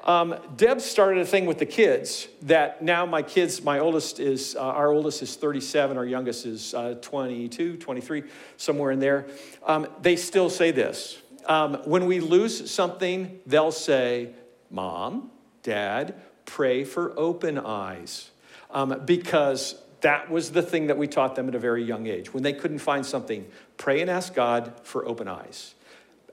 Um, 0.04 0.36
Deb 0.56 0.80
started 0.80 1.22
a 1.22 1.26
thing 1.26 1.46
with 1.46 1.60
the 1.60 1.66
kids 1.66 2.28
that 2.44 2.82
now 2.82 3.06
my 3.06 3.22
kids, 3.22 3.64
my 3.64 3.80
oldest 3.80 4.20
is, 4.20 4.56
uh, 4.56 4.62
our 4.62 4.92
oldest 4.92 5.22
is 5.22 5.36
37, 5.36 5.98
our 5.98 6.06
youngest 6.06 6.46
is 6.46 6.74
uh, 6.74 6.96
22, 7.02 7.78
23, 7.78 8.24
somewhere 8.58 8.92
in 8.92 9.00
there. 9.00 9.28
Um, 9.66 9.88
they 10.02 10.16
still 10.16 10.50
say 10.50 10.72
this. 10.72 11.22
Um, 11.46 11.76
when 11.86 12.06
we 12.06 12.20
lose 12.20 12.72
something, 12.72 13.40
they'll 13.46 13.72
say, 13.72 14.30
Mom, 14.70 15.32
Dad, 15.64 16.16
pray 16.46 16.84
for 16.84 17.18
open 17.18 17.58
eyes. 17.58 18.30
Um, 18.72 19.02
because 19.06 19.82
that 20.02 20.30
was 20.30 20.52
the 20.52 20.62
thing 20.62 20.88
that 20.88 20.98
we 20.98 21.08
taught 21.08 21.36
them 21.36 21.50
at 21.50 21.56
a 21.56 21.60
very 21.60 21.84
young 21.84 22.08
age. 22.08 22.34
When 22.34 22.44
they 22.44 22.54
couldn't 22.54 22.80
find 22.80 23.06
something, 23.06 23.46
pray 23.78 24.02
and 24.02 24.10
ask 24.10 24.34
God 24.34 24.74
for 24.84 25.06
open 25.06 25.28
eyes. 25.28 25.76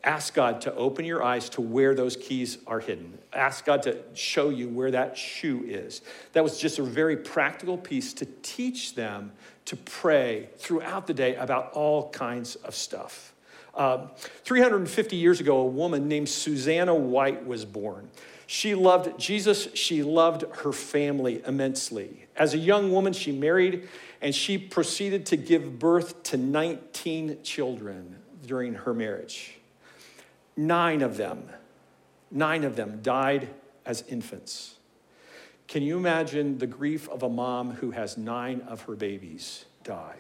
Ask 0.07 0.35
God 0.35 0.61
to 0.61 0.75
open 0.77 1.05
your 1.05 1.25
eyes 1.25 1.49
to 1.51 1.61
where 1.61 1.93
those 1.93 2.17
keys 2.17 2.59
are 2.69 2.79
hidden. 2.79 3.19
Ask 3.33 3.65
God 3.65 3.83
to 3.83 3.99
show 4.15 4.51
you 4.51 4.69
where 4.69 4.93
that 4.93 5.19
shoe 5.19 5.65
is. 5.67 6.01
That 6.33 6.45
was 6.45 6.61
just 6.61 6.79
a 6.79 6.85
very 6.85 7.17
practical 7.17 7.77
piece 7.77 8.13
to 8.15 8.27
teach 8.43 8.95
them 8.95 9.33
to 9.65 9.75
pray 9.75 10.49
throughout 10.59 11.09
the 11.09 11.13
day 11.13 11.35
about 11.35 11.73
all 11.73 12.09
kinds 12.11 12.55
of 12.55 12.77
stuff. 12.77 13.35
Um, 13.75 14.11
350 14.45 15.17
years 15.17 15.41
ago, 15.41 15.59
a 15.59 15.67
woman 15.67 16.07
named 16.07 16.29
Susanna 16.29 16.95
White 16.95 17.45
was 17.45 17.65
born. 17.65 18.09
She 18.47 18.77
loved 18.77 19.19
Jesus, 19.19 19.67
she 19.75 20.05
loved 20.05 20.45
her 20.59 20.73
family 20.73 21.43
immensely. 21.45 22.27
As 22.37 22.55
a 22.55 22.59
young 22.59 22.93
woman, 22.93 23.13
she 23.13 23.33
married 23.33 23.89
and 24.23 24.33
she 24.33 24.57
proceeded 24.57 25.27
to 25.27 25.37
give 25.37 25.81
birth 25.81 26.23
to 26.25 26.37
19 26.37 27.43
children 27.43 28.17
during 28.47 28.75
her 28.75 28.95
marriage. 28.95 29.57
Nine 30.57 31.03
of 31.03 31.17
them, 31.17 31.49
nine 32.31 32.65
of 32.65 32.77
them 32.77 33.01
died 33.03 33.49
as 33.85 34.03
infants. 34.09 34.77
Can 35.69 35.83
you 35.83 35.97
imagine 35.97 36.59
the 36.59 36.67
grief 36.67 37.09
of 37.09 37.23
a 37.23 37.29
mom 37.29 37.73
who 37.73 37.91
has 37.91 38.17
nine 38.17 38.63
of 38.63 38.83
her 38.83 38.95
babies 38.95 39.65
die? 39.83 40.17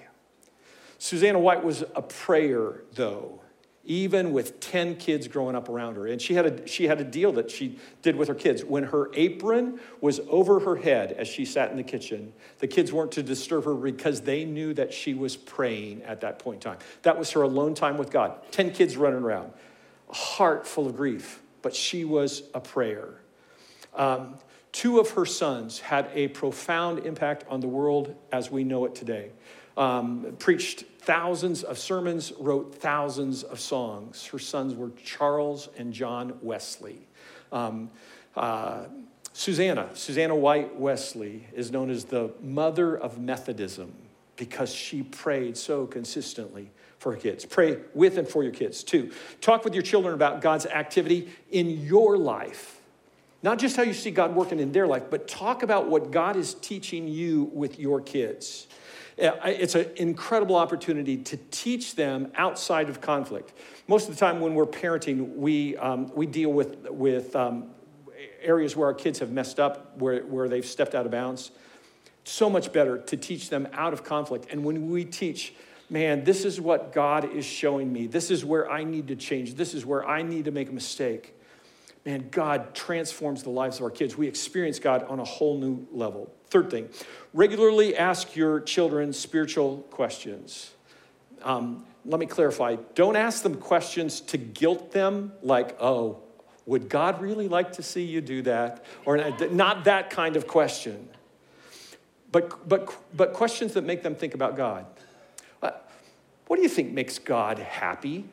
Susanna 0.99 1.39
White 1.39 1.63
was 1.63 1.85
a 1.95 2.03
prayer, 2.03 2.83
though, 2.95 3.41
even 3.85 4.33
with 4.33 4.59
10 4.59 4.97
kids 4.97 5.29
growing 5.29 5.55
up 5.55 5.69
around 5.69 5.95
her. 5.95 6.07
And 6.07 6.21
she 6.21 6.35
had, 6.35 6.47
a, 6.47 6.67
she 6.67 6.89
had 6.89 7.01
a 7.01 7.05
deal 7.05 7.33
that 7.33 7.51
she 7.51 7.79
did 8.03 8.17
with 8.17 8.29
her 8.29 8.35
kids. 8.35 8.65
When 8.65 8.85
her 8.85 9.11
apron 9.15 9.79
was 10.01 10.21
over 10.29 10.59
her 10.61 10.77
head 10.77 11.13
as 11.13 11.29
she 11.29 11.45
sat 11.45 11.71
in 11.71 11.77
the 11.77 11.85
kitchen, 11.85 12.33
the 12.59 12.67
kids 12.67 12.93
weren't 12.93 13.13
to 13.13 13.23
disturb 13.23 13.65
her 13.67 13.75
because 13.75 14.23
they 14.23 14.45
knew 14.45 14.75
that 14.75 14.93
she 14.93 15.15
was 15.15 15.37
praying 15.37 16.03
at 16.03 16.23
that 16.23 16.41
point 16.41 16.65
in 16.65 16.73
time. 16.73 16.79
That 17.03 17.19
was 17.19 17.31
her 17.33 17.43
alone 17.43 17.75
time 17.75 17.97
with 17.97 18.11
God. 18.11 18.41
10 18.51 18.73
kids 18.73 18.97
running 18.97 19.23
around, 19.23 19.53
heart 20.11 20.67
full 20.67 20.87
of 20.87 20.97
grief, 20.97 21.43
but 21.63 21.75
she 21.75 22.05
was 22.05 22.45
a 22.55 22.61
prayer. 22.61 23.21
Um, 23.95 24.37
two 24.73 24.99
of 24.99 25.11
her 25.11 25.25
sons 25.25 25.81
had 25.81 26.11
a 26.15 26.29
profound 26.29 27.07
impact 27.07 27.45
on 27.49 27.61
the 27.61 27.69
world 27.69 28.15
as 28.33 28.51
we 28.51 28.65
know 28.65 28.85
it 28.85 28.95
today. 28.95 29.31
Um, 29.77 30.37
preached 30.39 30.85
thousands 31.01 31.63
of 31.63 31.79
sermons, 31.79 32.33
wrote 32.39 32.75
thousands 32.75 33.43
of 33.43 33.61
songs. 33.61 34.27
Her 34.27 34.39
sons 34.39 34.75
were 34.75 34.91
Charles 35.03 35.69
and 35.77 35.93
John 35.93 36.35
Wesley. 36.41 37.07
Um, 37.53 37.91
uh, 38.35 38.85
Susanna, 39.33 39.91
Susanna 39.93 40.35
White 40.35 40.77
Wesley, 40.77 41.47
is 41.53 41.71
known 41.71 41.91
as 41.91 42.05
the 42.05 42.33
mother 42.41 42.97
of 42.97 43.19
Methodism 43.19 43.95
because 44.37 44.73
she 44.73 45.03
prayed 45.03 45.57
so 45.57 45.87
consistently 45.87 46.71
for 47.07 47.15
kids. 47.15 47.45
Pray 47.45 47.79
with 47.95 48.19
and 48.19 48.27
for 48.27 48.43
your 48.43 48.51
kids, 48.51 48.83
too. 48.83 49.13
Talk 49.41 49.63
with 49.63 49.75
your 49.75 49.83
children 49.85 50.13
about 50.13 50.41
God's 50.41 50.67
activity 50.67 51.29
in 51.53 51.71
your 51.71 52.17
life. 52.17 52.81
Not 53.45 53.61
just 53.61 53.77
how 53.77 53.85
you 53.85 53.95
see 53.95 54.11
God 54.11 54.35
working 54.35 54.59
in 54.59 54.73
their 54.73 54.89
life, 54.89 55.05
but 55.09 55.29
talk 55.29 55.63
about 55.63 55.89
what 55.89 56.11
God 56.11 56.35
is 56.35 56.55
teaching 56.55 57.07
you 57.07 57.45
with 57.55 57.79
your 57.79 58.01
kids. 58.01 58.67
It's 59.17 59.77
an 59.77 59.87
incredible 59.95 60.57
opportunity 60.57 61.17
to 61.19 61.37
teach 61.53 61.95
them 61.95 62.33
outside 62.35 62.89
of 62.89 63.01
conflict. 63.01 63.53
Most 63.87 64.09
of 64.09 64.15
the 64.17 64.19
time, 64.19 64.41
when 64.41 64.57
we're 64.57 64.67
parenting, 64.67 65.37
we, 65.37 65.77
um, 65.77 66.11
we 66.13 66.27
deal 66.27 66.53
with, 66.53 66.91
with 66.91 67.37
um, 67.37 67.71
areas 68.43 68.75
where 68.75 68.89
our 68.89 68.95
kids 68.95 69.21
have 69.21 69.31
messed 69.31 69.61
up, 69.61 69.97
where, 69.99 70.23
where 70.23 70.49
they've 70.49 70.67
stepped 70.67 70.97
out 70.97 71.07
of 71.07 71.13
bounds. 71.13 71.53
So 72.25 72.51
much 72.51 72.73
better 72.73 72.99
to 72.99 73.17
teach 73.17 73.49
them 73.49 73.69
out 73.73 73.93
of 73.93 74.03
conflict. 74.03 74.47
And 74.51 74.65
when 74.65 74.91
we 74.91 75.05
teach, 75.05 75.55
man, 75.89 76.25
this 76.25 76.45
is 76.45 76.61
what 76.61 76.93
God 76.93 77.33
is 77.33 77.45
showing 77.45 77.93
me, 77.93 78.07
this 78.07 78.31
is 78.31 78.45
where 78.45 78.71
I 78.71 78.85
need 78.85 79.09
to 79.09 79.17
change, 79.17 79.55
this 79.55 79.75
is 79.75 79.87
where 79.87 80.07
I 80.07 80.23
need 80.23 80.47
to 80.47 80.51
make 80.51 80.69
a 80.69 80.73
mistake 80.73 81.37
man, 82.07 82.29
God 82.31 82.73
transforms 82.73 83.43
the 83.43 83.51
lives 83.51 83.79
of 83.79 83.83
our 83.83 83.91
kids. 83.91 84.17
We 84.17 84.29
experience 84.29 84.79
God 84.79 85.03
on 85.09 85.19
a 85.19 85.25
whole 85.25 85.59
new 85.59 85.87
level. 85.91 86.33
Third 86.49 86.71
thing, 86.71 86.89
regularly 87.35 87.97
ask 87.97 88.37
your 88.37 88.61
children 88.61 89.13
spiritual 89.13 89.79
questions. 89.91 90.71
Um, 91.43 91.85
let 92.05 92.21
me 92.21 92.27
clarify 92.27 92.77
don't 92.95 93.17
ask 93.17 93.43
them 93.43 93.57
questions 93.57 94.21
to 94.23 94.39
guilt 94.39 94.93
them, 94.93 95.33
like, 95.43 95.77
oh, 95.81 96.21
would 96.65 96.89
God 96.89 97.21
really 97.21 97.49
like 97.49 97.73
to 97.73 97.83
see 97.83 98.05
you 98.05 98.21
do 98.21 98.43
that? 98.43 98.85
Or 99.05 99.17
not 99.51 99.85
that 99.85 100.11
kind 100.11 100.37
of 100.37 100.47
question. 100.47 101.09
But, 102.33 102.69
but, 102.69 102.93
but 103.17 103.33
questions 103.33 103.75
that 103.75 103.85
make 103.85 104.03
them 104.03 104.15
think 104.15 104.35
about 104.35 104.57
God. 104.57 104.87
What 106.47 106.57
do 106.57 106.63
you 106.63 106.69
think 106.69 106.93
makes 106.93 107.19
God 107.19 107.59
happy? 107.59 108.25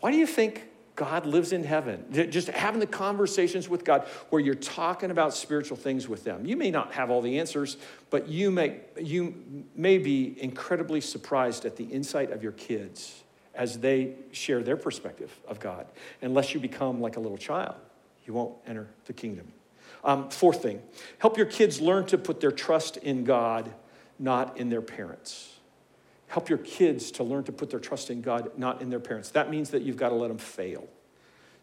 Why 0.00 0.10
do 0.10 0.16
you 0.16 0.26
think 0.26 0.68
God 0.98 1.26
lives 1.26 1.52
in 1.52 1.62
heaven. 1.62 2.04
Just 2.28 2.48
having 2.48 2.80
the 2.80 2.86
conversations 2.86 3.68
with 3.68 3.84
God 3.84 4.04
where 4.30 4.42
you're 4.42 4.56
talking 4.56 5.12
about 5.12 5.32
spiritual 5.32 5.76
things 5.76 6.08
with 6.08 6.24
them. 6.24 6.44
You 6.44 6.56
may 6.56 6.72
not 6.72 6.92
have 6.94 7.08
all 7.08 7.22
the 7.22 7.38
answers, 7.38 7.76
but 8.10 8.26
you 8.26 8.50
may, 8.50 8.80
you 9.00 9.64
may 9.76 9.98
be 9.98 10.36
incredibly 10.42 11.00
surprised 11.00 11.64
at 11.64 11.76
the 11.76 11.84
insight 11.84 12.32
of 12.32 12.42
your 12.42 12.50
kids 12.50 13.22
as 13.54 13.78
they 13.78 14.14
share 14.32 14.60
their 14.60 14.76
perspective 14.76 15.30
of 15.46 15.60
God. 15.60 15.86
Unless 16.20 16.52
you 16.52 16.58
become 16.58 17.00
like 17.00 17.16
a 17.16 17.20
little 17.20 17.38
child, 17.38 17.76
you 18.26 18.32
won't 18.32 18.56
enter 18.66 18.88
the 19.06 19.12
kingdom. 19.12 19.46
Um, 20.02 20.30
fourth 20.30 20.62
thing, 20.62 20.82
help 21.18 21.36
your 21.36 21.46
kids 21.46 21.80
learn 21.80 22.06
to 22.06 22.18
put 22.18 22.40
their 22.40 22.50
trust 22.50 22.96
in 22.96 23.22
God, 23.22 23.72
not 24.18 24.58
in 24.58 24.68
their 24.68 24.82
parents. 24.82 25.57
Help 26.28 26.48
your 26.48 26.58
kids 26.58 27.10
to 27.12 27.24
learn 27.24 27.44
to 27.44 27.52
put 27.52 27.70
their 27.70 27.80
trust 27.80 28.10
in 28.10 28.20
God, 28.20 28.50
not 28.56 28.80
in 28.82 28.90
their 28.90 29.00
parents. 29.00 29.30
That 29.30 29.50
means 29.50 29.70
that 29.70 29.82
you've 29.82 29.96
got 29.96 30.10
to 30.10 30.14
let 30.14 30.28
them 30.28 30.38
fail. 30.38 30.86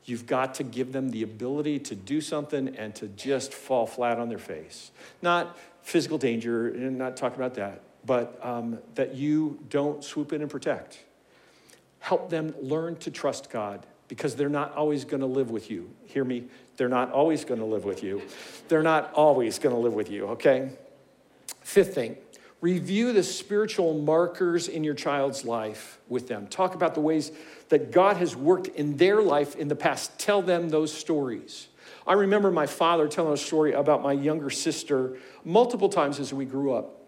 You've 0.05 0.25
got 0.27 0.55
to 0.55 0.63
give 0.63 0.91
them 0.91 1.09
the 1.09 1.23
ability 1.23 1.79
to 1.79 1.95
do 1.95 2.21
something 2.21 2.75
and 2.75 2.93
to 2.95 3.07
just 3.07 3.53
fall 3.53 3.87
flat 3.87 4.19
on 4.19 4.29
their 4.29 4.37
face. 4.37 4.91
Not 5.21 5.57
physical 5.81 6.17
danger, 6.17 6.67
and 6.67 6.97
not 6.97 7.15
talking 7.17 7.37
about 7.37 7.55
that, 7.55 7.81
but 8.05 8.39
um, 8.43 8.79
that 8.95 9.15
you 9.15 9.59
don't 9.69 10.03
swoop 10.03 10.33
in 10.33 10.41
and 10.41 10.49
protect. 10.49 10.99
help 12.05 12.29
them 12.29 12.53
learn 12.61 12.95
to 12.97 13.09
trust 13.09 13.49
God 13.49 13.83
because 14.07 14.35
they're 14.35 14.47
not 14.47 14.75
always 14.75 15.05
going 15.05 15.21
to 15.21 15.27
live 15.27 15.49
with 15.49 15.71
you. 15.71 15.89
Hear 16.05 16.23
me? 16.23 16.43
They're 16.77 16.87
not 16.87 17.11
always 17.11 17.43
going 17.43 17.59
to 17.59 17.65
live 17.65 17.83
with 17.83 18.03
you. 18.03 18.21
They're 18.67 18.83
not 18.83 19.11
always 19.13 19.57
going 19.57 19.73
to 19.73 19.81
live 19.81 19.93
with 19.93 20.11
you, 20.11 20.27
okay? 20.27 20.69
Fifth 21.61 21.95
thing, 21.95 22.15
review 22.65 23.13
the 23.13 23.21
spiritual 23.21 23.93
markers 23.93 24.67
in 24.67 24.83
your 24.83 24.95
child's 24.95 25.45
life 25.45 25.99
with 26.07 26.27
them. 26.27 26.47
Talk 26.47 26.73
about 26.73 26.95
the 26.95 26.99
ways 26.99 27.31
that 27.69 27.91
God 27.91 28.17
has 28.17 28.35
worked 28.35 28.69
in 28.69 28.97
their 28.97 29.21
life 29.21 29.55
in 29.55 29.67
the 29.67 29.75
past. 29.75 30.17
Tell 30.17 30.41
them 30.41 30.69
those 30.69 30.91
stories. 30.91 31.67
I 32.07 32.13
remember 32.13 32.49
my 32.49 32.65
father 32.65 33.07
telling 33.07 33.33
a 33.33 33.37
story 33.37 33.73
about 33.73 34.01
my 34.01 34.13
younger 34.13 34.49
sister 34.49 35.19
multiple 35.43 35.89
times 35.89 36.19
as 36.19 36.33
we 36.33 36.45
grew 36.45 36.73
up. 36.73 37.03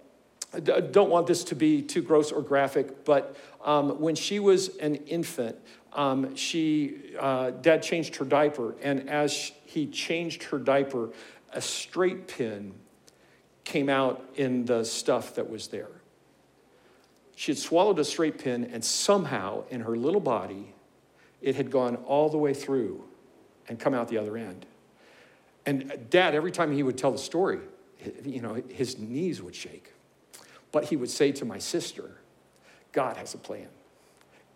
I 0.53 0.59
don't 0.59 1.09
want 1.09 1.25
this 1.25 1.43
to 1.45 1.55
be 1.55 1.81
too 1.81 2.03
gross 2.03 2.31
or 2.31 2.43
graphic, 2.43 3.03
but 3.03 3.35
um, 3.65 3.99
when 3.99 4.13
she 4.13 4.37
was 4.37 4.77
an 4.77 4.93
infant, 5.07 5.55
um, 5.91 6.35
she, 6.35 7.15
uh, 7.19 7.49
dad 7.49 7.81
changed 7.81 8.15
her 8.17 8.25
diaper, 8.25 8.75
and 8.83 9.09
as 9.09 9.51
he 9.65 9.87
changed 9.87 10.43
her 10.43 10.59
diaper, 10.59 11.09
a 11.51 11.61
straight 11.61 12.27
pin 12.27 12.75
came 13.68 13.89
out 13.89 14.24
in 14.36 14.63
the 14.63 14.86
stuff 14.86 15.36
that 15.36 15.49
was 15.49 15.68
there. 15.68 15.89
She 17.36 17.51
had 17.51 17.59
swallowed 17.59 17.99
a 17.99 18.05
straight 18.05 18.39
pin, 18.39 18.63
and 18.63 18.84
somehow 18.84 19.65
in 19.70 19.82
her 19.82 19.97
little 19.97 20.22
body, 20.22 20.74
it 21.41 21.55
had 21.55 21.70
gone 21.70 21.97
all 21.97 22.30
the 22.30 22.38
way 22.38 22.53
through 22.53 23.03
and 23.68 23.78
come 23.78 23.93
out 23.93 24.07
the 24.07 24.18
other 24.18 24.38
end. 24.38 24.65
And 25.65 26.09
dad, 26.09 26.34
every 26.34 26.51
time 26.51 26.72
he 26.72 26.82
would 26.82 26.97
tell 26.97 27.11
the 27.11 27.18
story, 27.18 27.59
you 28.24 28.41
know, 28.41 28.63
his 28.70 28.97
knees 28.97 29.41
would 29.41 29.53
shake. 29.53 29.91
But 30.72 30.86
he 30.86 30.95
would 30.95 31.09
say 31.09 31.34
to 31.34 31.43
my 31.43 31.57
sister, 31.57 32.22
God 32.93 33.18
has 33.18 33.34
a 33.34 33.38
plan. 33.38 33.68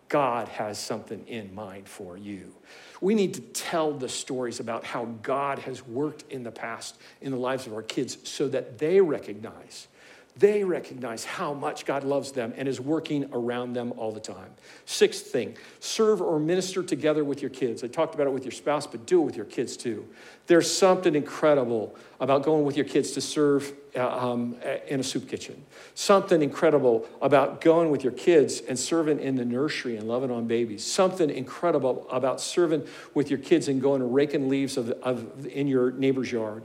God 0.08 0.48
has 0.48 0.78
something 0.78 1.26
in 1.28 1.54
mind 1.54 1.86
for 1.86 2.16
you. 2.16 2.54
We 3.02 3.16
need 3.16 3.34
to 3.34 3.40
tell 3.40 3.92
the 3.92 4.08
stories 4.08 4.60
about 4.60 4.84
how 4.84 5.06
God 5.22 5.58
has 5.58 5.84
worked 5.84 6.24
in 6.30 6.44
the 6.44 6.52
past 6.52 6.96
in 7.20 7.32
the 7.32 7.36
lives 7.36 7.66
of 7.66 7.74
our 7.74 7.82
kids 7.82 8.16
so 8.22 8.46
that 8.48 8.78
they 8.78 9.00
recognize 9.00 9.88
they 10.36 10.64
recognize 10.64 11.24
how 11.24 11.52
much 11.52 11.84
God 11.84 12.04
loves 12.04 12.32
them 12.32 12.54
and 12.56 12.66
is 12.66 12.80
working 12.80 13.28
around 13.32 13.74
them 13.74 13.92
all 13.98 14.12
the 14.12 14.20
time. 14.20 14.50
Sixth 14.86 15.26
thing, 15.26 15.56
serve 15.78 16.22
or 16.22 16.40
minister 16.40 16.82
together 16.82 17.22
with 17.22 17.42
your 17.42 17.50
kids. 17.50 17.84
I 17.84 17.88
talked 17.88 18.14
about 18.14 18.26
it 18.26 18.32
with 18.32 18.44
your 18.44 18.52
spouse, 18.52 18.86
but 18.86 19.04
do 19.04 19.20
it 19.20 19.24
with 19.24 19.36
your 19.36 19.44
kids 19.44 19.76
too. 19.76 20.08
There's 20.46 20.70
something 20.70 21.14
incredible 21.14 21.94
about 22.18 22.44
going 22.44 22.64
with 22.64 22.76
your 22.76 22.86
kids 22.86 23.10
to 23.12 23.20
serve 23.20 23.74
uh, 23.94 24.08
um, 24.08 24.56
in 24.88 25.00
a 25.00 25.02
soup 25.02 25.28
kitchen. 25.28 25.62
Something 25.94 26.40
incredible 26.40 27.06
about 27.20 27.60
going 27.60 27.90
with 27.90 28.02
your 28.02 28.14
kids 28.14 28.60
and 28.60 28.78
serving 28.78 29.20
in 29.20 29.36
the 29.36 29.44
nursery 29.44 29.96
and 29.98 30.08
loving 30.08 30.30
on 30.30 30.46
babies. 30.46 30.82
Something 30.82 31.28
incredible 31.28 32.06
about 32.10 32.40
serving 32.40 32.86
with 33.12 33.28
your 33.28 33.38
kids 33.38 33.68
and 33.68 33.82
going 33.82 34.00
and 34.00 34.14
raking 34.14 34.48
leaves 34.48 34.78
of, 34.78 34.90
of, 35.02 35.46
in 35.46 35.68
your 35.68 35.90
neighbor's 35.90 36.32
yard. 36.32 36.64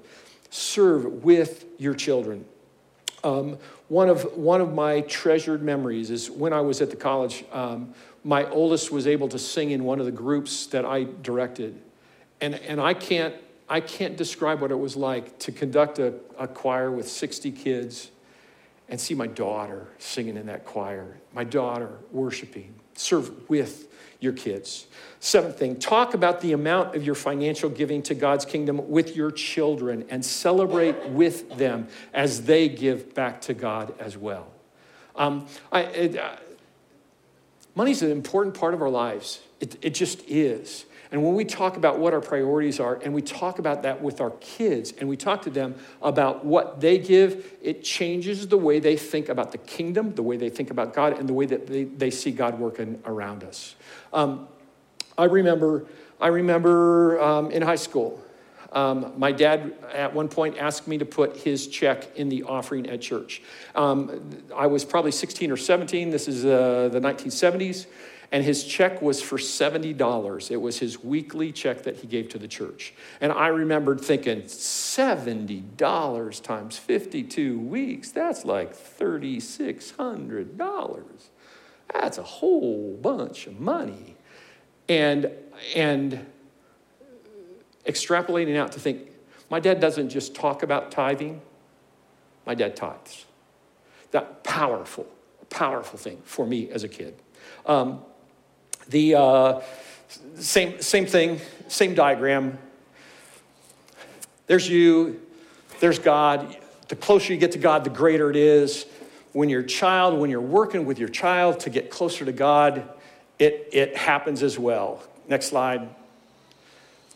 Serve 0.49 1.26
with 1.26 1.65
your 1.78 1.93
children. 1.93 2.45
Um, 3.24 3.57
one, 3.88 4.09
of, 4.09 4.24
one 4.38 4.61
of 4.61 4.74
my 4.74 5.01
treasured 5.01 5.63
memories 5.63 6.11
is 6.11 6.30
when 6.30 6.53
I 6.53 6.61
was 6.61 6.82
at 6.82 6.89
the 6.89 6.95
college, 6.95 7.43
um, 7.51 7.93
my 8.24 8.45
oldest 8.49 8.91
was 8.91 9.07
able 9.07 9.28
to 9.30 9.39
sing 9.39 9.72
in 9.72 9.84
one 9.84 9.99
of 9.99 10.05
the 10.05 10.11
groups 10.11 10.68
that 10.68 10.86
I 10.86 11.05
directed. 11.24 11.82
And, 12.41 12.55
and 12.55 12.80
I, 12.80 12.93
can't, 12.93 13.34
I 13.68 13.80
can't 13.80 14.18
describe 14.18 14.61
what 14.61 14.72
it 14.72 14.80
was 14.80 14.95
like 14.95 15.39
to 15.39 15.51
conduct 15.51 15.99
a, 15.99 16.13
a 16.38 16.47
choir 16.47 16.91
with 16.91 17.07
60 17.07 17.51
kids 17.51 18.11
and 18.89 18.99
see 18.99 19.13
my 19.13 19.28
daughter 19.28 19.88
singing 19.97 20.38
in 20.38 20.45
that 20.47 20.65
choir, 20.65 21.18
my 21.34 21.43
daughter 21.43 21.97
worshiping, 22.11 22.74
serve 22.98 23.50
with 23.50 23.88
your 24.20 24.34
kids. 24.34 24.88
Seventh 25.20 25.58
thing, 25.58 25.78
talk 25.78 26.14
about 26.14 26.41
the 26.41 26.54
amount 26.54 26.95
of 26.95 27.04
your 27.04 27.16
financial 27.16 27.70
giving 27.70 28.04
to 28.04 28.16
God's 28.16 28.45
kingdom 28.45 28.89
with 28.89 29.16
your 29.16 29.32
children 29.32 30.06
and 30.10 30.24
celebrate 30.24 31.10
with 31.10 31.58
them 31.58 31.88
as 32.14 32.43
they 32.43 32.70
give 32.70 33.14
back 33.14 33.41
to 33.41 33.54
God 33.54 33.93
as 34.00 34.18
well. 34.18 34.48
Um, 35.16 35.48
I, 35.72 35.82
it, 35.82 36.18
uh, 36.18 36.36
money's 37.76 38.02
an 38.04 38.12
important 38.12 38.56
part 38.56 38.74
of 38.74 38.82
our 38.82 38.89
lives, 38.89 39.41
it, 39.60 39.78
it 39.82 39.93
just 39.95 40.22
is. 40.28 40.86
And 41.12 41.24
when 41.24 41.36
we 41.36 41.45
talk 41.45 41.78
about 41.78 41.99
what 41.99 42.14
our 42.14 42.22
priorities 42.22 42.80
are, 42.80 42.95
and 42.95 43.14
we 43.14 43.22
talk 43.22 43.60
about 43.60 43.84
that 43.84 44.01
with 44.01 44.20
our 44.20 44.32
kids, 44.41 44.93
and 44.99 45.08
we 45.08 45.16
talk 45.16 45.41
to 45.43 45.49
them 45.49 45.76
about 46.01 46.43
what 46.43 46.82
they 46.82 46.97
give, 46.97 47.53
it 47.62 47.84
changes 47.84 48.47
the 48.47 48.58
way 48.58 48.80
they 48.80 48.97
think 48.97 49.30
about 49.30 49.51
the 49.51 49.58
kingdom, 49.58 50.16
the 50.16 50.24
way 50.24 50.38
they 50.38 50.49
think 50.49 50.70
about 50.70 50.93
God, 50.93 51.18
and 51.18 51.28
the 51.30 51.34
way 51.34 51.45
that 51.45 51.68
they, 51.68 51.86
they 51.86 52.12
see 52.12 52.32
God 52.32 52.60
working 52.60 53.01
around 53.05 53.43
us. 53.43 53.76
Um, 54.12 54.47
I 55.18 55.26
remember, 55.26 55.86
I 56.20 56.28
remember 56.28 57.22
um, 57.22 57.51
in 57.51 57.62
high 57.62 57.76
school, 57.76 58.24
um, 58.74 59.14
my 59.18 59.32
dad 59.32 59.74
at 59.93 60.14
one 60.14 60.28
point 60.28 60.58
asked 60.58 60.88
me 60.88 60.97
to 60.97 61.05
put 61.05 61.38
his 61.38 61.68
check 61.68 62.16
in 62.18 62.30
the 62.30 62.43
offering 62.43 62.89
at 62.89 63.01
church. 63.01 63.41
Um, 63.76 64.43
I 64.55 64.68
was 64.68 64.84
probably 64.84 65.12
16 65.12 65.51
or 65.51 65.58
17. 65.58 66.10
This 66.10 66.28
is 66.28 66.45
uh, 66.45 66.89
the 66.91 66.99
1970s. 66.99 67.88
And 68.32 68.43
his 68.43 68.63
check 68.65 69.01
was 69.01 69.21
for 69.21 69.38
$70. 69.38 70.51
It 70.51 70.57
was 70.57 70.80
his 70.80 71.01
weekly 71.01 71.53
check 71.53 71.84
that 71.84 71.95
he 71.97 72.07
gave 72.07 72.28
to 72.30 72.38
the 72.38 72.47
church. 72.47 72.93
And 73.21 73.32
I 73.32 73.47
remembered 73.47 74.01
thinking, 74.01 74.41
$70 74.43 76.41
times 76.41 76.78
52 76.78 77.59
weeks, 77.59 78.11
that's 78.11 78.43
like 78.43 78.75
$3,600. 78.75 81.30
That's 81.93 82.17
a 82.17 82.23
whole 82.23 82.97
bunch 83.01 83.47
of 83.47 83.57
money. 83.59 84.17
And, 84.89 85.32
and 85.75 86.25
extrapolating 87.86 88.57
out 88.57 88.73
to 88.73 88.80
think, 88.80 89.11
my 89.49 89.61
dad 89.61 89.80
doesn't 89.80 90.09
just 90.09 90.36
talk 90.36 90.63
about 90.63 90.91
tithing, 90.91 91.39
my 92.45 92.55
dad 92.55 92.75
tithes. 92.75 93.23
That 94.11 94.43
powerful, 94.43 95.07
powerful 95.49 95.97
thing 95.97 96.21
for 96.23 96.45
me 96.45 96.69
as 96.69 96.84
a 96.84 96.89
kid. 96.89 97.15
Um, 97.65 98.01
the 98.89 99.15
uh, 99.15 99.61
same, 100.35 100.81
same 100.81 101.05
thing, 101.05 101.39
same 101.67 101.93
diagram. 101.93 102.57
There's 104.47 104.69
you, 104.69 105.21
there's 105.79 105.99
God. 105.99 106.57
The 106.88 106.95
closer 106.95 107.33
you 107.33 107.39
get 107.39 107.51
to 107.51 107.57
God, 107.57 107.83
the 107.83 107.89
greater 107.89 108.29
it 108.29 108.35
is. 108.35 108.85
When 109.33 109.49
your 109.49 109.63
child, 109.63 110.19
when 110.19 110.29
you're 110.29 110.39
working 110.41 110.85
with 110.85 110.99
your 110.99 111.09
child 111.09 111.59
to 111.61 111.69
get 111.69 111.91
closer 111.91 112.23
to 112.25 112.31
God, 112.31 112.89
it, 113.39 113.69
it 113.71 113.97
happens 113.97 114.41
as 114.41 114.57
well. 114.57 115.03
Next 115.27 115.47
slide. 115.47 115.89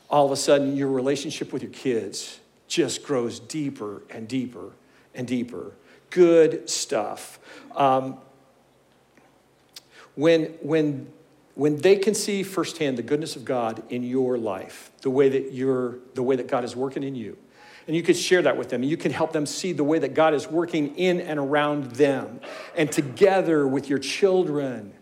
All 0.10 0.26
of 0.26 0.32
a 0.32 0.36
sudden, 0.36 0.76
your 0.76 0.90
relationship 0.90 1.54
with 1.54 1.64
your 1.64 1.72
kids 1.72 2.40
just 2.68 3.04
grows 3.04 3.40
deeper 3.40 4.04
and 4.10 4.28
deeper 4.28 4.72
and 5.16 5.26
deeper. 5.26 5.72
Good 6.10 6.70
stuff. 6.70 7.40
Um, 7.76 8.18
when, 10.16 10.46
when 10.62 11.08
when 11.56 11.78
they 11.78 11.96
can 11.96 12.14
see 12.14 12.44
firsthand 12.44 12.98
the 12.98 13.04
goodness 13.04 13.36
of 13.36 13.46
God 13.46 13.84
in 13.90 14.04
your 14.04 14.38
life, 14.38 14.92
the 15.02 15.10
way 15.10 15.30
that 15.30 15.52
you're, 15.52 16.00
the 16.14 16.24
way 16.24 16.36
that 16.36 16.48
God 16.48 16.64
is 16.64 16.76
working 16.76 17.04
in 17.04 17.16
you, 17.16 17.38
and 17.88 17.96
you 17.96 18.04
can 18.04 18.16
share 18.16 18.42
that 18.44 18.58
with 18.58 18.70
them, 18.70 18.82
and 18.84 18.90
you 18.90 18.98
can 18.98 19.12
help 19.12 19.34
them 19.34 19.46
see 19.46 19.74
the 19.74 19.84
way 19.84 20.00
that 20.00 20.14
God 20.14 20.34
is 20.34 20.48
working 20.48 20.96
in 20.96 21.20
and 21.20 21.40
around 21.40 21.92
them, 21.92 22.40
and 22.76 22.92
together 22.92 23.68
with 23.68 23.90
your 23.90 24.00
children, 24.00 24.94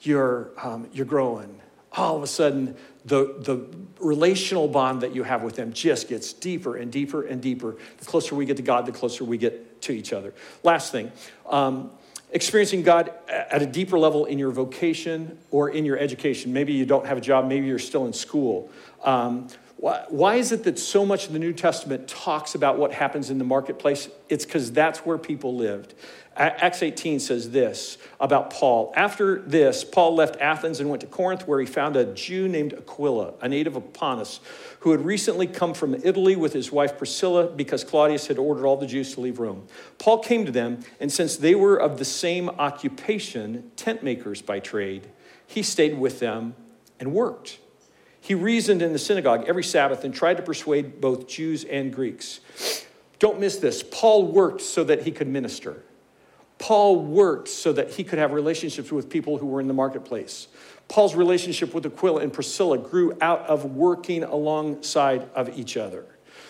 you're 0.00 0.50
um, 0.62 0.88
you're 0.92 1.06
growing. 1.06 1.60
All 1.92 2.16
of 2.16 2.22
a 2.22 2.26
sudden, 2.26 2.76
the 3.04 3.36
the 3.38 3.66
relational 4.00 4.68
bond 4.68 5.00
that 5.00 5.14
you 5.14 5.22
have 5.22 5.42
with 5.42 5.56
them 5.56 5.72
just 5.72 6.08
gets 6.08 6.32
deeper 6.32 6.76
and 6.76 6.92
deeper 6.92 7.22
and 7.22 7.40
deeper. 7.40 7.76
The 7.98 8.04
closer 8.04 8.34
we 8.34 8.44
get 8.44 8.58
to 8.58 8.62
God, 8.62 8.84
the 8.84 8.92
closer 8.92 9.24
we 9.24 9.38
get 9.38 9.80
to 9.82 9.92
each 9.92 10.12
other. 10.12 10.34
Last 10.62 10.92
thing. 10.92 11.10
Um, 11.48 11.90
experiencing 12.30 12.82
God 12.82 13.12
at 13.28 13.62
a 13.62 13.66
deeper 13.66 13.98
level 13.98 14.24
in 14.24 14.38
your 14.38 14.50
vocation 14.50 15.38
or 15.50 15.70
in 15.70 15.84
your 15.84 15.98
education. 15.98 16.52
Maybe 16.52 16.72
you 16.72 16.86
don't 16.86 17.06
have 17.06 17.18
a 17.18 17.20
job, 17.20 17.46
maybe 17.46 17.66
you're 17.66 17.78
still 17.78 18.06
in 18.06 18.12
school. 18.12 18.70
Um, 19.04 19.48
why, 19.76 20.04
why 20.08 20.34
is 20.36 20.52
it 20.52 20.64
that 20.64 20.78
so 20.78 21.04
much 21.04 21.26
of 21.26 21.32
the 21.32 21.38
New 21.38 21.52
Testament 21.52 22.08
talks 22.08 22.54
about 22.54 22.78
what 22.78 22.92
happens 22.92 23.30
in 23.30 23.38
the 23.38 23.44
marketplace? 23.44 24.08
It's 24.28 24.44
because 24.44 24.72
that's 24.72 25.00
where 25.00 25.18
people 25.18 25.54
lived. 25.54 25.94
Acts 26.38 26.82
18 26.82 27.18
says 27.18 27.50
this 27.50 27.96
about 28.20 28.50
Paul. 28.50 28.92
After 28.94 29.40
this, 29.40 29.84
Paul 29.84 30.14
left 30.14 30.36
Athens 30.38 30.80
and 30.80 30.90
went 30.90 31.00
to 31.00 31.06
Corinth, 31.06 31.48
where 31.48 31.60
he 31.60 31.66
found 31.66 31.96
a 31.96 32.04
Jew 32.12 32.46
named 32.46 32.74
Aquila, 32.74 33.34
a 33.40 33.48
native 33.48 33.74
of 33.74 33.94
Pontus, 33.94 34.40
who 34.80 34.90
had 34.90 35.02
recently 35.02 35.46
come 35.46 35.72
from 35.72 35.94
Italy 35.94 36.36
with 36.36 36.52
his 36.52 36.70
wife 36.70 36.98
Priscilla 36.98 37.46
because 37.46 37.84
Claudius 37.84 38.26
had 38.26 38.36
ordered 38.36 38.66
all 38.66 38.76
the 38.76 38.86
Jews 38.86 39.14
to 39.14 39.20
leave 39.22 39.38
Rome. 39.38 39.66
Paul 39.98 40.18
came 40.18 40.44
to 40.44 40.52
them, 40.52 40.80
and 41.00 41.10
since 41.10 41.36
they 41.36 41.54
were 41.54 41.76
of 41.76 41.98
the 41.98 42.04
same 42.04 42.50
occupation, 42.50 43.70
tent 43.76 44.02
makers 44.02 44.42
by 44.42 44.60
trade, 44.60 45.08
he 45.46 45.62
stayed 45.62 45.98
with 45.98 46.20
them 46.20 46.54
and 47.00 47.14
worked. 47.14 47.60
He 48.20 48.34
reasoned 48.34 48.82
in 48.82 48.92
the 48.92 48.98
synagogue 48.98 49.44
every 49.46 49.64
Sabbath 49.64 50.04
and 50.04 50.12
tried 50.12 50.36
to 50.36 50.42
persuade 50.42 51.00
both 51.00 51.28
Jews 51.28 51.64
and 51.64 51.94
Greeks. 51.94 52.40
Don't 53.18 53.40
miss 53.40 53.56
this. 53.56 53.82
Paul 53.82 54.26
worked 54.26 54.60
so 54.60 54.84
that 54.84 55.04
he 55.04 55.12
could 55.12 55.28
minister. 55.28 55.82
Paul 56.58 57.02
worked 57.02 57.48
so 57.48 57.72
that 57.72 57.90
he 57.90 58.04
could 58.04 58.18
have 58.18 58.32
relationships 58.32 58.90
with 58.90 59.10
people 59.10 59.38
who 59.38 59.46
were 59.46 59.60
in 59.60 59.68
the 59.68 59.74
marketplace. 59.74 60.48
Paul's 60.88 61.14
relationship 61.14 61.74
with 61.74 61.84
Aquila 61.84 62.22
and 62.22 62.32
Priscilla 62.32 62.78
grew 62.78 63.16
out 63.20 63.40
of 63.46 63.64
working 63.64 64.22
alongside 64.22 65.28
of 65.34 65.58
each 65.58 65.76
other. 65.76 66.06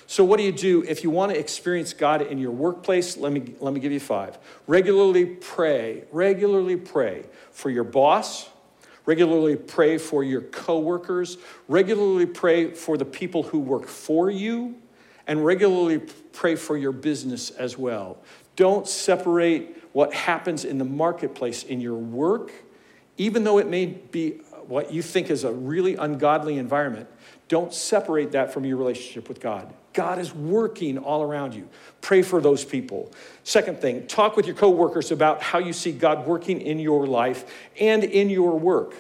So, 0.07 0.25
what 0.25 0.37
do 0.37 0.45
you 0.45 0.53
do 0.53 0.85
if 0.87 1.03
you 1.03 1.11
want 1.11 1.33
to 1.33 1.39
experience 1.39 1.93
God 1.93 2.23
in 2.23 2.39
your 2.39 2.53
workplace? 2.53 3.17
Let 3.17 3.33
me, 3.33 3.55
let 3.59 3.73
me 3.73 3.81
give 3.81 3.91
you 3.91 4.01
five. 4.01 4.39
Regularly 4.67 5.27
pray, 5.27 6.05
regularly 6.13 6.77
pray 6.77 7.25
for 7.51 7.71
your 7.71 7.83
boss, 7.83 8.49
regularly 9.05 9.57
pray 9.57 9.99
for 9.99 10.23
your 10.23 10.43
coworkers, 10.43 11.39
regularly 11.67 12.27
pray 12.27 12.73
for 12.73 12.97
the 12.97 13.05
people 13.05 13.43
who 13.43 13.59
work 13.59 13.89
for 13.89 14.31
you, 14.31 14.77
and 15.27 15.45
regularly 15.45 16.01
pray 16.33 16.55
for 16.55 16.77
your 16.77 16.93
business 16.93 17.51
as 17.51 17.77
well. 17.77 18.19
Don't 18.55 18.87
separate 18.87 19.77
what 19.97 20.13
happens 20.13 20.67
in 20.67 20.77
the 20.77 20.85
marketplace 20.85 21.63
in 21.63 21.81
your 21.81 21.95
work, 21.95 22.53
even 23.17 23.45
though 23.45 23.57
it 23.57 23.67
may 23.67 23.87
be 23.87 24.33
what 24.67 24.93
you 24.93 25.01
think 25.01 25.31
is 25.31 25.43
a 25.43 25.51
really 25.51 25.95
ungodly 25.95 26.59
environment. 26.59 27.09
Don't 27.49 27.73
separate 27.73 28.33
that 28.33 28.53
from 28.53 28.67
your 28.67 28.77
relationship 28.77 29.27
with 29.27 29.41
God. 29.41 29.73
God 29.95 30.19
is 30.19 30.35
working 30.35 30.99
all 30.99 31.23
around 31.23 31.55
you. 31.55 31.67
Pray 32.03 32.21
for 32.21 32.43
those 32.43 32.63
people. 32.63 33.11
Second 33.43 33.81
thing, 33.81 34.07
talk 34.07 34.37
with 34.37 34.45
your 34.45 34.55
coworkers 34.55 35.13
about 35.13 35.41
how 35.43 35.61
you 35.61 35.73
see 35.73 35.93
God 35.93 36.27
working 36.27 36.61
in 36.61 36.79
your 36.79 37.07
life 37.07 37.47
and 37.81 38.05
in 38.05 38.29
your 38.29 38.59
work. 38.59 38.93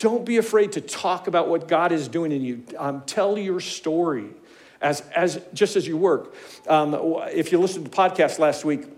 Don't 0.00 0.24
be 0.24 0.38
afraid 0.38 0.72
to 0.72 0.80
talk 0.80 1.28
about 1.28 1.46
what 1.46 1.68
God 1.68 1.92
is 1.92 2.08
doing 2.08 2.32
in 2.32 2.42
you. 2.42 2.64
Um, 2.76 3.02
tell 3.02 3.38
your 3.38 3.60
story 3.60 4.30
as, 4.80 5.00
as 5.14 5.40
just 5.54 5.76
as 5.76 5.86
you 5.86 5.96
work. 5.96 6.34
Um, 6.66 6.96
if 7.30 7.52
you 7.52 7.60
listened 7.60 7.84
to 7.84 7.90
the 7.92 7.96
podcast 7.96 8.40
last 8.40 8.64
week, 8.64 8.97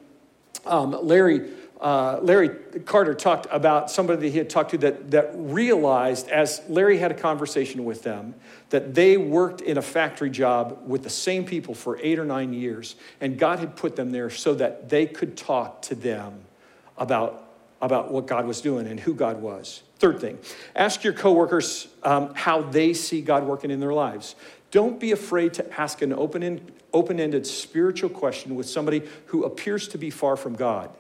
um, 0.67 0.97
Larry 1.03 1.51
uh, 1.81 2.19
Larry 2.21 2.51
Carter 2.85 3.15
talked 3.15 3.47
about 3.51 3.91
somebody 3.91 4.21
that 4.21 4.29
he 4.29 4.39
had 4.39 4.51
talked 4.51 4.73
to 4.73 4.79
that, 4.79 5.11
that 5.13 5.31
realized, 5.35 6.29
as 6.29 6.61
Larry 6.69 6.99
had 6.99 7.11
a 7.11 7.15
conversation 7.15 7.87
with 7.87 8.03
them, 8.03 8.35
that 8.69 8.95
they 8.95 9.17
worked 9.17 9.63
in 9.63 9.79
a 9.79 9.83
factory 9.83 10.29
job 10.29 10.83
with 10.87 11.03
the 11.03 11.11
same 11.11 11.45
people 11.45 11.75
for 11.75 11.99
eight 12.03 12.19
or 12.19 12.27
nine 12.27 12.53
years, 12.53 12.97
and 13.21 13.39
God 13.39 13.61
had 13.61 13.77
put 13.77 13.97
them 13.97 14.13
there 14.13 14.29
so 14.29 14.55
that 14.55 14.91
they 14.91 15.07
could 15.07 15.39
talk 15.39 15.81
to 15.83 15.95
them 15.95 16.41
about, 16.99 17.49
about 17.81 18.13
what 18.13 18.27
God 18.27 18.47
was 18.47 18.61
doing 18.61 18.87
and 18.87 19.01
who 19.01 19.15
God 19.15 19.41
was. 19.41 19.83
Third 19.99 20.21
thing, 20.21 20.39
ask 20.77 21.03
your 21.03 21.15
coworkers 21.15 21.89
um, 22.03 22.35
how 22.35 22.61
they 22.61 22.93
see 22.93 23.23
God 23.23 23.45
working 23.45 23.71
in 23.71 23.81
their 23.81 23.95
lives. 23.95 24.35
Don't 24.71 25.01
be 25.01 25.13
afraid 25.13 25.55
to 25.55 25.81
ask 25.81 26.01
an 26.03 26.13
open 26.13 27.21
ended 27.21 27.47
spiritual 27.47 28.11
question 28.11 28.55
with 28.55 28.69
somebody 28.69 29.03
who 29.27 29.45
appears 29.45 29.89
to 29.89 29.99
be 29.99 30.11
far 30.11 30.37
from 30.37 30.55
God. 30.55 30.91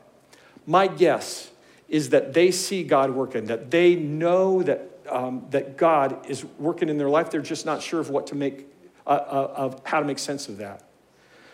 My 0.66 0.86
guess 0.86 1.50
is 1.88 2.10
that 2.10 2.32
they 2.32 2.50
see 2.50 2.84
God 2.84 3.10
working, 3.10 3.46
that 3.46 3.70
they 3.70 3.96
know 3.96 4.62
that, 4.62 4.90
um, 5.08 5.46
that 5.50 5.76
God 5.76 6.26
is 6.28 6.44
working 6.58 6.88
in 6.88 6.98
their 6.98 7.08
life. 7.08 7.30
They're 7.30 7.40
just 7.40 7.66
not 7.66 7.82
sure 7.82 8.00
of 8.00 8.10
what 8.10 8.28
to 8.28 8.34
make, 8.34 8.66
uh, 9.06 9.10
uh, 9.10 9.52
of 9.56 9.80
how 9.84 10.00
to 10.00 10.06
make 10.06 10.18
sense 10.18 10.48
of 10.48 10.58
that. 10.58 10.84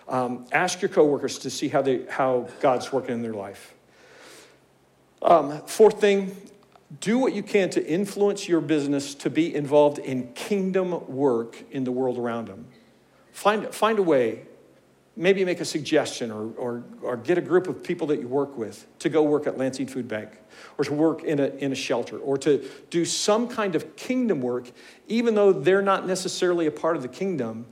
Um, 0.08 0.46
ask 0.52 0.82
your 0.82 0.88
coworkers 0.88 1.38
to 1.40 1.50
see 1.50 1.68
how, 1.68 1.82
they, 1.82 2.04
how 2.08 2.48
God's 2.60 2.92
working 2.92 3.14
in 3.14 3.22
their 3.22 3.34
life. 3.34 3.74
Um, 5.22 5.62
fourth 5.66 6.00
thing, 6.00 6.36
do 7.00 7.18
what 7.18 7.34
you 7.34 7.42
can 7.42 7.68
to 7.70 7.84
influence 7.84 8.48
your 8.48 8.60
business 8.60 9.14
to 9.16 9.30
be 9.30 9.54
involved 9.54 9.98
in 9.98 10.32
kingdom 10.34 11.06
work 11.12 11.64
in 11.70 11.84
the 11.84 11.92
world 11.92 12.18
around 12.18 12.48
them. 12.48 12.66
Find, 13.32 13.74
find 13.74 13.98
a 13.98 14.02
way 14.02 14.46
maybe 15.16 15.44
make 15.44 15.60
a 15.60 15.64
suggestion 15.64 16.30
or, 16.30 16.52
or, 16.56 16.84
or 17.00 17.16
get 17.16 17.38
a 17.38 17.40
group 17.40 17.68
of 17.68 17.82
people 17.82 18.06
that 18.08 18.20
you 18.20 18.28
work 18.28 18.56
with 18.58 18.86
to 18.98 19.08
go 19.08 19.22
work 19.22 19.46
at 19.46 19.56
Lansing 19.56 19.86
Food 19.86 20.06
Bank 20.06 20.30
or 20.76 20.84
to 20.84 20.92
work 20.92 21.24
in 21.24 21.40
a, 21.40 21.46
in 21.56 21.72
a 21.72 21.74
shelter 21.74 22.18
or 22.18 22.36
to 22.38 22.68
do 22.90 23.04
some 23.04 23.48
kind 23.48 23.74
of 23.74 23.96
kingdom 23.96 24.42
work, 24.42 24.70
even 25.08 25.34
though 25.34 25.52
they're 25.52 25.82
not 25.82 26.06
necessarily 26.06 26.66
a 26.66 26.70
part 26.70 26.96
of 26.96 27.02
the 27.02 27.08
kingdom, 27.08 27.66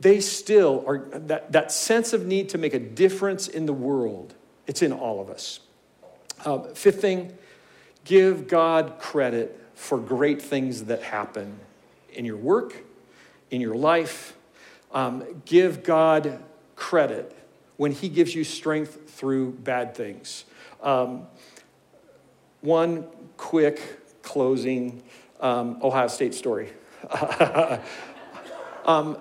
they 0.00 0.20
still 0.20 0.84
are 0.86 0.98
that, 1.12 1.52
that 1.52 1.70
sense 1.70 2.12
of 2.12 2.26
need 2.26 2.48
to 2.48 2.58
make 2.58 2.74
a 2.74 2.78
difference 2.78 3.46
in 3.46 3.66
the 3.66 3.72
world. 3.72 4.34
It's 4.66 4.82
in 4.82 4.92
all 4.92 5.20
of 5.20 5.30
us. 5.30 5.60
Uh, 6.44 6.60
fifth 6.74 7.00
thing, 7.00 7.36
give 8.08 8.48
God 8.48 8.98
credit 8.98 9.62
for 9.74 9.98
great 9.98 10.40
things 10.40 10.84
that 10.84 11.02
happen 11.02 11.60
in 12.14 12.24
your 12.24 12.38
work, 12.38 12.74
in 13.50 13.60
your 13.60 13.74
life. 13.74 14.34
Um, 14.92 15.42
give 15.44 15.84
God 15.84 16.42
credit 16.74 17.36
when 17.76 17.92
He 17.92 18.08
gives 18.08 18.34
you 18.34 18.44
strength 18.44 19.10
through 19.10 19.52
bad 19.52 19.94
things. 19.94 20.46
Um, 20.82 21.26
one 22.62 23.04
quick 23.36 24.22
closing 24.22 25.02
um, 25.40 25.78
Ohio 25.82 26.08
State 26.08 26.32
story. 26.32 26.72
um, 28.86 29.18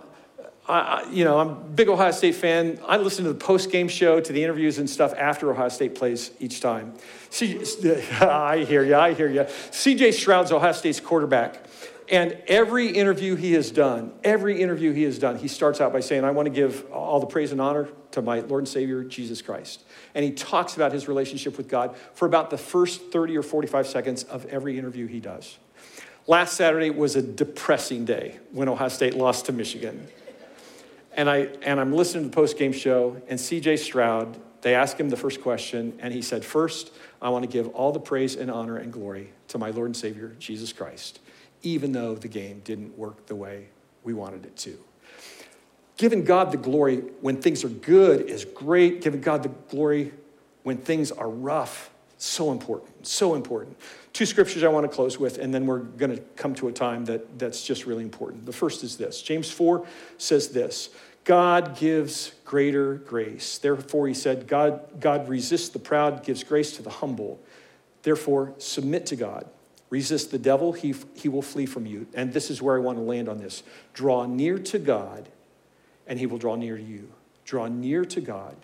I, 0.67 1.07
you 1.09 1.23
know, 1.23 1.39
I'm 1.39 1.49
a 1.49 1.55
big 1.55 1.87
Ohio 1.87 2.11
State 2.11 2.35
fan. 2.35 2.79
I 2.85 2.97
listen 2.97 3.23
to 3.23 3.31
the 3.31 3.39
post 3.39 3.71
game 3.71 3.87
show, 3.87 4.19
to 4.19 4.33
the 4.33 4.43
interviews 4.43 4.79
and 4.79 4.89
stuff 4.89 5.13
after 5.13 5.49
Ohio 5.49 5.69
State 5.69 5.95
plays 5.95 6.31
each 6.39 6.59
time. 6.59 6.93
See, 7.29 7.57
I 8.21 8.65
hear 8.65 8.83
you, 8.83 8.95
I 8.95 9.13
hear 9.13 9.29
you. 9.29 9.41
CJ 9.41 10.13
Stroud's 10.13 10.51
Ohio 10.51 10.73
State's 10.73 10.99
quarterback. 10.99 11.65
And 12.09 12.37
every 12.47 12.87
interview 12.87 13.35
he 13.35 13.51
has 13.53 13.69
done, 13.69 14.13
every 14.23 14.61
interview 14.61 14.93
he 14.93 15.03
has 15.03 15.19
done, 15.19 15.37
he 15.37 15.49
starts 15.49 15.81
out 15.81 15.91
by 15.91 15.99
saying, 15.99 16.23
I 16.23 16.31
want 16.31 16.45
to 16.45 16.53
give 16.53 16.89
all 16.89 17.19
the 17.19 17.25
praise 17.25 17.51
and 17.51 17.59
honor 17.59 17.89
to 18.11 18.21
my 18.21 18.39
Lord 18.39 18.61
and 18.61 18.67
Savior, 18.67 19.03
Jesus 19.03 19.41
Christ. 19.41 19.83
And 20.15 20.23
he 20.23 20.31
talks 20.31 20.77
about 20.77 20.93
his 20.93 21.09
relationship 21.09 21.57
with 21.57 21.67
God 21.67 21.97
for 22.13 22.25
about 22.25 22.49
the 22.49 22.57
first 22.57 23.11
30 23.11 23.37
or 23.37 23.43
45 23.43 23.87
seconds 23.87 24.23
of 24.23 24.45
every 24.45 24.79
interview 24.79 25.05
he 25.05 25.19
does. 25.19 25.57
Last 26.27 26.55
Saturday 26.55 26.89
was 26.91 27.17
a 27.17 27.21
depressing 27.21 28.05
day 28.05 28.39
when 28.51 28.69
Ohio 28.69 28.89
State 28.89 29.13
lost 29.13 29.45
to 29.47 29.51
Michigan. 29.51 30.07
And, 31.17 31.29
I, 31.29 31.49
and 31.63 31.79
I'm 31.79 31.91
listening 31.91 32.23
to 32.23 32.29
the 32.29 32.35
post 32.35 32.57
game 32.57 32.71
show, 32.71 33.21
and 33.27 33.37
CJ 33.37 33.79
Stroud, 33.79 34.39
they 34.61 34.75
asked 34.75 34.97
him 34.97 35.09
the 35.09 35.17
first 35.17 35.41
question, 35.41 35.97
and 35.99 36.13
he 36.13 36.21
said, 36.21 36.45
First, 36.45 36.93
I 37.21 37.29
want 37.29 37.43
to 37.43 37.49
give 37.49 37.67
all 37.69 37.91
the 37.91 37.99
praise 37.99 38.35
and 38.35 38.49
honor 38.49 38.77
and 38.77 38.93
glory 38.93 39.33
to 39.49 39.57
my 39.57 39.71
Lord 39.71 39.87
and 39.87 39.97
Savior, 39.97 40.35
Jesus 40.39 40.71
Christ 40.71 41.19
even 41.63 41.91
though 41.91 42.15
the 42.15 42.27
game 42.27 42.61
didn't 42.63 42.97
work 42.97 43.25
the 43.25 43.35
way 43.35 43.67
we 44.03 44.13
wanted 44.13 44.45
it 44.45 44.55
to. 44.57 44.77
Giving 45.97 46.23
God 46.23 46.51
the 46.51 46.57
glory 46.57 46.97
when 47.21 47.41
things 47.41 47.63
are 47.63 47.69
good 47.69 48.21
is 48.21 48.45
great. 48.45 49.01
Giving 49.01 49.21
God 49.21 49.43
the 49.43 49.49
glory 49.49 50.13
when 50.63 50.77
things 50.77 51.11
are 51.11 51.29
rough, 51.29 51.89
so 52.17 52.51
important, 52.51 53.07
so 53.07 53.33
important. 53.33 53.77
Two 54.13 54.25
scriptures 54.25 54.63
I 54.63 54.67
want 54.67 54.89
to 54.89 54.95
close 54.95 55.19
with, 55.19 55.39
and 55.39 55.53
then 55.53 55.65
we're 55.65 55.79
going 55.79 56.15
to 56.15 56.21
come 56.35 56.53
to 56.55 56.67
a 56.67 56.71
time 56.71 57.05
that, 57.05 57.39
that's 57.39 57.65
just 57.65 57.85
really 57.85 58.03
important. 58.03 58.45
The 58.45 58.53
first 58.53 58.83
is 58.83 58.97
this 58.97 59.21
James 59.21 59.49
4 59.49 59.85
says 60.17 60.49
this 60.49 60.89
God 61.27 61.75
gives 61.75 62.31
greater 62.45 62.93
grace. 62.93 63.57
Therefore, 63.57 64.07
he 64.07 64.13
said, 64.13 64.47
God, 64.47 65.01
God 65.01 65.27
resists 65.27 65.67
the 65.67 65.77
proud, 65.77 66.23
gives 66.23 66.41
grace 66.41 66.77
to 66.77 66.81
the 66.81 66.89
humble. 66.89 67.37
Therefore, 68.03 68.53
submit 68.59 69.05
to 69.07 69.17
God. 69.17 69.45
Resist 69.89 70.31
the 70.31 70.39
devil, 70.39 70.71
he, 70.71 70.95
he 71.15 71.27
will 71.27 71.41
flee 71.41 71.65
from 71.65 71.85
you. 71.85 72.07
And 72.13 72.31
this 72.31 72.49
is 72.49 72.61
where 72.61 72.77
I 72.77 72.79
want 72.79 72.97
to 72.97 73.01
land 73.01 73.27
on 73.27 73.39
this. 73.39 73.63
Draw 73.93 74.27
near 74.27 74.57
to 74.57 74.79
God, 74.79 75.27
and 76.07 76.17
he 76.17 76.25
will 76.25 76.37
draw 76.37 76.55
near 76.55 76.77
to 76.77 76.83
you. 76.83 77.11
Draw 77.43 77.67
near 77.67 78.05
to 78.05 78.21
God, 78.21 78.55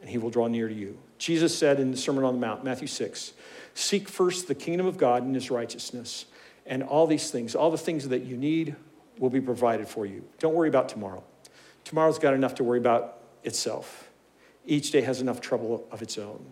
and 0.00 0.08
he 0.08 0.18
will 0.18 0.30
draw 0.30 0.46
near 0.46 0.68
to 0.68 0.74
you. 0.74 0.98
Jesus 1.18 1.58
said 1.58 1.80
in 1.80 1.90
the 1.90 1.96
Sermon 1.96 2.22
on 2.22 2.34
the 2.34 2.40
Mount, 2.40 2.62
Matthew 2.62 2.86
6, 2.86 3.32
Seek 3.74 4.08
first 4.08 4.46
the 4.46 4.54
kingdom 4.54 4.86
of 4.86 4.98
God 4.98 5.24
and 5.24 5.34
his 5.34 5.50
righteousness, 5.50 6.26
and 6.64 6.84
all 6.84 7.08
these 7.08 7.32
things, 7.32 7.56
all 7.56 7.72
the 7.72 7.76
things 7.76 8.06
that 8.06 8.22
you 8.22 8.36
need, 8.36 8.76
will 9.18 9.30
be 9.30 9.40
provided 9.40 9.88
for 9.88 10.06
you. 10.06 10.22
Don't 10.38 10.54
worry 10.54 10.68
about 10.68 10.88
tomorrow. 10.88 11.24
Tomorrow's 11.88 12.18
got 12.18 12.34
enough 12.34 12.56
to 12.56 12.64
worry 12.64 12.78
about 12.78 13.16
itself. 13.44 14.10
Each 14.66 14.90
day 14.90 15.00
has 15.00 15.22
enough 15.22 15.40
trouble 15.40 15.88
of 15.90 16.02
its 16.02 16.18
own. 16.18 16.44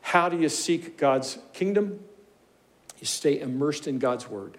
How 0.00 0.28
do 0.28 0.36
you 0.36 0.48
seek 0.48 0.98
God's 0.98 1.38
kingdom? 1.52 2.00
You 2.98 3.06
stay 3.06 3.38
immersed 3.38 3.86
in 3.86 4.00
God's 4.00 4.28
word. 4.28 4.58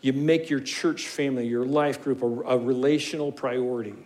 You 0.00 0.14
make 0.14 0.48
your 0.48 0.60
church 0.60 1.08
family, 1.08 1.46
your 1.46 1.66
life 1.66 2.02
group, 2.02 2.22
a, 2.22 2.26
a 2.26 2.58
relational 2.58 3.32
priority. 3.32 3.96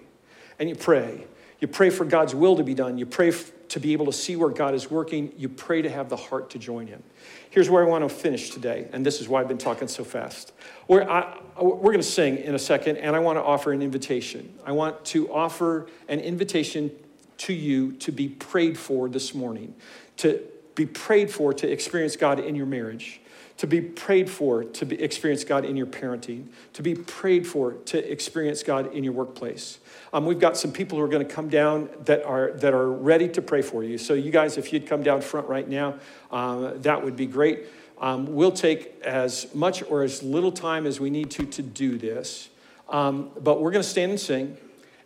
And 0.58 0.68
you 0.68 0.74
pray. 0.74 1.24
You 1.60 1.68
pray 1.68 1.90
for 1.90 2.04
God's 2.04 2.34
will 2.34 2.56
to 2.56 2.64
be 2.64 2.74
done. 2.74 2.98
You 2.98 3.06
pray 3.06 3.30
to 3.70 3.80
be 3.80 3.92
able 3.92 4.06
to 4.06 4.12
see 4.12 4.36
where 4.36 4.50
God 4.50 4.74
is 4.74 4.90
working. 4.90 5.32
You 5.36 5.48
pray 5.48 5.80
to 5.82 5.88
have 5.88 6.08
the 6.08 6.16
heart 6.16 6.50
to 6.50 6.58
join 6.58 6.86
Him. 6.86 7.02
Here's 7.50 7.70
where 7.70 7.84
I 7.84 7.88
want 7.88 8.08
to 8.08 8.14
finish 8.14 8.50
today, 8.50 8.88
and 8.92 9.06
this 9.06 9.20
is 9.20 9.28
why 9.28 9.40
I've 9.40 9.48
been 9.48 9.58
talking 9.58 9.88
so 9.88 10.04
fast. 10.04 10.52
We're, 10.88 11.02
I, 11.02 11.38
we're 11.60 11.92
going 11.92 11.98
to 11.98 12.02
sing 12.02 12.38
in 12.38 12.54
a 12.54 12.58
second, 12.58 12.98
and 12.98 13.16
I 13.16 13.20
want 13.20 13.38
to 13.38 13.42
offer 13.42 13.72
an 13.72 13.80
invitation. 13.80 14.52
I 14.64 14.72
want 14.72 15.04
to 15.06 15.32
offer 15.32 15.86
an 16.08 16.20
invitation 16.20 16.90
to 17.38 17.52
you 17.52 17.92
to 17.92 18.12
be 18.12 18.28
prayed 18.28 18.76
for 18.76 19.08
this 19.08 19.34
morning, 19.34 19.74
to 20.18 20.42
be 20.74 20.86
prayed 20.86 21.30
for 21.30 21.52
to 21.54 21.70
experience 21.70 22.16
God 22.16 22.40
in 22.40 22.54
your 22.54 22.66
marriage 22.66 23.20
to 23.60 23.66
be 23.66 23.82
prayed 23.82 24.30
for 24.30 24.64
to 24.64 25.04
experience 25.04 25.44
God 25.44 25.66
in 25.66 25.76
your 25.76 25.84
parenting, 25.84 26.46
to 26.72 26.82
be 26.82 26.94
prayed 26.94 27.46
for 27.46 27.72
to 27.72 28.10
experience 28.10 28.62
God 28.62 28.94
in 28.94 29.04
your 29.04 29.12
workplace. 29.12 29.79
Um, 30.12 30.26
we've 30.26 30.40
got 30.40 30.56
some 30.56 30.72
people 30.72 30.98
who 30.98 31.04
are 31.04 31.08
going 31.08 31.26
to 31.26 31.34
come 31.34 31.48
down 31.48 31.88
that 32.04 32.24
are, 32.24 32.52
that 32.52 32.74
are 32.74 32.90
ready 32.90 33.28
to 33.28 33.42
pray 33.42 33.62
for 33.62 33.84
you. 33.84 33.96
So, 33.96 34.14
you 34.14 34.30
guys, 34.30 34.58
if 34.58 34.72
you'd 34.72 34.86
come 34.86 35.02
down 35.02 35.20
front 35.20 35.48
right 35.48 35.68
now, 35.68 35.94
um, 36.32 36.80
that 36.82 37.04
would 37.04 37.16
be 37.16 37.26
great. 37.26 37.66
Um, 38.00 38.26
we'll 38.26 38.50
take 38.50 39.00
as 39.02 39.54
much 39.54 39.82
or 39.82 40.02
as 40.02 40.22
little 40.22 40.50
time 40.52 40.86
as 40.86 40.98
we 40.98 41.10
need 41.10 41.30
to 41.32 41.46
to 41.46 41.62
do 41.62 41.98
this. 41.98 42.48
Um, 42.88 43.30
but 43.40 43.60
we're 43.60 43.70
going 43.70 43.82
to 43.82 43.88
stand 43.88 44.10
and 44.10 44.20
sing. 44.20 44.56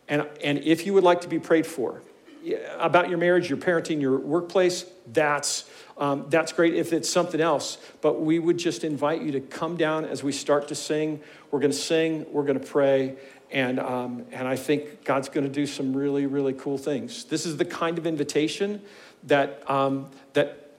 And, 0.08 0.26
and 0.42 0.58
if 0.58 0.86
you 0.86 0.94
would 0.94 1.04
like 1.04 1.20
to 1.22 1.28
be 1.28 1.38
prayed 1.38 1.66
for 1.66 2.02
about 2.78 3.08
your 3.08 3.18
marriage, 3.18 3.48
your 3.48 3.58
parenting, 3.58 4.00
your 4.00 4.18
workplace, 4.18 4.84
that's, 5.12 5.68
um, 5.96 6.26
that's 6.28 6.52
great 6.52 6.74
if 6.74 6.92
it's 6.92 7.08
something 7.08 7.40
else. 7.40 7.78
But 8.00 8.20
we 8.20 8.38
would 8.38 8.58
just 8.58 8.84
invite 8.84 9.22
you 9.22 9.32
to 9.32 9.40
come 9.40 9.76
down 9.76 10.04
as 10.04 10.22
we 10.22 10.32
start 10.32 10.68
to 10.68 10.74
sing. 10.74 11.20
We're 11.50 11.60
going 11.60 11.72
to 11.72 11.76
sing, 11.76 12.26
we're 12.32 12.44
going 12.44 12.60
to 12.60 12.66
pray, 12.66 13.16
and, 13.54 13.78
um, 13.78 14.26
and 14.32 14.48
I 14.48 14.56
think 14.56 15.04
God's 15.04 15.28
going 15.28 15.46
to 15.46 15.52
do 15.52 15.64
some 15.64 15.96
really, 15.96 16.26
really 16.26 16.52
cool 16.52 16.76
things. 16.76 17.24
This 17.24 17.46
is 17.46 17.56
the 17.56 17.64
kind 17.64 17.98
of 17.98 18.06
invitation 18.06 18.82
that, 19.22 19.62
um, 19.70 20.10
that 20.32 20.72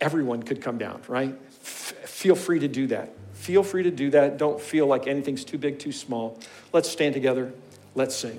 everyone 0.00 0.44
could 0.44 0.62
come 0.62 0.78
down, 0.78 1.02
right? 1.08 1.36
F- 1.62 1.94
feel 2.04 2.36
free 2.36 2.60
to 2.60 2.68
do 2.68 2.86
that. 2.86 3.12
Feel 3.34 3.64
free 3.64 3.82
to 3.82 3.90
do 3.90 4.08
that. 4.10 4.38
Don't 4.38 4.60
feel 4.60 4.86
like 4.86 5.08
anything's 5.08 5.44
too 5.44 5.58
big, 5.58 5.80
too 5.80 5.90
small. 5.90 6.38
Let's 6.72 6.88
stand 6.88 7.12
together. 7.12 7.52
Let's 7.96 8.14
sing. 8.14 8.38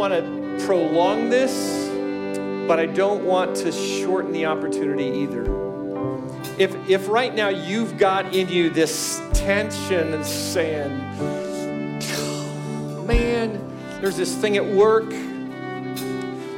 Want 0.00 0.14
to 0.14 0.64
prolong 0.64 1.28
this, 1.28 1.90
but 2.66 2.80
I 2.80 2.86
don't 2.86 3.22
want 3.26 3.54
to 3.56 3.70
shorten 3.70 4.32
the 4.32 4.46
opportunity 4.46 5.04
either. 5.04 5.42
If, 6.58 6.74
if 6.88 7.06
right 7.06 7.34
now 7.34 7.50
you've 7.50 7.98
got 7.98 8.34
in 8.34 8.48
you 8.48 8.70
this 8.70 9.20
tension 9.34 10.14
and 10.14 10.24
saying, 10.24 10.88
man, 13.06 13.60
there's 14.00 14.16
this 14.16 14.34
thing 14.34 14.56
at 14.56 14.64
work, 14.64 15.10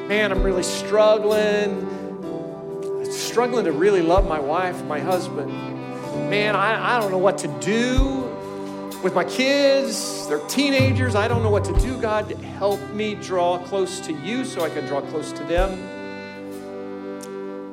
man, 0.07 0.31
I'm 0.31 0.45
really 0.45 0.63
struggling, 0.63 1.81
struggling 3.11 3.65
to 3.65 3.73
really 3.73 4.03
love 4.03 4.25
my 4.29 4.39
wife, 4.39 4.81
my 4.85 5.01
husband. 5.01 5.51
Man, 6.31 6.55
I, 6.55 6.95
I 6.97 7.01
don't 7.01 7.11
know 7.11 7.19
what 7.19 7.39
to 7.39 7.49
do 7.59 8.22
with 9.03 9.15
my 9.15 9.25
kids. 9.25 10.29
They're 10.29 10.39
teenagers. 10.49 11.15
I 11.15 11.27
don't 11.29 11.43
know 11.43 11.51
what 11.51 11.65
to 11.65 11.73
do. 11.81 12.01
God, 12.01 12.31
help 12.31 12.81
me 12.91 13.15
draw 13.17 13.59
close 13.59 14.01
to 14.01 14.13
you 14.13 14.45
so 14.45 14.63
I 14.63 14.71
can 14.71 14.87
draw 14.87 15.01
close 15.01 15.33
to 15.33 15.45
them. 15.45 15.89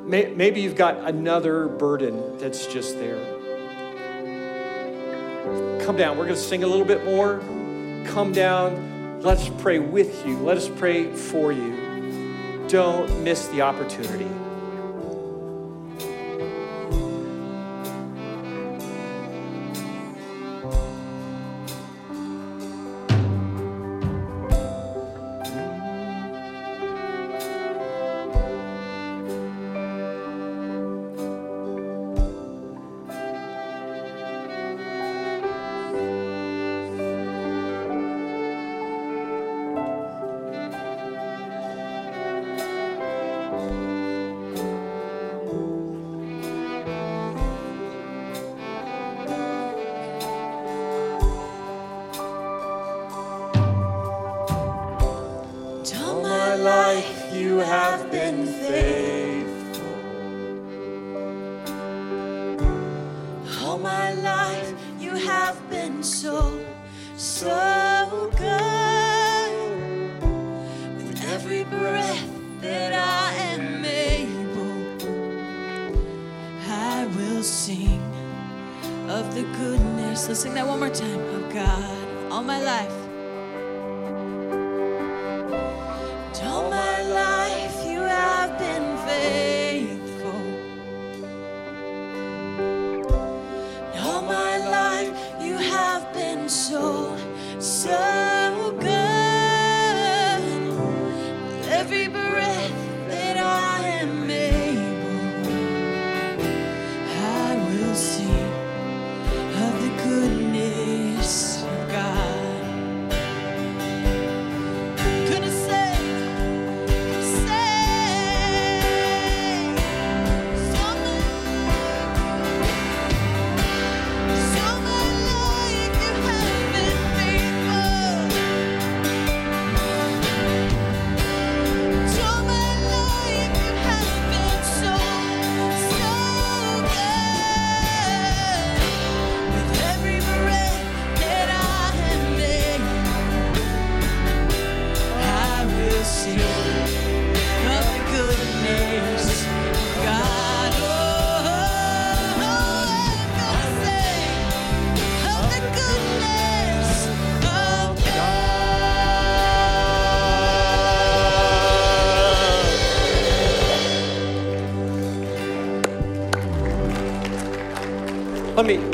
Maybe 0.08 0.60
you've 0.60 0.74
got 0.74 0.96
another 1.08 1.68
burden 1.68 2.36
that's 2.38 2.66
just 2.66 2.98
there. 2.98 3.20
Come 5.84 5.96
down. 5.96 6.18
We're 6.18 6.24
going 6.24 6.36
to 6.36 6.40
sing 6.40 6.64
a 6.64 6.66
little 6.66 6.84
bit 6.84 7.04
more. 7.04 7.40
Come 8.06 8.32
down. 8.32 9.20
Let 9.22 9.38
us 9.38 9.50
pray 9.58 9.78
with 9.78 10.26
you. 10.26 10.36
Let 10.38 10.56
us 10.56 10.68
pray 10.68 11.12
for 11.12 11.52
you. 11.52 12.66
Don't 12.68 13.22
miss 13.22 13.46
the 13.48 13.62
opportunity. 13.62 14.26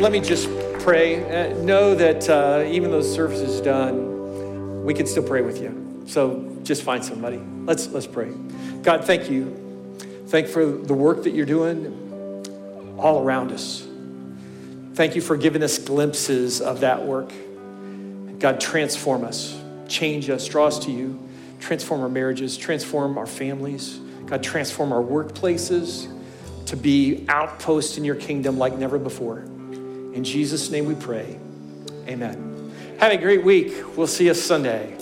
Let 0.06 0.12
me, 0.12 0.20
just 0.20 0.48
pray. 0.84 1.24
Uh, 1.24 1.52
know 1.64 1.92
that 1.96 2.30
uh, 2.30 2.64
even 2.68 2.92
though 2.92 3.02
the 3.02 3.08
service 3.08 3.40
is 3.40 3.60
done, 3.60 4.84
we 4.84 4.94
can 4.94 5.04
still 5.04 5.24
pray 5.24 5.40
with 5.40 5.60
you. 5.60 6.04
So 6.06 6.60
just 6.62 6.84
find 6.84 7.04
somebody. 7.04 7.42
Let's, 7.64 7.88
let's 7.88 8.06
pray. 8.06 8.30
God, 8.82 9.04
thank 9.04 9.28
you. 9.28 9.96
Thank 10.28 10.46
you 10.46 10.52
for 10.52 10.64
the 10.64 10.94
work 10.94 11.24
that 11.24 11.30
you're 11.30 11.44
doing 11.44 12.94
all 12.96 13.20
around 13.20 13.50
us. 13.50 13.84
Thank 14.94 15.16
you 15.16 15.20
for 15.20 15.36
giving 15.36 15.64
us 15.64 15.76
glimpses 15.76 16.60
of 16.60 16.82
that 16.82 17.04
work. 17.04 17.32
God, 18.38 18.60
transform 18.60 19.24
us, 19.24 19.60
change 19.88 20.30
us, 20.30 20.46
draw 20.46 20.68
us 20.68 20.78
to 20.84 20.92
you, 20.92 21.20
transform 21.58 22.02
our 22.02 22.08
marriages, 22.08 22.56
transform 22.56 23.18
our 23.18 23.26
families. 23.26 23.98
God, 24.26 24.44
transform 24.44 24.92
our 24.92 25.02
workplaces 25.02 26.06
to 26.66 26.76
be 26.76 27.26
outposts 27.28 27.98
in 27.98 28.04
your 28.04 28.14
kingdom 28.14 28.56
like 28.56 28.78
never 28.78 29.00
before. 29.00 29.44
In 30.16 30.24
Jesus' 30.24 30.70
name 30.70 30.86
we 30.86 30.94
pray. 30.94 31.38
Amen. 32.08 32.72
Have 32.98 33.12
a 33.12 33.18
great 33.18 33.44
week. 33.44 33.98
We'll 33.98 34.06
see 34.06 34.28
you 34.28 34.32
Sunday. 34.32 34.96